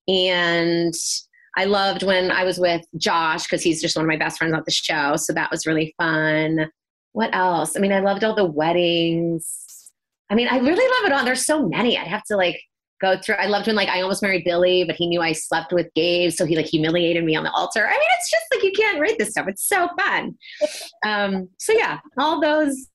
and 0.08 0.94
I 1.56 1.64
loved 1.64 2.02
when 2.02 2.30
I 2.30 2.44
was 2.44 2.58
with 2.58 2.82
Josh 2.96 3.44
because 3.44 3.62
he's 3.62 3.80
just 3.80 3.96
one 3.96 4.04
of 4.04 4.08
my 4.08 4.16
best 4.16 4.38
friends 4.38 4.54
on 4.54 4.62
the 4.64 4.70
show, 4.70 5.16
so 5.16 5.32
that 5.32 5.50
was 5.50 5.66
really 5.66 5.94
fun. 5.98 6.70
What 7.12 7.34
else? 7.34 7.76
I 7.76 7.80
mean, 7.80 7.92
I 7.92 8.00
loved 8.00 8.22
all 8.22 8.34
the 8.34 8.44
weddings. 8.44 9.92
I 10.30 10.34
mean, 10.34 10.48
I 10.48 10.58
really 10.58 10.74
love 10.74 11.10
it 11.10 11.12
all. 11.12 11.24
There's 11.24 11.46
so 11.46 11.66
many. 11.66 11.98
I'd 11.98 12.06
have 12.06 12.24
to 12.24 12.36
like 12.36 12.60
go 13.00 13.18
through. 13.18 13.36
I 13.36 13.46
loved 13.46 13.66
when 13.66 13.76
like 13.76 13.88
I 13.88 14.02
almost 14.02 14.22
married 14.22 14.44
Billy, 14.44 14.84
but 14.84 14.96
he 14.96 15.06
knew 15.06 15.20
I 15.20 15.32
slept 15.32 15.72
with 15.72 15.88
Gabe, 15.94 16.30
so 16.30 16.44
he 16.44 16.56
like 16.56 16.66
humiliated 16.66 17.24
me 17.24 17.34
on 17.36 17.44
the 17.44 17.52
altar. 17.52 17.86
I 17.86 17.90
mean, 17.90 18.00
it's 18.18 18.30
just 18.30 18.44
like 18.52 18.62
you 18.62 18.72
can't 18.72 19.00
rate 19.00 19.18
this 19.18 19.30
stuff. 19.30 19.48
It's 19.48 19.66
so 19.66 19.88
fun. 19.98 20.34
Um, 21.04 21.48
so 21.58 21.72
yeah, 21.72 21.98
all 22.18 22.40
those, 22.40 22.88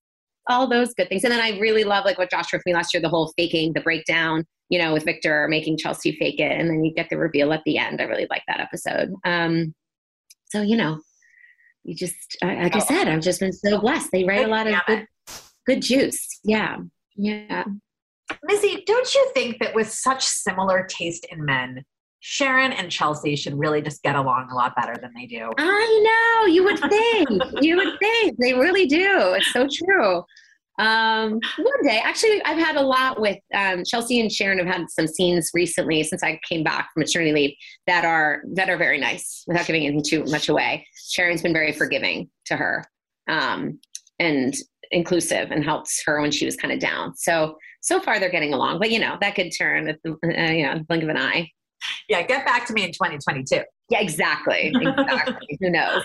all 0.48 0.68
those 0.68 0.94
good 0.94 1.10
things. 1.10 1.24
And 1.24 1.32
then 1.32 1.42
I 1.42 1.60
really 1.60 1.84
love 1.84 2.06
like 2.06 2.18
what 2.18 2.30
Josh 2.30 2.54
wrote 2.54 2.62
for 2.62 2.70
me 2.70 2.74
last 2.74 2.94
year, 2.94 3.02
the 3.02 3.10
whole 3.10 3.34
faking 3.38 3.74
the 3.74 3.82
breakdown. 3.82 4.46
You 4.74 4.80
know, 4.80 4.94
with 4.94 5.06
Victor 5.06 5.48
making 5.48 5.78
Chelsea 5.78 6.16
fake 6.18 6.40
it, 6.40 6.52
and 6.52 6.68
then 6.68 6.84
you 6.84 6.92
get 6.92 7.12
the 7.12 7.18
reveal 7.18 7.54
at 7.54 7.62
the 7.64 7.78
end. 7.78 8.02
I 8.02 8.06
really 8.06 8.26
like 8.32 8.42
that 8.48 8.60
episode. 8.60 9.14
Um, 9.24 9.76
so 10.50 10.62
you 10.64 10.76
know, 10.76 11.00
you 11.84 11.96
just 11.96 12.16
like 12.42 12.76
I 12.76 12.80
oh. 12.80 12.86
said, 12.86 13.08
I've 13.08 13.22
just 13.22 13.40
been 13.40 13.54
so 13.54 13.80
blessed. 13.80 14.10
They 14.12 14.24
write 14.24 14.48
a 14.48 14.50
lot 14.50 14.66
of 14.66 14.76
good, 14.88 15.08
good 15.68 15.82
juice. 15.82 16.40
Yeah, 16.44 16.78
yeah. 17.16 17.66
Missy, 18.44 18.84
don't 18.88 19.14
you 19.14 19.32
think 19.34 19.60
that 19.60 19.76
with 19.76 19.90
such 19.90 20.26
similar 20.26 20.88
taste 20.90 21.28
in 21.30 21.46
men, 21.46 21.84
Sharon 22.22 22.72
and 22.72 22.90
Chelsea 22.90 23.36
should 23.36 23.60
really 23.60 23.82
just 23.82 24.02
get 24.02 24.16
along 24.16 24.50
a 24.50 24.56
lot 24.56 24.76
better 24.76 24.96
than 25.00 25.12
they 25.14 25.26
do? 25.26 25.52
I 25.58 26.42
know. 26.42 26.48
You 26.48 26.64
would 26.64 26.80
think. 26.80 27.30
you 27.62 27.76
would 27.76 28.00
think. 28.00 28.38
They 28.40 28.54
really 28.54 28.86
do. 28.86 29.34
It's 29.36 29.52
so 29.52 29.68
true. 29.72 30.24
Um, 30.80 31.40
one 31.58 31.84
day, 31.84 32.02
actually, 32.04 32.42
I've 32.46 32.58
had 32.58 32.76
a 32.78 32.82
lot 32.82 33.20
with 33.20 33.38
um, 33.54 33.84
Chelsea 33.84 34.20
and 34.20 34.32
Sharon. 34.32 34.58
Have 34.58 34.68
had 34.68 34.90
some 34.90 35.08
scenes 35.08 35.52
recently 35.54 36.04
since 36.04 36.24
I 36.24 36.40
came 36.48 36.64
back 36.64 36.90
from 36.94 37.02
maternity 37.02 37.32
leave 37.32 37.56
that 37.88 38.06
are 38.06 38.42
that 38.54 38.70
are 38.70 38.78
very 38.78 39.00
nice. 39.00 39.44
Without 39.48 39.68
giving 39.68 39.86
anything 39.86 40.04
too 40.04 40.24
much 40.32 40.50
away, 40.50 40.86
Sharon's 41.12 41.42
been 41.42 41.54
very 41.54 41.74
forgiving 41.74 42.30
to 42.46 42.56
her 42.56 42.84
um, 43.28 43.80
and 44.20 44.56
inclusive, 44.92 45.52
and 45.52 45.64
helped 45.64 45.92
her 46.06 46.22
when 46.22 46.32
she 46.32 46.46
was 46.46 46.56
kind 46.56 46.74
of 46.74 46.80
down. 46.80 47.16
So 47.18 47.58
so 47.82 48.00
far 48.00 48.20
they're 48.20 48.32
getting 48.32 48.54
along, 48.54 48.80
but 48.80 48.90
you 48.90 49.00
know 49.00 49.18
that 49.22 49.36
could 49.36 49.52
turn 49.56 49.88
at 49.90 50.00
the 50.04 50.14
uh, 50.26 50.52
you 50.52 50.66
know 50.66 50.82
blink 50.88 51.04
of 51.04 51.10
an 51.10 51.18
eye. 51.18 51.52
Yeah, 52.10 52.22
get 52.24 52.46
back 52.46 52.66
to 52.68 52.74
me 52.74 52.84
in 52.84 52.92
2022. 52.92 53.62
Yeah, 53.90 54.00
exactly. 54.00 54.74
Exactly. 54.76 55.58
Who 55.62 55.70
knows? 55.70 56.04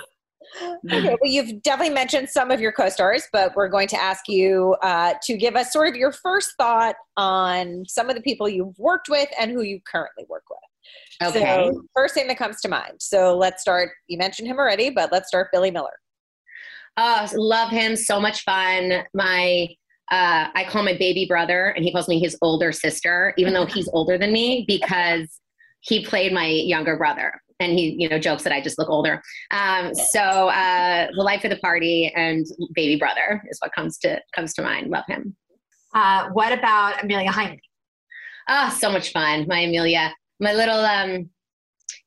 Okay, 0.93 1.17
well, 1.21 1.31
you've 1.31 1.63
definitely 1.63 1.95
mentioned 1.95 2.29
some 2.29 2.51
of 2.51 2.61
your 2.61 2.73
co-stars, 2.73 3.25
but 3.33 3.55
we're 3.55 3.69
going 3.69 3.89
to 3.89 4.01
ask 4.01 4.29
you 4.29 4.77
uh, 4.83 5.15
to 5.23 5.37
give 5.37 5.57
us 5.57 5.73
sort 5.73 5.89
of 5.89 5.97
your 5.97 6.13
first 6.13 6.55
thought 6.57 6.95
on 7.17 7.85
some 7.87 8.09
of 8.09 8.17
the 8.17 8.23
people 8.23 8.49
you've 8.49 8.79
worked 8.79 9.09
with 9.09 9.29
and 9.39 9.51
who 9.51 9.63
you 9.63 9.81
currently 9.87 10.25
work 10.29 10.45
with. 10.49 11.29
Okay. 11.29 11.71
So, 11.71 11.83
first 11.95 12.15
thing 12.15 12.29
that 12.29 12.39
comes 12.39 12.61
to 12.63 12.69
mind. 12.69 12.95
So 13.01 13.37
let's 13.37 13.61
start. 13.61 13.91
You 14.07 14.19
mentioned 14.19 14.49
him 14.49 14.59
already, 14.59 14.91
but 14.91 15.13
let's 15.13 15.29
start 15.29 15.49
Billy 15.53 15.71
Miller. 15.71 15.99
Oh, 16.97 17.29
love 17.35 17.71
him. 17.71 17.97
So 17.97 18.21
much 18.21 18.43
fun. 18.43 19.05
My 19.15 19.69
uh, 20.11 20.49
I 20.55 20.65
call 20.69 20.83
my 20.83 20.97
baby 20.97 21.27
brother, 21.27 21.67
and 21.77 21.85
he 21.85 21.93
calls 21.93 22.09
me 22.09 22.19
his 22.19 22.37
older 22.41 22.73
sister, 22.73 23.35
even 23.37 23.53
though 23.53 23.67
he's 23.67 23.89
older 23.93 24.17
than 24.17 24.33
me 24.33 24.65
because 24.67 25.41
he 25.81 26.05
played 26.05 26.33
my 26.33 26.47
younger 26.47 26.97
brother. 26.97 27.41
And 27.61 27.73
he, 27.73 27.97
you 27.99 28.09
know, 28.09 28.19
jokes 28.19 28.45
that 28.45 28.53
I 28.53 28.61
just 28.61 28.79
look 28.79 28.89
older. 28.89 29.21
Um, 29.51 29.95
so 29.95 30.21
uh, 30.21 31.09
the 31.15 31.23
life 31.23 31.43
of 31.45 31.51
the 31.51 31.57
party 31.59 32.13
and 32.15 32.47
baby 32.75 32.97
brother 32.97 33.43
is 33.51 33.59
what 33.61 33.73
comes 33.75 33.99
to 33.99 34.21
comes 34.35 34.55
to 34.55 34.63
mind. 34.63 34.91
Love 34.91 35.05
him. 35.09 35.37
Uh, 35.95 36.29
what 36.33 36.53
about 36.53 37.03
Amelia 37.03 37.31
Heinle? 37.31 37.59
Oh, 38.49 38.75
so 38.79 38.91
much 38.91 39.13
fun. 39.13 39.47
My 39.49 39.61
Amelia, 39.61 40.15
my 40.41 40.55
little 40.55 40.81
um, 40.81 41.31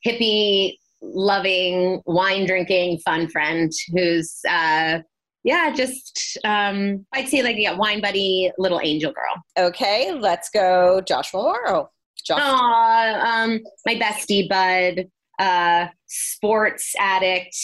hippie 0.06 0.78
loving, 1.02 2.02
wine 2.06 2.46
drinking, 2.46 3.00
fun 3.00 3.28
friend 3.28 3.72
who's 3.94 4.40
uh, 4.50 5.00
yeah, 5.44 5.74
just 5.74 6.38
um, 6.46 7.06
I'd 7.14 7.28
say 7.28 7.42
like 7.42 7.58
yeah, 7.58 7.74
wine 7.74 8.02
buddy, 8.02 8.52
little 8.58 8.80
angel 8.82 9.12
girl. 9.12 9.68
Okay, 9.68 10.12
let's 10.12 10.50
go, 10.50 11.02
Joshua 11.02 11.42
Morrow. 11.42 11.90
Josh. 12.24 12.40
Aww, 12.40 13.24
um, 13.24 13.60
my 13.86 13.96
bestie 13.96 14.48
bud, 14.48 15.10
uh, 15.42 15.88
sports 16.06 16.94
addict, 17.00 17.58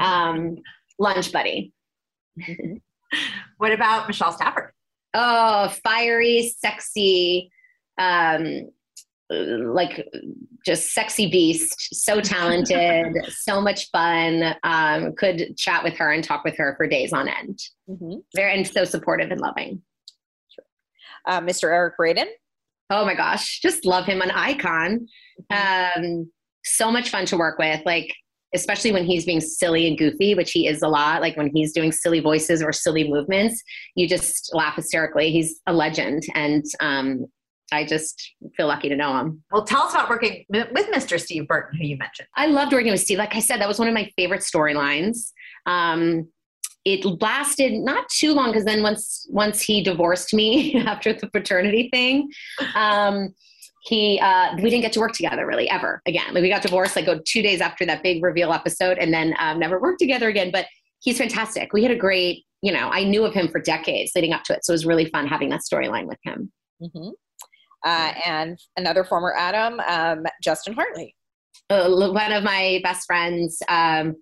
um, 0.00 0.56
lunch 0.98 1.30
buddy. 1.30 1.72
what 3.58 3.72
about 3.72 4.08
Michelle 4.08 4.32
Stafford? 4.32 4.72
Oh, 5.12 5.72
fiery, 5.84 6.54
sexy, 6.58 7.50
um, 7.98 8.70
like 9.30 10.06
just 10.64 10.92
sexy 10.92 11.30
beast, 11.30 11.94
so 11.94 12.20
talented, 12.20 13.14
so 13.28 13.60
much 13.60 13.90
fun. 13.90 14.54
Um, 14.62 15.14
could 15.14 15.56
chat 15.56 15.84
with 15.84 15.96
her 15.98 16.12
and 16.12 16.24
talk 16.24 16.44
with 16.44 16.56
her 16.56 16.74
for 16.76 16.86
days 16.86 17.12
on 17.12 17.28
end. 17.28 17.58
Mm-hmm. 17.88 18.20
Very 18.34 18.56
and 18.56 18.66
so 18.66 18.84
supportive 18.84 19.30
and 19.30 19.40
loving. 19.40 19.82
Uh, 21.26 21.40
Mr. 21.40 21.64
Eric 21.64 21.98
Braeden. 21.98 22.28
Oh 22.88 23.04
my 23.04 23.14
gosh, 23.14 23.60
just 23.60 23.84
love 23.84 24.06
him, 24.06 24.22
an 24.22 24.30
icon. 24.30 25.08
Mm-hmm. 25.52 26.02
Um, 26.02 26.32
so 26.76 26.90
much 26.90 27.10
fun 27.10 27.26
to 27.26 27.36
work 27.36 27.58
with. 27.58 27.80
Like 27.84 28.14
especially 28.54 28.92
when 28.92 29.04
he's 29.04 29.24
being 29.24 29.40
silly 29.40 29.86
and 29.86 29.98
goofy, 29.98 30.34
which 30.34 30.52
he 30.52 30.66
is 30.66 30.82
a 30.82 30.88
lot. 30.88 31.20
Like 31.20 31.36
when 31.36 31.50
he's 31.54 31.72
doing 31.72 31.92
silly 31.92 32.20
voices 32.20 32.62
or 32.62 32.72
silly 32.72 33.08
movements, 33.08 33.62
you 33.94 34.08
just 34.08 34.54
laugh 34.54 34.76
hysterically. 34.76 35.30
He's 35.30 35.60
a 35.66 35.72
legend, 35.72 36.24
and 36.34 36.64
um, 36.80 37.26
I 37.72 37.84
just 37.84 38.34
feel 38.56 38.66
lucky 38.66 38.88
to 38.88 38.96
know 38.96 39.16
him. 39.18 39.42
Well, 39.52 39.64
tell 39.64 39.82
us 39.82 39.92
about 39.92 40.08
working 40.08 40.44
with 40.48 40.68
Mr. 40.72 41.20
Steve 41.20 41.46
Burton, 41.46 41.78
who 41.78 41.86
you 41.86 41.98
mentioned. 41.98 42.28
I 42.36 42.46
loved 42.46 42.72
working 42.72 42.90
with 42.90 43.00
Steve. 43.00 43.18
Like 43.18 43.34
I 43.34 43.40
said, 43.40 43.60
that 43.60 43.68
was 43.68 43.78
one 43.78 43.88
of 43.88 43.94
my 43.94 44.10
favorite 44.16 44.40
storylines. 44.40 45.32
Um, 45.66 46.28
it 46.84 47.04
lasted 47.20 47.72
not 47.74 48.08
too 48.08 48.32
long 48.32 48.50
because 48.50 48.64
then 48.64 48.82
once 48.82 49.26
once 49.28 49.60
he 49.60 49.82
divorced 49.82 50.32
me 50.32 50.76
after 50.86 51.12
the 51.12 51.28
paternity 51.28 51.90
thing, 51.92 52.30
um, 52.74 53.34
he 53.88 54.20
uh, 54.20 54.54
we 54.56 54.70
didn't 54.70 54.82
get 54.82 54.92
to 54.92 55.00
work 55.00 55.12
together 55.12 55.46
really 55.46 55.68
ever 55.70 56.02
again. 56.06 56.34
Like 56.34 56.42
we 56.42 56.48
got 56.48 56.62
divorced 56.62 56.94
like 56.94 57.06
go 57.06 57.20
two 57.24 57.42
days 57.42 57.60
after 57.60 57.86
that 57.86 58.02
big 58.02 58.22
reveal 58.22 58.52
episode, 58.52 58.98
and 58.98 59.12
then 59.12 59.34
um, 59.38 59.58
never 59.58 59.80
worked 59.80 59.98
together 59.98 60.28
again. 60.28 60.50
But 60.52 60.66
he's 61.00 61.18
fantastic. 61.18 61.72
We 61.72 61.82
had 61.82 61.92
a 61.92 61.96
great, 61.96 62.44
you 62.60 62.72
know, 62.72 62.90
I 62.90 63.04
knew 63.04 63.24
of 63.24 63.32
him 63.32 63.48
for 63.48 63.60
decades 63.60 64.12
leading 64.14 64.32
up 64.32 64.44
to 64.44 64.54
it, 64.54 64.64
so 64.64 64.72
it 64.72 64.74
was 64.74 64.86
really 64.86 65.06
fun 65.06 65.26
having 65.26 65.48
that 65.50 65.60
storyline 65.60 66.06
with 66.06 66.18
him. 66.22 66.52
Mm-hmm. 66.82 67.08
Uh, 67.84 68.12
and 68.26 68.58
another 68.76 69.04
former 69.04 69.34
Adam, 69.36 69.80
um, 69.80 70.26
Justin 70.42 70.74
Hartley. 70.74 71.14
Uh, 71.70 71.88
one 71.88 72.32
of 72.32 72.42
my 72.42 72.80
best 72.82 73.06
friends. 73.06 73.62
Um, 73.68 74.16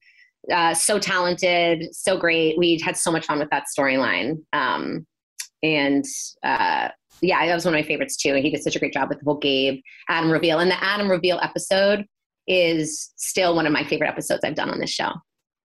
uh, 0.53 0.75
so 0.75 0.99
talented, 0.99 1.95
so 1.95 2.17
great. 2.17 2.57
We 2.57 2.81
had 2.85 2.97
so 2.97 3.11
much 3.11 3.27
fun 3.27 3.39
with 3.39 3.51
that 3.51 3.65
storyline. 3.77 4.37
Um, 4.53 5.07
and 5.63 6.05
uh, 6.45 6.91
yeah, 7.21 7.47
that 7.47 7.55
was 7.55 7.65
one 7.65 7.75
of 7.75 7.79
my 7.79 7.87
favorites 7.87 8.17
too. 8.17 8.35
And 8.35 8.45
He 8.45 8.51
did 8.51 8.63
such 8.63 8.77
a 8.77 8.79
great 8.79 8.93
job 8.93 9.09
with 9.09 9.19
the 9.19 9.25
whole 9.25 9.39
Gabe 9.39 9.81
Adam 10.09 10.31
reveal. 10.31 10.59
And 10.59 10.71
the 10.71 10.83
Adam 10.83 11.11
reveal 11.11 11.39
episode 11.43 12.05
is 12.47 13.13
still 13.17 13.55
one 13.55 13.67
of 13.67 13.73
my 13.73 13.85
favorite 13.85 14.09
episodes 14.09 14.43
I've 14.45 14.55
done 14.55 14.71
on 14.71 14.79
this 14.79 14.91
show. 14.91 15.11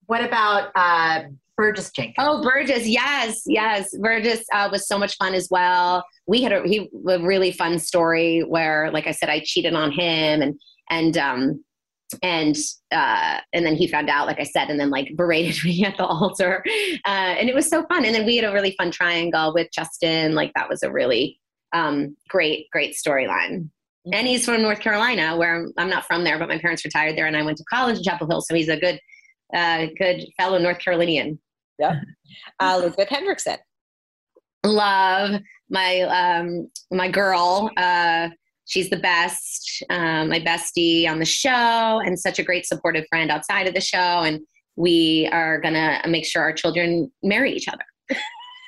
What 0.08 0.24
about 0.24 0.72
uh, 0.76 1.24
Burgess 1.58 1.92
Jenkins? 1.92 2.16
Oh, 2.18 2.42
Burgess, 2.44 2.88
yes, 2.88 3.44
yes. 3.46 3.96
Burgess 3.98 4.44
uh, 4.54 4.70
was 4.72 4.88
so 4.88 4.98
much 4.98 5.16
fun 5.18 5.34
as 5.34 5.48
well. 5.52 6.04
We 6.28 6.42
had 6.42 6.52
a, 6.52 6.64
he, 6.68 6.90
a 7.08 7.20
really 7.20 7.52
fun 7.52 7.80
story 7.80 8.42
where, 8.42 8.90
like 8.92 9.08
I 9.08 9.12
said, 9.12 9.30
I 9.30 9.42
cheated 9.44 9.74
on 9.74 9.92
him 9.92 10.42
and 10.42 10.60
and 10.90 11.18
um, 11.18 11.64
and 12.22 12.58
uh, 12.92 13.40
and 13.54 13.66
then 13.66 13.76
he 13.76 13.88
found 13.88 14.10
out, 14.10 14.28
like 14.28 14.40
I 14.40 14.44
said, 14.44 14.70
and 14.70 14.80
then 14.80 14.90
like 14.90 15.16
berated 15.16 15.64
me 15.64 15.86
at 15.86 15.98
the 15.98 16.06
altar, 16.06 16.64
uh, 17.06 17.10
and 17.38 17.50
it 17.50 17.56
was 17.56 17.70
so 17.70 17.86
fun. 17.88 18.06
And 18.06 18.14
then 18.14 18.26
we 18.26 18.38
had 18.38 18.50
a 18.50 18.54
really 18.54 18.76
fun 18.78 18.92
triangle 18.92 19.54
with 19.54 19.68
Justin. 19.74 20.36
Like 20.36 20.52
that 20.56 20.70
was 20.70 20.84
a 20.84 20.92
really 20.92 21.40
um, 21.74 22.16
great, 22.30 22.70
great 22.72 22.96
storyline. 22.96 23.70
Mm-hmm. 24.08 24.14
And 24.14 24.28
he's 24.28 24.46
from 24.46 24.62
North 24.62 24.80
Carolina, 24.80 25.38
where 25.38 25.68
I'm 25.78 25.90
not 25.90 26.06
from 26.06 26.24
there, 26.24 26.40
but 26.40 26.50
my 26.50 26.58
parents 26.58 26.84
retired 26.84 27.18
there, 27.18 27.28
and 27.28 27.38
I 27.38 27.44
went 27.44 27.58
to 27.58 27.64
college 27.66 27.98
in 27.98 28.04
Chapel 28.04 28.28
Hill, 28.28 28.42
so 28.42 28.56
he's 28.56 28.70
a 28.70 28.78
good, 28.78 29.00
uh, 29.54 29.88
good 29.98 30.26
fellow 30.38 30.58
North 30.58 30.80
Carolinian. 30.80 31.40
Yeah, 31.78 32.00
uh, 32.60 32.80
Elizabeth 32.82 33.10
Hendrickson. 33.10 33.58
Love 34.64 35.42
my 35.70 36.02
um, 36.02 36.70
my 36.92 37.10
girl. 37.10 37.72
Uh, 37.78 38.30
she's 38.66 38.90
the 38.90 38.98
best, 38.98 39.84
um, 39.90 40.30
my 40.30 40.40
bestie 40.40 41.10
on 41.10 41.20
the 41.20 41.26
show, 41.26 42.02
and 42.04 42.20
such 42.20 42.40
a 42.40 42.44
great 42.44 42.66
supportive 42.66 43.06
friend 43.10 43.32
outside 43.32 43.68
of 43.68 43.74
the 43.74 43.82
show. 43.82 43.98
And 43.98 44.40
we 44.76 45.30
are 45.32 45.60
gonna 45.60 46.02
make 46.08 46.26
sure 46.26 46.42
our 46.42 46.54
children 46.54 47.12
marry 47.24 47.52
each 47.52 47.68
other. 47.68 47.86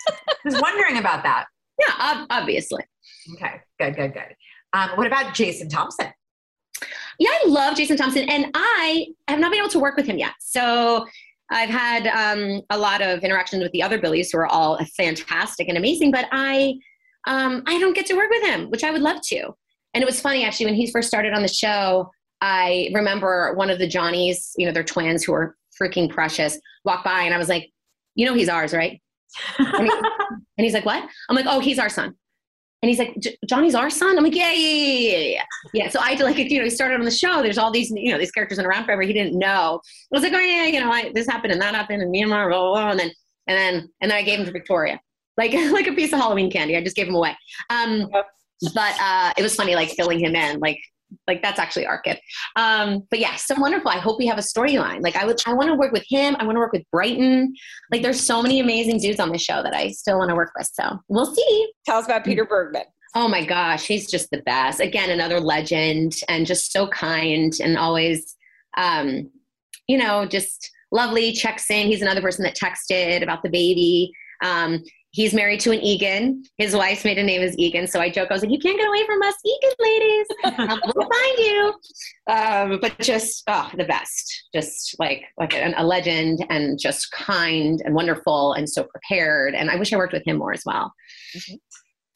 I 0.07 0.35
was 0.45 0.59
wondering 0.61 0.97
about 0.97 1.23
that. 1.23 1.45
Yeah, 1.79 1.93
ob- 1.99 2.27
obviously. 2.29 2.83
Okay, 3.33 3.61
good, 3.79 3.95
good, 3.95 4.13
good. 4.13 4.35
Um, 4.73 4.91
what 4.95 5.07
about 5.07 5.33
Jason 5.33 5.69
Thompson? 5.69 6.07
Yeah, 7.19 7.29
I 7.29 7.47
love 7.47 7.77
Jason 7.77 7.97
Thompson, 7.97 8.27
and 8.29 8.47
I 8.53 9.07
have 9.27 9.39
not 9.39 9.51
been 9.51 9.59
able 9.59 9.69
to 9.69 9.79
work 9.79 9.95
with 9.95 10.05
him 10.05 10.17
yet. 10.17 10.33
So 10.39 11.05
I've 11.51 11.69
had 11.69 12.07
um, 12.07 12.61
a 12.69 12.77
lot 12.77 13.01
of 13.01 13.23
interactions 13.23 13.61
with 13.61 13.71
the 13.71 13.83
other 13.83 13.99
Billies 13.99 14.31
who 14.31 14.39
are 14.39 14.47
all 14.47 14.83
fantastic 14.97 15.67
and 15.69 15.77
amazing, 15.77 16.11
but 16.11 16.27
I 16.31 16.75
um, 17.25 17.63
I 17.67 17.79
don't 17.79 17.93
get 17.95 18.05
to 18.07 18.15
work 18.15 18.29
with 18.29 18.43
him, 18.43 18.69
which 18.69 18.83
I 18.83 18.91
would 18.91 19.01
love 19.01 19.21
to. 19.27 19.53
And 19.93 20.01
it 20.01 20.05
was 20.05 20.19
funny 20.19 20.43
actually 20.43 20.65
when 20.65 20.75
he 20.75 20.91
first 20.91 21.07
started 21.07 21.33
on 21.33 21.41
the 21.41 21.47
show. 21.47 22.11
I 22.41 22.89
remember 22.93 23.53
one 23.55 23.69
of 23.69 23.79
the 23.79 23.87
Johnnies, 23.87 24.51
you 24.57 24.65
know, 24.65 24.73
they're 24.73 24.83
twins 24.83 25.23
who 25.23 25.33
are 25.33 25.55
freaking 25.81 26.09
precious, 26.09 26.59
walked 26.83 27.05
by, 27.05 27.21
and 27.21 27.33
I 27.33 27.37
was 27.37 27.47
like, 27.47 27.71
"You 28.15 28.25
know, 28.25 28.33
he's 28.33 28.49
ours, 28.49 28.73
right?" 28.73 29.01
and, 29.59 29.85
he, 29.85 29.91
and 30.57 30.65
he's 30.65 30.73
like, 30.73 30.85
"What?" 30.85 31.07
I'm 31.29 31.35
like, 31.35 31.45
"Oh, 31.47 31.59
he's 31.59 31.79
our 31.79 31.89
son." 31.89 32.15
And 32.83 32.89
he's 32.89 32.99
like, 32.99 33.15
Johnny's 33.47 33.75
our 33.75 33.89
son. 33.89 34.17
I'm 34.17 34.25
like, 34.25 34.35
yeah, 34.35 34.51
yeah, 34.51 34.67
yeah, 34.67 35.17
yeah, 35.17 35.17
yeah. 35.17 35.43
Yeah. 35.73 35.89
So 35.89 36.01
I 36.01 36.09
had 36.09 36.17
to 36.17 36.25
like, 36.25 36.37
you 36.37 36.57
know, 36.57 36.65
he 36.65 36.69
started 36.69 36.95
on 36.95 37.05
the 37.05 37.11
show. 37.11 37.41
There's 37.41 37.57
all 37.57 37.71
these, 37.71 37.89
you 37.89 38.11
know, 38.11 38.17
these 38.17 38.29
characters 38.29 38.57
been 38.57 38.65
around 38.65 38.83
forever. 38.83 39.03
He 39.03 39.13
didn't 39.13 39.39
know. 39.39 39.79
I 39.79 40.09
was 40.11 40.21
like, 40.21 40.33
oh 40.33 40.39
yeah, 40.39 40.65
you 40.65 40.81
know, 40.81 40.91
I, 40.91 41.09
this 41.15 41.25
happened 41.25 41.53
and 41.53 41.61
that 41.61 41.73
happened 41.73 42.01
and 42.01 42.13
Myanmar, 42.13 42.49
blah, 42.49 42.59
blah, 42.59 42.71
blah. 42.71 42.91
And 42.91 42.99
then, 42.99 43.11
and 43.47 43.57
then, 43.57 43.89
and 44.01 44.11
then 44.11 44.17
I 44.17 44.21
gave 44.21 44.39
him 44.39 44.45
to 44.47 44.51
Victoria, 44.51 44.99
like, 45.37 45.53
like 45.71 45.87
a 45.87 45.93
piece 45.93 46.11
of 46.11 46.19
Halloween 46.19 46.51
candy. 46.51 46.75
I 46.75 46.83
just 46.83 46.97
gave 46.97 47.07
him 47.07 47.15
away. 47.15 47.37
Um, 47.69 48.09
but 48.73 48.95
uh, 49.01 49.31
it 49.37 49.43
was 49.43 49.55
funny, 49.55 49.75
like 49.75 49.91
filling 49.91 50.19
him 50.19 50.35
in, 50.35 50.59
like 50.59 50.79
like 51.27 51.41
that's 51.41 51.59
actually 51.59 51.85
our 51.85 52.01
kid. 52.01 52.19
Um, 52.55 53.03
but 53.09 53.19
yeah, 53.19 53.35
so 53.35 53.55
wonderful. 53.59 53.89
I 53.89 53.97
hope 53.97 54.19
we 54.19 54.27
have 54.27 54.37
a 54.37 54.41
storyline. 54.41 55.01
Like 55.01 55.15
I 55.15 55.25
would, 55.25 55.39
I 55.45 55.53
want 55.53 55.69
to 55.69 55.75
work 55.75 55.91
with 55.91 56.05
him. 56.07 56.35
I 56.39 56.45
want 56.45 56.55
to 56.55 56.59
work 56.59 56.73
with 56.73 56.83
Bryton. 56.91 57.53
Like 57.91 58.01
there's 58.01 58.19
so 58.19 58.41
many 58.41 58.59
amazing 58.59 58.99
dudes 58.99 59.19
on 59.19 59.29
the 59.29 59.37
show 59.37 59.63
that 59.63 59.73
I 59.73 59.91
still 59.91 60.17
want 60.17 60.29
to 60.29 60.35
work 60.35 60.51
with. 60.57 60.69
So 60.73 60.99
we'll 61.07 61.33
see. 61.33 61.71
Tell 61.85 61.97
us 61.97 62.05
about 62.05 62.23
Peter 62.25 62.45
Bergman. 62.45 62.83
Oh 63.15 63.27
my 63.27 63.45
gosh, 63.45 63.85
he's 63.85 64.09
just 64.09 64.31
the 64.31 64.41
best. 64.41 64.79
Again, 64.79 65.11
another 65.11 65.39
legend 65.39 66.13
and 66.27 66.47
just 66.47 66.71
so 66.71 66.87
kind 66.87 67.53
and 67.61 67.77
always, 67.77 68.35
um, 68.75 69.29
you 69.87 69.97
know, 69.97 70.25
just 70.25 70.71
lovely. 70.91 71.31
Checks 71.31 71.69
in. 71.69 71.87
He's 71.87 72.01
another 72.01 72.21
person 72.21 72.43
that 72.43 72.55
texted 72.55 73.21
about 73.21 73.43
the 73.43 73.49
baby. 73.49 74.11
Um, 74.43 74.83
he's 75.13 75.33
married 75.33 75.59
to 75.61 75.71
an 75.71 75.79
Egan. 75.79 76.43
His 76.57 76.75
wife's 76.75 77.05
maiden 77.05 77.25
name 77.25 77.41
is 77.41 77.57
Egan. 77.57 77.87
So 77.87 78.01
I 78.01 78.09
joke, 78.09 78.29
I 78.29 78.33
was 78.33 78.41
like, 78.41 78.51
you 78.51 78.59
can't 78.59 78.77
get 78.77 78.87
away 78.87 79.05
from 79.05 79.21
us, 79.21 79.35
Egan 79.45 79.71
ladies. 79.79 80.27
Um, 80.43 80.81
we'll 80.95 81.09
find 81.09 81.37
you. 81.37 81.73
Um, 82.27 82.79
but 82.81 82.99
just 82.99 83.43
oh, 83.47 83.69
the 83.77 83.85
best, 83.85 84.49
just 84.53 84.95
like 84.99 85.23
like 85.37 85.53
a, 85.53 85.73
a, 85.77 85.85
legend 85.85 86.45
and 86.49 86.79
just 86.79 87.11
kind 87.11 87.81
and 87.85 87.93
wonderful 87.95 88.53
and 88.53 88.67
so 88.67 88.83
prepared. 88.83 89.53
And 89.55 89.69
I 89.69 89.75
wish 89.75 89.93
I 89.93 89.97
worked 89.97 90.13
with 90.13 90.25
him 90.25 90.37
more 90.37 90.51
as 90.51 90.63
well. 90.65 90.91
Mm-hmm. 91.37 91.55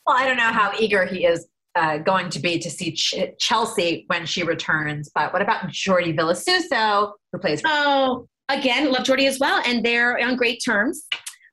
Well, 0.05 0.17
I 0.17 0.25
don't 0.25 0.37
know 0.37 0.51
how 0.51 0.73
eager 0.79 1.05
he 1.05 1.25
is 1.25 1.47
uh, 1.75 1.97
going 1.99 2.29
to 2.29 2.39
be 2.39 2.57
to 2.57 2.69
see 2.69 2.93
Ch- 2.93 3.37
Chelsea 3.39 4.05
when 4.07 4.25
she 4.25 4.41
returns. 4.41 5.11
But 5.13 5.33
what 5.33 5.41
about 5.43 5.67
Jordi 5.67 6.17
Vilasuso, 6.17 7.11
who 7.31 7.39
plays? 7.39 7.61
Oh, 7.63 8.27
again, 8.49 8.91
love 8.91 9.03
Jordi 9.03 9.27
as 9.27 9.37
well, 9.39 9.61
and 9.65 9.85
they're 9.85 10.17
on 10.19 10.35
great 10.35 10.61
terms. 10.65 11.05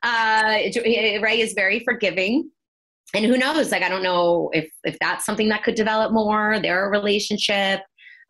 Uh, 0.05 0.59
Ray 1.20 1.40
is 1.40 1.55
very 1.55 1.80
forgiving. 1.80 2.50
And 3.14 3.24
who 3.24 3.38
knows? 3.38 3.70
Like, 3.70 3.82
I 3.82 3.88
don't 3.88 4.02
know 4.02 4.50
if, 4.52 4.70
if 4.84 4.96
that's 5.00 5.24
something 5.24 5.48
that 5.48 5.62
could 5.62 5.74
develop 5.74 6.12
more, 6.12 6.61
their 6.61 6.90
relationship. 6.90 7.80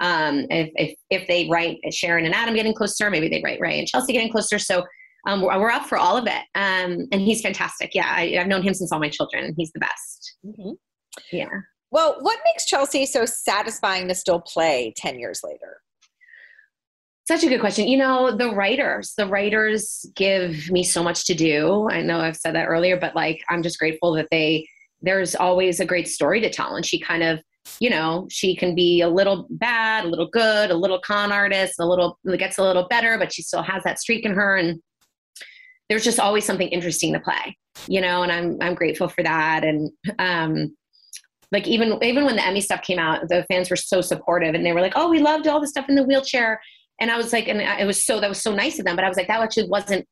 Um, 0.01 0.47
if, 0.51 0.71
if, 0.75 0.95
if 1.11 1.29
they 1.29 1.49
write 1.49 1.79
Sharon 1.93 2.27
and 2.27 2.35
Adam 2.35 2.55
getting 2.55 2.75
closer, 2.75 3.11
maybe 3.11 3.29
they 3.29 3.41
write 3.43 3.61
Ray 3.61 3.79
and 3.79 3.89
Chelsea 3.89 4.13
getting 4.13 4.31
closer. 4.31 4.59
So 4.59 4.85
um, 5.27 5.41
we're, 5.41 5.59
we're, 5.59 5.71
up 5.71 5.87
for 5.87 5.97
all 5.97 6.17
of 6.17 6.27
it. 6.27 6.43
Um, 6.55 7.07
and 7.13 7.21
he's 7.21 7.41
fantastic. 7.41 7.95
Yeah, 7.95 8.13
I, 8.15 8.29
have 8.31 8.47
known 8.47 8.63
him 8.63 8.75
since 8.75 8.93
all 8.93 9.01
my 9.01 9.09
children. 9.09 9.45
And 9.45 9.55
he's 9.57 9.73
the 9.73 9.81
best. 9.81 10.37
Mm-hmm. 10.45 10.73
Yeah. 11.33 11.49
Well, 11.91 12.17
what 12.21 12.41
makes 12.45 12.67
Chelsea 12.67 13.07
so 13.07 13.25
satisfying 13.25 14.09
to 14.09 14.15
still 14.15 14.41
play 14.41 14.93
10 14.97 15.19
years 15.19 15.41
later? 15.45 15.79
Such 17.27 17.43
a 17.43 17.49
good 17.49 17.61
question. 17.61 17.89
You 17.89 17.97
know, 17.97 18.37
the 18.37 18.51
writers, 18.51 19.15
the 19.17 19.27
writers 19.27 20.05
give 20.15 20.71
me 20.71 20.83
so 20.83 21.03
much 21.03 21.25
to 21.27 21.35
do. 21.35 21.89
I 21.89 22.03
know 22.03 22.21
I've 22.21 22.37
said 22.37 22.55
that 22.55 22.67
earlier, 22.67 22.99
but 22.99 23.15
like, 23.15 23.43
I'm 23.49 23.63
just 23.63 23.79
grateful 23.79 24.13
that 24.15 24.29
they, 24.31 24.69
there's 25.01 25.35
always 25.35 25.81
a 25.81 25.87
great 25.87 26.07
story 26.07 26.41
to 26.43 26.51
tell. 26.51 26.77
And 26.77 26.85
she 26.85 27.01
kind 27.01 27.23
of, 27.23 27.43
you 27.81 27.89
know, 27.89 28.27
she 28.31 28.55
can 28.55 28.75
be 28.75 29.01
a 29.01 29.09
little 29.09 29.47
bad, 29.49 30.05
a 30.05 30.09
little 30.09 30.29
good, 30.29 30.71
a 30.71 30.77
little 30.77 31.01
con 31.01 31.33
artist, 31.33 31.77
a 31.81 31.87
little, 31.87 32.19
gets 32.37 32.59
a 32.59 32.63
little 32.63 32.87
better, 32.89 33.17
but 33.17 33.33
she 33.33 33.41
still 33.41 33.63
has 33.63 33.83
that 33.85 33.99
streak 33.99 34.27
in 34.27 34.35
her. 34.35 34.57
And 34.57 34.83
there's 35.89 36.05
just 36.05 36.21
always 36.21 36.45
something 36.45 36.69
interesting 36.69 37.15
to 37.15 37.21
play, 37.21 37.57
you 37.87 38.03
know, 38.03 38.23
and 38.23 38.31
I'm, 38.31 38.59
I'm 38.61 38.75
grateful 38.75 39.09
for 39.09 39.23
that. 39.23 39.65
And, 39.65 39.91
um, 40.19 40.77
like 41.53 41.69
even 41.69 42.03
even 42.03 42.25
when 42.25 42.35
the 42.35 42.45
Emmy 42.45 42.61
stuff 42.61 42.83
came 42.83 42.99
out, 42.99 43.29
the 43.29 43.47
fans 43.49 43.71
were 43.71 43.77
so 43.77 44.01
supportive, 44.01 44.55
and 44.57 44.67
they 44.67 44.73
were 44.73 44.81
like, 44.81 44.95
"Oh, 44.97 45.09
we 45.09 45.21
loved 45.21 45.47
all 45.47 45.61
the 45.61 45.69
stuff 45.69 45.89
in 45.89 45.95
the 45.95 46.03
wheelchair." 46.03 46.61
And 47.01 47.11
I 47.11 47.17
was 47.17 47.33
like, 47.33 47.49
and 47.49 47.61
it 47.61 47.87
was 47.87 48.05
so, 48.05 48.21
that 48.21 48.29
was 48.29 48.41
so 48.41 48.55
nice 48.55 48.79
of 48.79 48.85
them. 48.85 48.97
But 48.97 49.05
I 49.05 49.09
was 49.09 49.17
like, 49.17 49.29
that 49.29 49.41
actually 49.41 49.69
wasn't, 49.69 50.07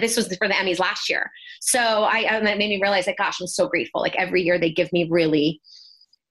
this 0.00 0.16
was 0.16 0.34
for 0.36 0.48
the 0.48 0.54
Emmys 0.54 0.78
last 0.78 1.08
year. 1.08 1.30
So 1.60 1.78
I, 1.78 2.20
and 2.20 2.46
that 2.46 2.58
made 2.58 2.68
me 2.68 2.80
realize 2.80 3.06
like, 3.06 3.18
gosh, 3.18 3.40
I'm 3.40 3.46
so 3.46 3.68
grateful. 3.68 4.00
Like 4.00 4.16
every 4.16 4.42
year 4.42 4.58
they 4.58 4.70
give 4.70 4.92
me 4.92 5.08
really 5.10 5.60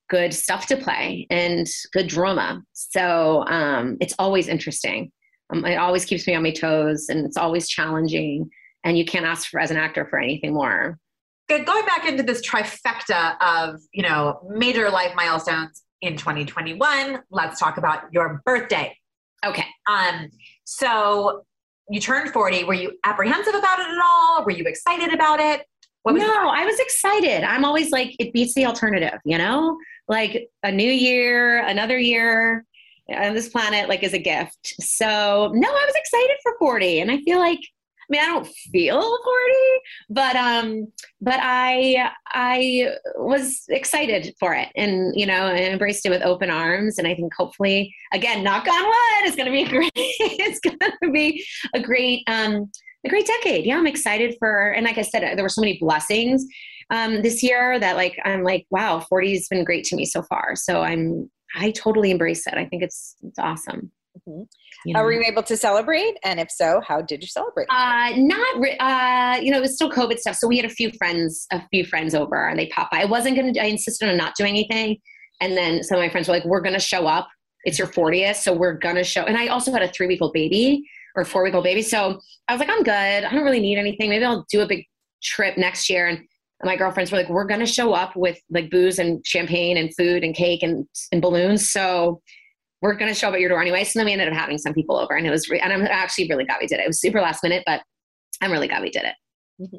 good 0.10 0.34
stuff 0.34 0.66
to 0.68 0.76
play 0.76 1.26
and 1.30 1.68
good 1.94 2.08
drama. 2.08 2.62
So 2.74 3.46
um, 3.48 3.98
it's 4.02 4.14
always 4.20 4.48
interesting. 4.48 5.12
Um, 5.52 5.66
it 5.66 5.76
always 5.76 6.06
keeps 6.06 6.28
me 6.28 6.36
on 6.36 6.44
my 6.44 6.52
toes 6.52 7.08
and 7.10 7.26
it's 7.26 7.38
always 7.38 7.70
challenging. 7.70 8.50
And 8.84 8.98
you 8.98 9.06
can't 9.06 9.26
ask 9.26 9.50
for, 9.50 9.60
as 9.60 9.72
an 9.72 9.78
actor 9.78 10.06
for 10.10 10.20
anything 10.20 10.54
more. 10.54 11.00
Going 11.48 11.86
back 11.86 12.06
into 12.06 12.24
this 12.24 12.46
trifecta 12.48 13.36
of, 13.42 13.82
you 13.94 14.04
know, 14.04 14.40
major 14.50 14.90
life 14.90 15.14
milestones 15.16 15.84
in 16.02 16.18
2021, 16.18 17.20
let's 17.30 17.60
talk 17.60 17.78
about 17.78 18.04
your 18.12 18.42
birthday. 18.46 18.96
Okay. 19.46 19.66
Um, 19.88 20.30
so 20.64 21.44
you 21.90 22.00
turned 22.00 22.32
40. 22.32 22.64
Were 22.64 22.74
you 22.74 22.94
apprehensive 23.04 23.54
about 23.54 23.80
it 23.80 23.88
at 23.88 24.02
all? 24.04 24.46
Were 24.46 24.52
you 24.52 24.64
excited 24.66 25.14
about 25.14 25.40
it? 25.40 25.66
no, 26.06 26.50
I 26.50 26.66
was 26.66 26.80
excited. 26.80 27.44
I'm 27.44 27.64
always 27.64 27.92
like, 27.92 28.16
it 28.18 28.34
beats 28.34 28.56
the 28.56 28.66
alternative, 28.66 29.20
you 29.24 29.38
know? 29.38 29.78
Like 30.08 30.50
a 30.64 30.72
new 30.72 30.92
year, 30.92 31.60
another 31.66 32.00
year 32.00 32.66
on 33.10 33.34
this 33.34 33.50
planet, 33.50 33.88
like 33.88 34.04
is 34.04 34.14
a 34.14 34.20
gift. 34.20 34.76
So, 34.82 35.52
no, 35.54 35.70
I 35.70 35.86
was 35.86 35.96
excited 35.96 36.38
for 36.42 36.56
40. 36.60 37.02
And 37.02 37.12
I 37.12 37.20
feel 37.20 37.40
like, 37.40 37.60
mean, 38.12 38.22
I 38.22 38.26
don't 38.26 38.48
feel 38.72 39.02
40, 39.02 39.18
but 40.10 40.36
um, 40.36 40.88
but 41.22 41.40
I 41.42 42.12
I 42.28 42.96
was 43.18 43.64
excited 43.70 44.36
for 44.40 44.54
it, 44.54 44.70
and 44.76 45.14
you 45.16 45.26
know, 45.26 45.48
I 45.48 45.58
embraced 45.58 46.06
it 46.06 46.10
with 46.10 46.22
open 46.22 46.50
arms. 46.50 46.98
And 46.98 47.08
I 47.08 47.16
think 47.16 47.34
hopefully, 47.34 47.94
again, 48.14 48.44
knock 48.44 48.68
on 48.68 48.84
wood, 48.84 49.24
it's 49.24 49.36
going 49.36 49.46
to 49.46 49.52
be 49.52 49.64
great. 49.70 49.92
it's 49.96 50.60
going 50.60 50.78
to 50.80 51.12
be 51.12 51.44
a 51.74 51.82
great 51.82 52.24
um, 52.28 52.70
a 53.06 53.10
great 53.10 53.26
decade. 53.26 53.66
Yeah, 53.66 53.78
I'm 53.78 53.88
excited 53.88 54.36
for, 54.38 54.72
and 54.74 54.86
like 54.86 54.98
I 54.98 55.02
said, 55.02 55.24
there 55.36 55.44
were 55.44 55.50
so 55.50 55.62
many 55.62 55.80
blessings 55.80 56.46
um, 56.92 57.22
this 57.22 57.42
year 57.42 57.80
that 57.80 57.96
like 57.96 58.20
I'm 58.26 58.44
like, 58.44 58.68
wow, 58.70 59.00
40 59.00 59.34
has 59.34 59.48
been 59.48 59.64
great 59.64 59.86
to 59.86 59.96
me 59.96 60.06
so 60.06 60.22
far. 60.24 60.56
So 60.56 60.82
I'm 60.82 61.30
I 61.56 61.72
totally 61.72 62.12
embrace 62.12 62.48
it. 62.48 62.54
I 62.54 62.66
think 62.66 62.84
it's 62.84 63.16
it's 63.24 63.40
awesome. 63.40 63.92
Mm-hmm. 64.18 64.44
You 64.86 64.94
know? 64.94 65.00
Are 65.00 65.12
you 65.12 65.24
able 65.26 65.44
to 65.44 65.56
celebrate? 65.56 66.18
And 66.24 66.40
if 66.40 66.52
so, 66.52 66.82
how 66.86 67.02
did 67.02 67.22
you 67.22 67.28
celebrate? 67.28 67.68
Uh, 67.70 68.12
not, 68.18 68.60
re- 68.60 68.78
uh, 68.78 69.38
you 69.42 69.52
know, 69.52 69.58
it 69.58 69.62
was 69.62 69.76
still 69.76 69.92
COVID 69.92 70.18
stuff. 70.20 70.36
So 70.36 70.48
we 70.48 70.58
had 70.58 70.66
a 70.66 70.70
few 70.70 70.92
friends, 70.98 71.48
a 71.52 71.62
few 71.70 71.86
friends 71.86 72.14
over, 72.14 72.48
and 72.48 72.60
they 72.60 72.68
popped 72.68 72.92
by. 72.92 73.02
I 73.02 73.06
wasn't 73.06 73.36
gonna. 73.36 73.54
I 73.60 73.66
insisted 73.66 74.10
on 74.10 74.18
not 74.18 74.36
doing 74.36 74.50
anything, 74.50 74.98
and 75.40 75.56
then 75.56 75.84
some 75.84 75.98
of 75.98 76.04
my 76.04 76.10
friends 76.10 76.28
were 76.28 76.34
like, 76.34 76.46
"We're 76.46 76.62
gonna 76.62 76.80
show 76.80 77.08
up. 77.08 77.30
It's 77.64 77.78
your 77.78 77.88
40th, 77.88 78.38
so 78.38 78.54
we're 78.54 78.74
gonna 78.74 79.04
show." 79.04 79.24
And 79.24 79.38
I 79.38 79.48
also 79.48 79.72
had 79.72 79.82
a 79.82 79.88
three 79.88 80.08
week 80.08 80.22
old 80.22 80.34
baby 80.34 80.84
or 81.16 81.26
four 81.26 81.44
week 81.44 81.54
old 81.54 81.64
baby, 81.64 81.82
so 81.82 82.20
I 82.48 82.54
was 82.54 82.60
like, 82.60 82.70
"I'm 82.70 82.84
good. 82.84 82.92
I 82.92 83.32
don't 83.32 83.44
really 83.44 83.62
need 83.62 83.78
anything. 83.78 84.10
Maybe 84.10 84.26
I'll 84.26 84.46
do 84.52 84.62
a 84.62 84.68
big 84.68 84.86
trip 85.24 85.58
next 85.58 85.90
year." 85.90 86.08
And 86.08 86.20
my 86.64 86.76
girlfriends 86.76 87.12
were 87.12 87.18
like, 87.18 87.30
"We're 87.30 87.46
gonna 87.46 87.66
show 87.66 87.94
up 87.94 88.16
with 88.16 88.40
like 88.50 88.70
booze 88.70 89.00
and 89.00 89.26
champagne 89.26 89.78
and 89.78 89.94
food 89.96 90.24
and 90.24 90.36
cake 90.36 90.64
and 90.64 90.86
and 91.12 91.22
balloons." 91.22 91.72
So 91.72 92.22
we're 92.82 92.96
gonna 92.96 93.14
show 93.14 93.30
up 93.30 93.34
at 93.34 93.40
your 93.40 93.50
door 93.50 93.62
anyway. 93.62 93.84
So 93.84 94.00
then 94.00 94.06
we 94.06 94.14
ended 94.14 94.28
up 94.28 94.34
having 94.34 94.58
some 94.58 94.74
people 94.74 94.98
over, 94.98 95.16
and 95.16 95.26
it 95.26 95.32
was 95.32 95.50
re- 95.50 95.60
and 95.60 95.72
I'm 95.72 95.84
actually 95.84 96.28
really 96.30 96.46
glad 96.46 96.58
we 96.62 96.68
did 96.68 96.80
it. 96.80 96.84
It 96.84 96.88
was 96.88 97.00
super 97.00 97.22
last 97.22 97.44
minute, 97.44 97.64
but 97.66 97.82
I'm 98.42 98.52
really 98.52 98.68
glad 98.68 98.82
we 98.82 98.90
did 98.90 99.04
it. 99.04 99.16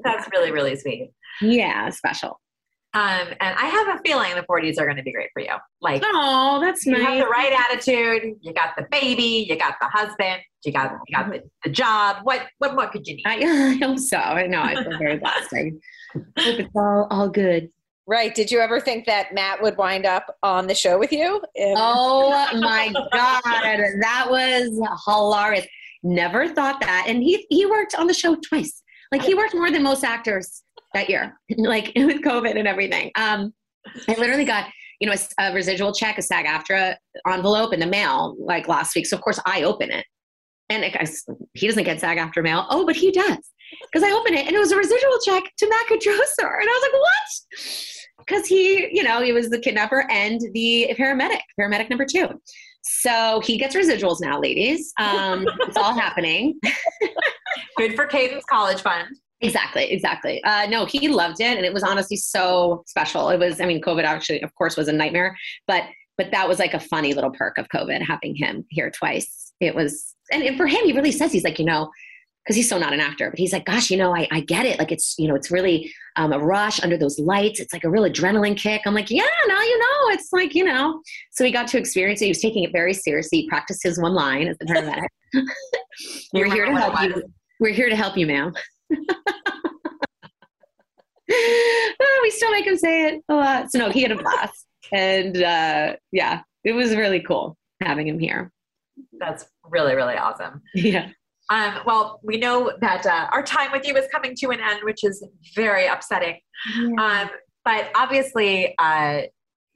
That's 0.05 0.29
really 0.33 0.53
really 0.53 0.77
sweet. 0.77 1.11
Yeah, 1.41 1.89
special. 1.91 2.41
Um, 2.95 3.29
and 3.41 3.57
I 3.59 3.67
have 3.67 3.97
a 3.97 4.01
feeling 4.05 4.35
the 4.35 4.43
40s 4.43 4.79
are 4.79 4.85
going 4.85 4.99
to 4.99 5.03
be 5.03 5.13
great 5.13 5.31
for 5.33 5.41
you. 5.41 5.55
Like, 5.81 6.03
oh, 6.05 6.61
that's 6.61 6.85
you 6.85 6.93
nice. 6.93 7.03
have 7.03 7.19
the 7.21 7.27
right 7.27 7.51
attitude. 7.51 8.35
You 8.43 8.53
got 8.53 8.75
the 8.77 8.87
baby. 8.91 9.47
You 9.49 9.57
got 9.57 9.77
the 9.81 9.89
husband. 9.89 10.43
You 10.65 10.73
got 10.73 10.93
you 11.09 11.17
got 11.17 11.31
the, 11.31 11.43
the 11.65 11.71
job. 11.71 12.19
What 12.25 12.47
what 12.59 12.75
more 12.75 12.89
could 12.89 13.07
you 13.07 13.17
need? 13.17 13.25
I, 13.27 13.37
I 13.37 13.75
hope 13.87 13.99
so. 13.99 14.19
I 14.19 14.47
know. 14.47 14.61
I 14.61 14.75
feel 14.75 14.99
very 14.99 15.17
blessed. 15.19 15.55
I 15.55 15.73
hope 16.15 16.61
it's 16.61 16.71
all 16.77 17.09
all 17.11 17.29
good. 17.31 17.71
Right. 18.13 18.35
Did 18.35 18.51
you 18.51 18.59
ever 18.59 18.79
think 18.79 19.07
that 19.07 19.33
Matt 19.33 19.63
would 19.63 19.79
wind 19.79 20.05
up 20.05 20.37
on 20.43 20.67
the 20.67 20.75
show 20.75 20.99
with 20.99 21.13
you? 21.13 21.41
oh 21.59 22.29
my 22.61 22.93
God. 22.93 23.41
That 24.03 24.27
was 24.29 24.79
hilarious. 25.07 25.67
Never 26.03 26.47
thought 26.47 26.79
that. 26.83 27.07
And 27.09 27.23
he 27.23 27.47
he 27.49 27.65
worked 27.65 27.95
on 27.95 28.07
the 28.07 28.13
show 28.13 28.35
twice. 28.35 28.83
Like 29.13 29.23
he 29.23 29.35
worked 29.35 29.55
more 29.55 29.71
than 29.71 29.83
most 29.83 30.05
actors 30.05 30.63
that 30.93 31.09
year, 31.09 31.41
like 31.57 31.91
with 31.97 32.21
COVID 32.21 32.59
and 32.59 32.69
everything. 32.69 33.13
Um, 33.15 33.55
I 34.07 34.15
literally 34.19 34.45
got, 34.45 34.67
you 35.01 35.09
know, 35.09 35.15
a, 35.15 35.45
a 35.45 35.55
residual 35.55 35.95
check, 35.95 36.19
a 36.19 36.23
SAG 36.23 36.45
AFTRA 36.45 36.95
envelope 37.27 37.73
in 37.73 37.81
the 37.81 37.87
mail 37.87 38.37
like 38.39 38.69
last 38.69 38.95
week. 38.95 39.07
So 39.07 39.17
of 39.17 39.23
course 39.23 39.41
I 39.47 39.63
open 39.63 39.91
it. 39.91 40.05
And 40.69 40.85
it, 40.85 40.95
I, 40.97 41.07
he 41.55 41.67
doesn't 41.67 41.85
get 41.85 41.99
SAG 41.99 42.19
AFTRA 42.19 42.43
mail. 42.43 42.67
Oh, 42.69 42.85
but 42.85 42.95
he 42.95 43.11
does. 43.11 43.39
Because 43.91 44.07
I 44.07 44.13
opened 44.13 44.37
it 44.37 44.47
and 44.47 44.55
it 44.55 44.59
was 44.59 44.71
a 44.71 44.77
residual 44.77 45.19
check 45.25 45.45
to 45.57 45.67
Matt 45.67 45.87
Katrosar. 45.87 46.61
And 46.61 46.69
I 46.69 46.73
was 46.75 46.83
like, 46.83 46.93
what? 46.93 47.92
Because 48.27 48.47
he, 48.47 48.89
you 48.93 49.03
know, 49.03 49.23
he 49.23 49.33
was 49.33 49.51
the 49.51 49.59
kidnapper 49.59 50.07
and 50.11 50.41
the 50.53 50.95
paramedic, 50.99 51.41
paramedic 51.59 51.91
number 51.91 52.05
two. 52.05 52.29
So 52.83 53.41
he 53.45 53.59
gets 53.59 53.77
residuals 53.77 54.21
now, 54.21 54.41
ladies. 54.41 54.93
Um, 54.99 55.47
it's 55.61 55.77
all 55.77 55.95
happening. 55.95 56.59
Good 57.77 57.95
for 57.95 58.09
Hayden's 58.11 58.45
College 58.51 58.81
Fund. 58.81 59.09
Exactly, 59.41 59.91
exactly. 59.91 60.43
Uh, 60.45 60.67
no, 60.67 60.85
he 60.85 61.09
loved 61.09 61.41
it, 61.41 61.57
and 61.57 61.67
it 61.67 61.73
was 61.73 61.83
honestly 61.83 62.17
so 62.17 62.85
special. 62.87 63.29
It 63.31 63.39
was, 63.39 63.61
I 63.61 63.67
mean, 63.67 63.81
COVID 63.81 64.05
actually, 64.05 64.41
of 64.43 64.55
course, 64.55 64.77
was 64.77 64.89
a 64.89 64.93
nightmare, 64.93 65.37
but 65.67 65.85
but 66.19 66.31
that 66.31 66.47
was 66.47 66.59
like 66.59 66.75
a 66.75 66.81
funny 66.81 67.15
little 67.15 67.31
perk 67.31 67.57
of 67.59 67.69
COVID 67.69 68.03
having 68.03 68.37
him 68.37 68.65
here 68.69 68.91
twice. 68.91 69.53
It 69.61 69.75
was, 69.75 70.15
and, 70.31 70.43
and 70.43 70.57
for 70.57 70.67
him, 70.67 70.85
he 70.85 70.93
really 70.93 71.11
says 71.11 71.33
he's 71.33 71.43
like, 71.43 71.59
you 71.59 71.65
know, 71.65 71.91
because 72.45 72.57
he's 72.57 72.69
so 72.69 72.77
not 72.77 72.93
an 72.93 73.01
actor, 73.01 73.31
but 73.31 73.39
he's 73.39 73.53
like, 73.53 73.65
gosh, 73.65 73.91
you 73.91 73.97
know, 73.97 74.15
I, 74.15 74.27
I 74.33 74.41
get 74.41 74.67
it. 74.67 74.79
Like 74.79 74.91
it's, 74.91 75.15
you 75.17 75.29
know, 75.29 75.35
it's 75.37 75.51
really 75.51 75.93
um, 76.17 76.33
a 76.33 76.39
rush 76.39 76.83
under 76.83 76.97
those 76.97 77.19
lights. 77.19 77.61
It's 77.61 77.73
like 77.73 77.85
a 77.85 77.91
real 77.91 78.03
adrenaline 78.03 78.57
kick. 78.57 78.83
I'm 78.85 78.95
like, 78.95 79.11
yeah, 79.11 79.23
now 79.47 79.63
you 79.63 79.79
know. 79.79 80.15
It's 80.15 80.33
like, 80.33 80.55
you 80.55 80.65
know. 80.65 81.01
So 81.31 81.45
he 81.45 81.53
got 81.53 81.69
to 81.69 81.79
experience 81.79 82.21
it. 82.21 82.25
He 82.25 82.31
was 82.31 82.41
taking 82.41 82.65
it 82.65 82.73
very 82.73 82.95
seriously. 82.95 83.43
He 83.43 83.49
practiced 83.49 83.85
his 83.85 84.01
one 84.01 84.15
line 84.15 84.49
as 84.49 84.59
the 84.59 84.67
paramedic. 84.67 85.07
We're 86.33 86.53
here 86.53 86.67
to 86.67 86.73
help 86.73 87.01
you. 87.03 87.23
We're 87.61 87.73
here 87.73 87.89
to 87.89 87.97
help 87.97 88.17
you, 88.17 88.27
ma'am. 88.27 88.53
oh, 91.31 92.21
we 92.23 92.31
still 92.31 92.51
make 92.51 92.67
him 92.67 92.77
say 92.77 93.07
it 93.07 93.23
a 93.29 93.35
lot. 93.35 93.71
So 93.71 93.79
no, 93.79 93.91
he 93.91 94.03
had 94.03 94.11
a 94.11 94.17
blast, 94.17 94.67
and 94.93 95.37
uh, 95.37 95.97
yeah, 96.11 96.43
it 96.65 96.73
was 96.73 96.97
really 96.97 97.21
cool 97.21 97.57
having 97.81 98.09
him 98.09 98.19
here. 98.19 98.51
That's 99.19 99.47
really 99.71 99.95
really 99.95 100.17
awesome. 100.17 100.63
Yeah. 100.75 101.11
Um, 101.51 101.81
well, 101.85 102.21
we 102.23 102.39
know 102.39 102.73
that 102.81 103.05
uh, 103.07 103.29
our 103.33 103.43
time 103.43 103.73
with 103.73 103.87
you 103.87 103.97
is 103.97 104.07
coming 104.13 104.35
to 104.37 104.51
an 104.51 104.61
end, 104.61 104.81
which 104.85 105.05
is 105.05 105.25
very 105.55 105.87
upsetting. 105.87 106.39
Yeah. 106.77 107.23
Um, 107.23 107.31
but 107.65 107.91
obviously, 107.95 108.75
uh, 108.79 109.23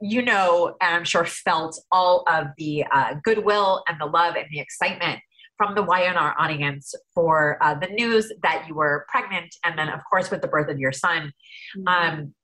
you 0.00 0.22
know, 0.22 0.76
and 0.80 0.94
I'm 0.94 1.04
sure 1.04 1.24
felt 1.24 1.80
all 1.90 2.24
of 2.28 2.48
the 2.58 2.84
uh, 2.92 3.14
goodwill 3.22 3.82
and 3.88 4.00
the 4.00 4.06
love 4.06 4.36
and 4.36 4.46
the 4.50 4.60
excitement 4.60 5.20
from 5.56 5.74
the 5.74 5.82
Y&R 5.82 6.34
audience 6.38 6.94
for 7.14 7.56
uh, 7.62 7.74
the 7.74 7.86
news 7.86 8.30
that 8.42 8.66
you 8.68 8.74
were 8.74 9.06
pregnant, 9.08 9.54
and 9.64 9.78
then, 9.78 9.88
of 9.88 10.00
course, 10.10 10.30
with 10.30 10.42
the 10.42 10.48
birth 10.48 10.68
of 10.68 10.78
your 10.78 10.92
son. 10.92 11.32
Mm-hmm. 11.76 11.88
Um, 11.88 12.34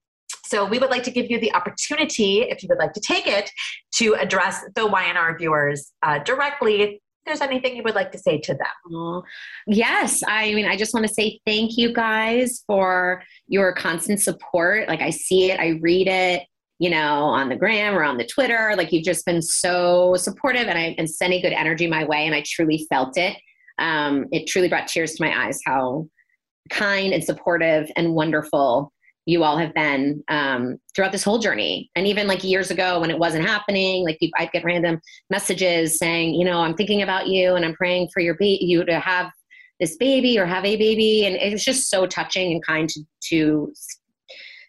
so, 0.47 0.65
we 0.65 0.79
would 0.79 0.91
like 0.91 1.03
to 1.05 1.11
give 1.11 1.31
you 1.31 1.39
the 1.39 1.55
opportunity, 1.55 2.41
if 2.41 2.63
you 2.63 2.69
would 2.71 2.79
like 2.79 2.95
to 2.95 3.01
take 3.01 3.27
it, 3.27 3.51
to 3.97 4.15
address 4.15 4.65
the 4.75 4.87
Y&R 4.87 5.37
viewers 5.39 5.93
uh, 6.03 6.21
directly 6.21 7.02
there's 7.27 7.41
anything 7.41 7.77
you 7.77 7.83
would 7.85 7.95
like 7.95 8.13
to 8.13 8.19
say 8.19 8.39
to 8.39 8.55
them. 8.55 9.23
Yes, 9.67 10.23
I 10.27 10.55
mean, 10.55 10.67
I 10.67 10.77
just 10.77 10.95
want 10.95 11.07
to 11.07 11.13
say 11.13 11.41
thank 11.47 11.77
you 11.77 11.93
guys 11.93 12.65
for 12.67 13.23
your 13.47 13.73
constant 13.75 14.21
support. 14.21 14.89
Like, 14.89 15.01
I 15.01 15.11
see 15.11 15.51
it, 15.51 15.61
I 15.61 15.79
read 15.81 16.09
it, 16.09 16.43
you 16.79 16.91
know, 16.91 17.25
on 17.25 17.49
the 17.49 17.57
gram 17.57 17.95
or 17.95 18.03
on 18.03 18.17
the 18.17 18.27
Twitter. 18.27 18.75
Like 18.77 18.93
you've 18.93 19.05
just 19.05 19.25
been 19.25 19.41
so 19.41 20.17
supportive 20.17 20.67
and 20.67 20.77
I 20.77 20.97
and 20.99 21.09
sending 21.09 21.41
good 21.41 21.53
energy 21.53 21.87
my 21.87 22.05
way, 22.05 22.27
and 22.27 22.35
I 22.35 22.43
truly 22.45 22.87
felt 22.89 23.17
it. 23.17 23.37
Um, 23.79 24.27
it 24.33 24.49
truly 24.49 24.69
brought 24.69 24.89
tears 24.89 25.13
to 25.13 25.25
my 25.25 25.47
eyes 25.47 25.61
how 25.65 26.09
kind 26.71 27.13
and 27.13 27.23
supportive 27.23 27.91
and 27.97 28.15
wonderful 28.15 28.93
you 29.27 29.45
all 29.45 29.57
have 29.57 29.73
been 29.75 30.23
um, 30.29 30.79
throughout 30.95 31.13
this 31.13 31.23
whole 31.23 31.39
journey. 31.39 31.91
And 31.95 32.07
even 32.07 32.27
like 32.27 32.43
years 32.43 32.71
ago 32.71 33.01
when 33.01 33.11
it 33.11 33.19
wasn't 33.19 33.47
happening, 33.47 34.05
like 34.05 34.19
I'd 34.37 34.53
get 34.53 34.65
random 34.65 35.01
messages 35.31 35.99
saying, 35.99 36.35
you 36.35 36.45
know, 36.45 36.61
I'm 36.61 36.75
thinking 36.75 37.03
about 37.03 37.29
you 37.29 37.55
and 37.55 37.65
I'm 37.65 37.75
praying 37.75 38.09
for 38.13 38.21
your 38.21 38.35
ba- 38.35 38.65
you 38.65 38.85
to 38.85 38.99
have 38.99 39.31
this 39.79 39.97
baby 39.97 40.39
or 40.39 40.47
have 40.47 40.65
a 40.65 40.77
baby. 40.77 41.25
And 41.25 41.37
it 41.37 41.53
was 41.53 41.65
just 41.65 41.89
so 41.89 42.07
touching 42.07 42.53
and 42.53 42.65
kind 42.65 42.89
to, 42.89 43.05
to 43.29 43.73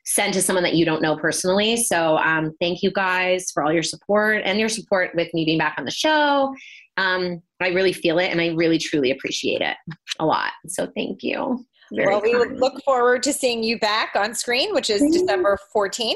send 0.06 0.34
to 0.34 0.42
someone 0.42 0.64
that 0.64 0.76
you 0.76 0.86
don't 0.86 1.02
know 1.02 1.18
personally. 1.18 1.78
So 1.78 2.18
um, 2.18 2.52
thank 2.60 2.84
you 2.84 2.92
guys 2.92 3.50
for 3.52 3.64
all 3.64 3.72
your 3.72 3.84
support 3.84 4.42
and 4.44 4.60
your 4.60 4.70
support 4.70 5.12
with 5.16 5.34
me 5.34 5.46
being 5.46 5.58
back 5.58 5.76
on 5.78 5.86
the 5.86 5.92
show. 5.92 6.54
Um, 6.98 7.42
I 7.60 7.70
really 7.70 7.94
feel 7.94 8.20
it 8.20 8.30
and 8.30 8.40
I 8.40 8.50
really 8.50 8.78
truly 8.78 9.10
appreciate 9.10 9.62
it 9.62 9.78
a 10.20 10.26
lot. 10.26 10.52
So 10.68 10.92
thank 10.96 11.24
you. 11.24 11.66
Very 11.96 12.08
well, 12.08 12.22
we 12.22 12.34
look 12.58 12.82
forward 12.84 13.22
to 13.24 13.34
seeing 13.34 13.64
you 13.64 13.78
back 13.80 14.12
on 14.16 14.34
screen, 14.34 14.74
which 14.74 14.90
is 14.90 15.02
December 15.12 15.58
14th. 15.76 16.14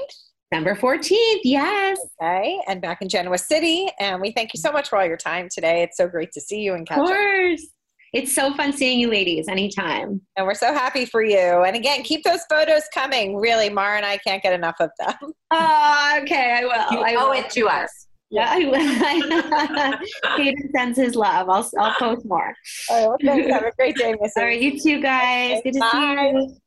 December 0.51 0.75
14th, 0.75 1.39
yes. 1.43 1.99
Okay, 2.21 2.59
and 2.67 2.81
back 2.81 3.01
in 3.01 3.09
Genoa 3.09 3.37
City. 3.37 3.89
And 3.99 4.21
we 4.21 4.31
thank 4.31 4.53
you 4.53 4.59
so 4.59 4.71
much 4.71 4.89
for 4.89 4.97
all 4.97 5.05
your 5.05 5.17
time 5.17 5.49
today. 5.51 5.83
It's 5.83 5.97
so 5.97 6.07
great 6.07 6.31
to 6.33 6.41
see 6.41 6.61
you 6.61 6.73
and 6.73 6.87
catch 6.87 6.99
Of 6.99 7.05
course. 7.07 7.63
Up. 7.63 7.69
It's 8.13 8.33
so 8.33 8.53
fun 8.53 8.71
seeing 8.71 8.99
you 8.99 9.09
ladies 9.09 9.49
anytime. 9.49 10.21
And 10.37 10.47
we're 10.47 10.53
so 10.53 10.73
happy 10.73 11.05
for 11.05 11.21
you. 11.21 11.37
And 11.37 11.75
again, 11.75 12.03
keep 12.03 12.23
those 12.23 12.39
photos 12.49 12.83
coming. 12.93 13.35
Really, 13.35 13.69
Mara 13.69 13.97
and 13.97 14.05
I 14.05 14.17
can't 14.17 14.41
get 14.41 14.53
enough 14.53 14.77
of 14.79 14.89
them. 14.97 15.33
Oh, 15.51 16.19
okay, 16.21 16.53
I 16.53 16.63
will. 16.63 16.97
You 16.97 17.03
I 17.05 17.15
owe 17.21 17.29
will. 17.31 17.39
it 17.39 17.49
to 17.51 17.67
us. 17.67 18.06
Yeah, 18.29 18.47
I 18.49 19.99
will. 20.25 20.37
Hayden 20.37 20.69
sends 20.75 20.97
his 20.97 21.15
love. 21.15 21.49
I'll, 21.49 21.69
I'll 21.79 21.93
post 21.93 22.25
more. 22.25 22.53
All 22.89 22.97
right, 22.97 23.07
well, 23.07 23.17
thanks. 23.23 23.51
Have 23.51 23.63
a 23.63 23.71
great 23.77 23.95
day, 23.95 24.15
Miss. 24.21 24.33
All 24.37 24.43
right, 24.43 24.61
you 24.61 24.79
too, 24.79 25.01
guys. 25.01 25.61
Good 25.63 25.73
to 25.73 25.79
Bye. 25.79 25.89
see 25.91 26.37
you. 26.37 26.57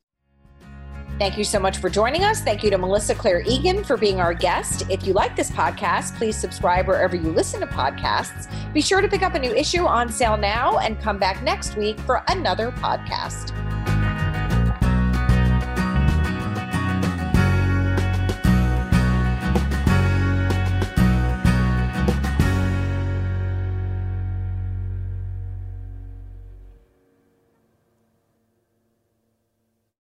Thank 1.19 1.37
you 1.37 1.43
so 1.43 1.59
much 1.59 1.77
for 1.77 1.87
joining 1.87 2.23
us. 2.23 2.41
Thank 2.41 2.63
you 2.63 2.71
to 2.71 2.79
Melissa 2.79 3.13
Claire 3.13 3.41
Egan 3.41 3.83
for 3.83 3.95
being 3.95 4.19
our 4.19 4.33
guest. 4.33 4.85
If 4.89 5.05
you 5.05 5.13
like 5.13 5.35
this 5.35 5.51
podcast, 5.51 6.15
please 6.17 6.35
subscribe 6.35 6.87
wherever 6.87 7.15
you 7.15 7.31
listen 7.31 7.59
to 7.59 7.67
podcasts. 7.67 8.51
Be 8.73 8.81
sure 8.81 9.01
to 9.01 9.07
pick 9.07 9.21
up 9.21 9.35
a 9.35 9.39
new 9.39 9.53
issue 9.53 9.85
on 9.85 10.11
sale 10.11 10.35
now 10.35 10.79
and 10.79 10.99
come 10.99 11.19
back 11.19 11.43
next 11.43 11.77
week 11.77 11.99
for 11.99 12.23
another 12.27 12.71
podcast. 12.71 13.51